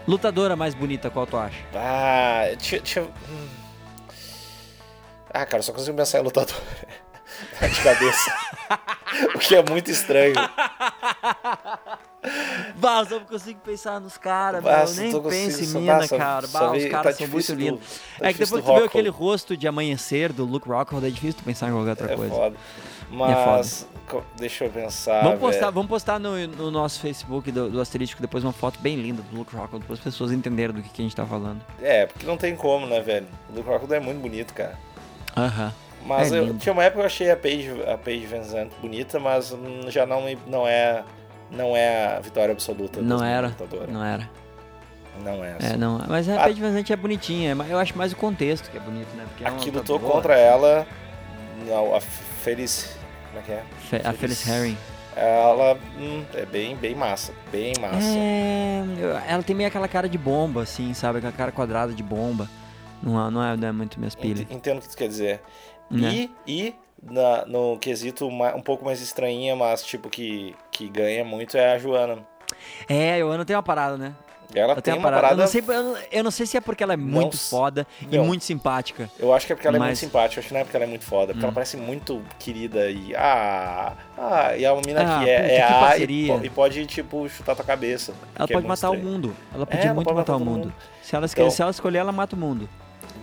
[0.07, 1.59] Lutadora mais bonita, qual tu acha?
[1.74, 2.80] Ah, tinha.
[2.80, 3.05] tinha...
[3.05, 3.48] hum.
[5.32, 6.55] Ah, cara, só consigo pensar em lutador.
[7.62, 8.34] de cabeça.
[9.34, 10.34] o que é muito estranho.
[12.82, 16.46] Bah, eu não consigo pensar nos caras, eu nem penso em mina, só- cara.
[16.48, 18.00] só Bah, vi- os tá caras são muito lindos.
[18.18, 21.34] tá é que depois tu vê aquele rosto de amanhecer do Luke Rockhold, é difícil
[21.38, 22.34] tu pensar em qualquer outra É coisa.
[22.34, 22.56] foda.
[23.08, 25.22] Mas, co- deixa eu pensar.
[25.22, 25.72] Vamos postar, velho.
[25.72, 29.36] vamos postar no, no nosso Facebook do, do Asterístico depois uma foto bem linda do
[29.38, 31.60] Luke Rockhold, para as pessoas entenderem do que, que a gente tá falando.
[31.80, 33.26] É, porque não tem como, né, velho?
[33.50, 34.78] O Luke Rockhold é muito bonito, cara.
[35.36, 35.72] Aham.
[36.04, 38.74] Mas É eu, tinha uma época que eu achei a Paige, a Paige Van Zandt
[38.80, 39.54] bonita, mas
[39.88, 41.04] já não, me- não é
[41.53, 43.55] não é a vitória absoluta Não era.
[43.88, 44.28] Não era.
[45.22, 45.57] Não é.
[45.61, 46.00] É, não.
[46.09, 49.14] Mas a Van Zandt é bonitinha, mas eu acho mais o contexto que é bonito,
[49.14, 49.24] né?
[49.28, 50.14] Porque é Aqui lutou lutadora.
[50.14, 50.86] contra ela,
[51.66, 52.96] não, a Feliz,
[53.28, 53.62] como é que é?
[53.90, 54.76] Fe- a Phyllis Herring.
[55.14, 58.09] Ela hum, é bem, bem massa, bem massa.
[58.09, 58.82] É,
[59.28, 61.18] ela tem meio aquela cara de bomba, assim, sabe?
[61.18, 62.48] Aquela cara quadrada de bomba.
[63.03, 64.40] Não, é- não, é, não é muito minhas pilhas.
[64.40, 65.42] Ent- Entendo o que tu quer dizer.
[65.90, 66.11] Né?
[66.11, 71.57] E, e na- no quesito um pouco mais estranhinha, mas tipo que, que ganha muito
[71.57, 72.18] é a Joana.
[72.88, 74.14] É, eu não tenho uma parada, né?
[74.55, 75.22] Ela tem tenho uma parada.
[75.28, 75.40] parada.
[75.40, 77.48] Eu, não sei, eu, não, eu não sei se é porque ela é muito s-
[77.48, 78.26] foda e Não.
[78.26, 79.09] muito simpática.
[79.18, 80.64] Eu acho que é porque ela é muito Mas- simpática, eu acho que não é
[80.64, 81.44] porque ela é muito foda, porque Hum.
[81.48, 83.14] ela parece muito querida e.
[83.16, 87.26] Ah, ah e é uma mina Ah, que é, é A e, e pode, tipo,
[87.30, 88.12] chutar tua cabeça.
[88.12, 89.12] Ela é pode muito matar o estranho.
[89.12, 89.36] mundo.
[89.55, 90.64] Ela É, podia ela muito pode matar matar o mundo.
[90.66, 90.74] mundo.
[91.03, 92.68] Se, ela, Então- se ela escolher, ela mata o mundo.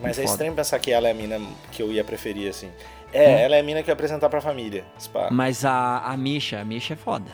[0.01, 0.31] Mas é foda.
[0.31, 1.39] estranho pensar que ela é a mina
[1.71, 2.71] que eu ia preferir, assim.
[3.11, 3.37] É, Hum.
[3.39, 4.83] ela é a mina que ia apresentar pra família.
[4.99, 5.29] Spa.
[5.31, 7.31] Mas a, a Misha, a Misha é foda.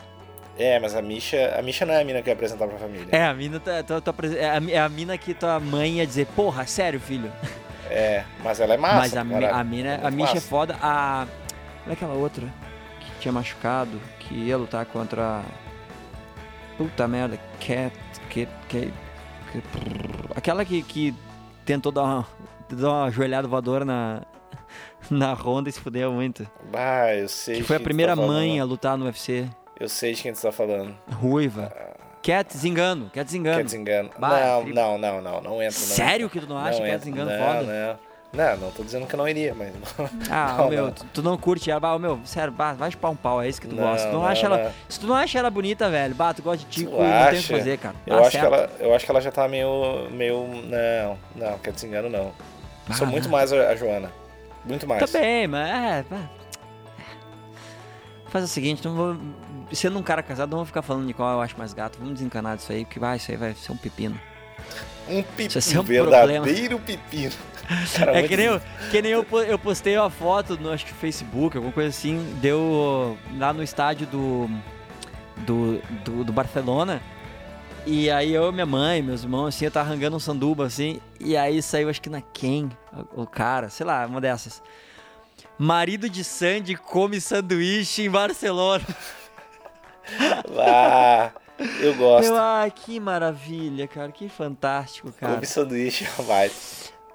[0.58, 1.54] É, mas a Misha.
[1.58, 3.08] A Misha não é a mina que ia apresentar pra família.
[3.12, 6.08] É, a mina, tá, tá- tá é, a, é a mina que tua mãe ia
[6.08, 7.30] dizer, porra, sério, filho.
[7.90, 8.96] É, mas ela é massa.
[9.00, 10.48] Mas a, a mina, É a Misha é massa.
[10.48, 10.78] foda.
[10.82, 11.28] A.
[11.86, 12.46] Olha aquela outra
[13.02, 15.42] que tinha machucado, que ia lutar contra.
[16.78, 17.94] Puta merda, Cat.
[18.30, 18.50] Cat.
[18.70, 18.94] Cat,
[19.52, 19.64] Cat
[20.36, 21.14] aquela que, que
[21.66, 22.28] tentou dar uma,
[22.70, 24.22] dar uma joelhada voadora na.
[25.12, 26.48] Na ronda e se fudeu muito.
[26.74, 27.58] Ah, eu sei.
[27.58, 29.48] Que foi a primeira tá mãe a lutar no UFC.
[29.80, 30.96] Eu sei de quem tu tá falando.
[31.12, 31.72] Ruiva.
[32.24, 33.10] Cat Zingano.
[33.14, 33.64] Cat Zingano.
[33.64, 34.10] Desengano.
[34.18, 35.64] Bah, Não, não, não, não, não entra.
[35.64, 36.40] Não Sério entra.
[36.40, 37.06] que tu não acha não Cat entra.
[37.06, 38.00] Zingano não, foda?
[38.34, 39.72] Não, não, não tô dizendo que eu não iria, mas.
[40.32, 40.92] Ah, Não, meu, não.
[40.92, 43.48] Tu, tu não curte ela, bah, ô, meu, sério, bah, vai chupar um pau, é
[43.48, 44.08] isso que tu Não, gosta.
[44.08, 46.66] Tu não acha ela, se tu não acha ela bonita, velho, bah, tu gosta de
[46.66, 47.96] tico, Tu não tem o que fazer, cara.
[48.08, 50.10] Eu Bah, acho, que ela, eu acho que ela já tá meio.
[50.12, 50.48] meio.
[50.66, 52.32] Não, não, quer desengano não.
[52.90, 53.32] Ah, Sou muito não.
[53.32, 54.12] mais a, a Joana.
[54.66, 55.10] Muito mais.
[55.10, 56.06] Tá bem, mas é.
[58.28, 59.18] Faz o seguinte, não vou,
[59.72, 61.98] sendo um cara casado, não vou ficar falando de qual eu acho mais gato.
[62.00, 64.20] Vamos desencanar disso aí, porque vai, isso aí vai ser um pepino.
[65.08, 67.32] Um Isso vai ser pepino, um verdadeiro pepino.
[67.96, 68.62] Cara, É que nem, eu,
[68.92, 73.18] que nem eu, eu postei uma foto no acho que Facebook, alguma coisa assim, deu
[73.38, 74.50] lá no estádio do,
[75.38, 77.02] do, do, do Barcelona.
[77.88, 81.38] E aí eu, minha mãe, meus irmãos, assim, eu tava arrancando um sanduba, assim, e
[81.38, 82.68] aí saiu, acho que na Ken,
[83.16, 84.62] o, cara, sei lá, uma dessas.
[85.58, 88.86] Marido de Sandy come sanduíche em Barcelona.
[90.60, 91.32] Ah,
[91.80, 92.28] eu gosto.
[92.28, 95.34] Eu, ah, que maravilha, cara, que fantástico, cara.
[95.34, 96.52] Come sanduíche, vai.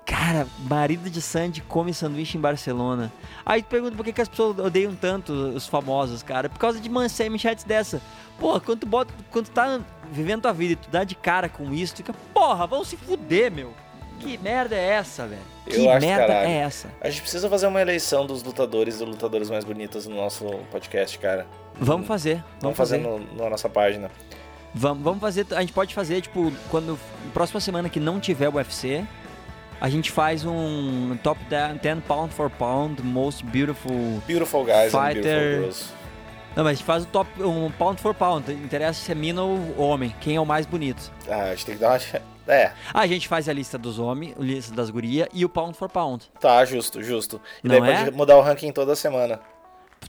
[0.04, 3.12] Cara, marido de Sandy come sanduíche em Barcelona.
[3.46, 6.48] Aí tu pergunta por que, que as pessoas odeiam tanto os famosos, cara.
[6.48, 8.02] Por causa de manchetes dessa.
[8.36, 11.48] Porra, quando tu, bota, quando tu tá vivendo tua vida e tu dá de cara
[11.48, 13.72] com isso, tu fica, porra, vão se fuder, meu.
[14.18, 15.40] Que merda é essa, velho?
[15.66, 16.48] Que acho merda caralho.
[16.50, 16.88] é essa?
[17.00, 21.18] A gente precisa fazer uma eleição dos lutadores e lutadoras mais bonitas no nosso podcast,
[21.18, 21.46] cara.
[21.80, 23.18] Vamos fazer, vamos, Vamos fazer fazer.
[23.34, 24.10] no, na nossa página.
[24.74, 26.98] Vamos, vamos fazer, a gente pode fazer, tipo, quando
[27.32, 29.04] próxima semana que não tiver o UFC,
[29.80, 35.00] a gente faz um top 10, 10 pound for pound, most beautiful Beautiful guys and
[35.00, 35.22] Fighter.
[35.22, 35.99] beautiful girls.
[36.56, 38.50] Não, mas a gente faz o top, um pound for pound.
[38.52, 40.14] Interessa se é mina ou homem.
[40.20, 41.10] Quem é o mais bonito.
[41.28, 42.20] Ah, a gente tem que dar uma...
[42.48, 45.48] É, Ah, a gente faz a lista dos homens, a lista das gurias e o
[45.48, 46.24] pound for pound.
[46.40, 47.40] tá, justo, justo.
[47.62, 48.04] E Não daí é?
[48.04, 49.38] pode mudar o ranking toda semana.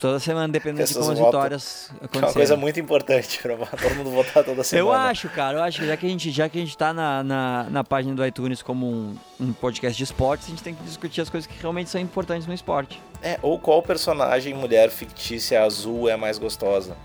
[0.02, 2.34] Toda semana, dependendo de como as votam- vitórias Que é uma acontecerem.
[2.34, 4.88] coisa muito importante pra todo mundo votar toda semana.
[4.90, 6.91] Eu acho, cara, eu acho que já que a gente, já que a gente tá
[6.91, 10.73] na, na, na página do iTunes como um, um podcast de esportes, a gente tem
[10.73, 12.99] que discutir as coisas que realmente são importantes no esporte.
[13.22, 16.98] É, ou qual personagem mulher fictícia azul é mais gostosa?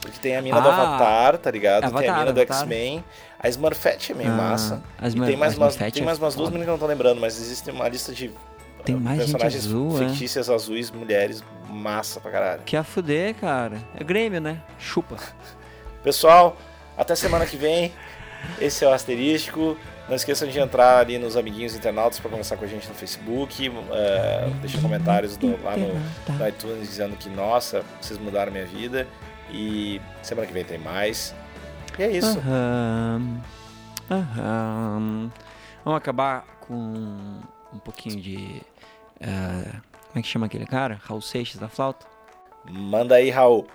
[0.00, 1.82] Porque tem a mina do Ah, Avatar, tá ligado?
[1.82, 2.58] tem a Avatar, mina do Avatar.
[2.58, 3.04] X-Men.
[3.38, 4.82] A Smurfette é meio Ah, massa.
[5.00, 6.86] as Smur- tem mais, as umas, tem mais umas duas meninas que eu não tô
[6.86, 8.30] lembrando, mas existe uma lista de
[8.84, 10.08] Tem mais gente personagens azul, é?
[10.08, 12.62] fictícias azuis, mulheres, massa pra caralho.
[12.64, 13.78] Que a fuder, cara.
[13.94, 14.60] É Grêmio, né?
[14.78, 15.16] Chupa.
[16.02, 16.56] Pessoal,
[16.96, 17.92] até semana que vem.
[18.60, 19.76] Esse é o Asterístico.
[20.08, 23.68] Não esqueçam de entrar ali nos amiguinhos internautas para conversar com a gente no Facebook.
[23.68, 23.74] Uh,
[24.60, 25.94] deixa comentários do- lá no,
[26.38, 29.06] no iTunes dizendo que, nossa, vocês mudaram minha vida.
[29.52, 31.34] E semana que vem tem mais.
[31.98, 32.38] E é isso.
[32.38, 33.40] Aham.
[34.10, 35.30] Aham.
[35.84, 36.74] Vamos acabar com
[37.72, 38.62] um pouquinho de.
[39.20, 39.72] Eh,
[40.08, 41.00] como é que chama aquele cara?
[41.04, 42.06] Raul Seixas da flauta?
[42.68, 43.66] Manda aí, Raul.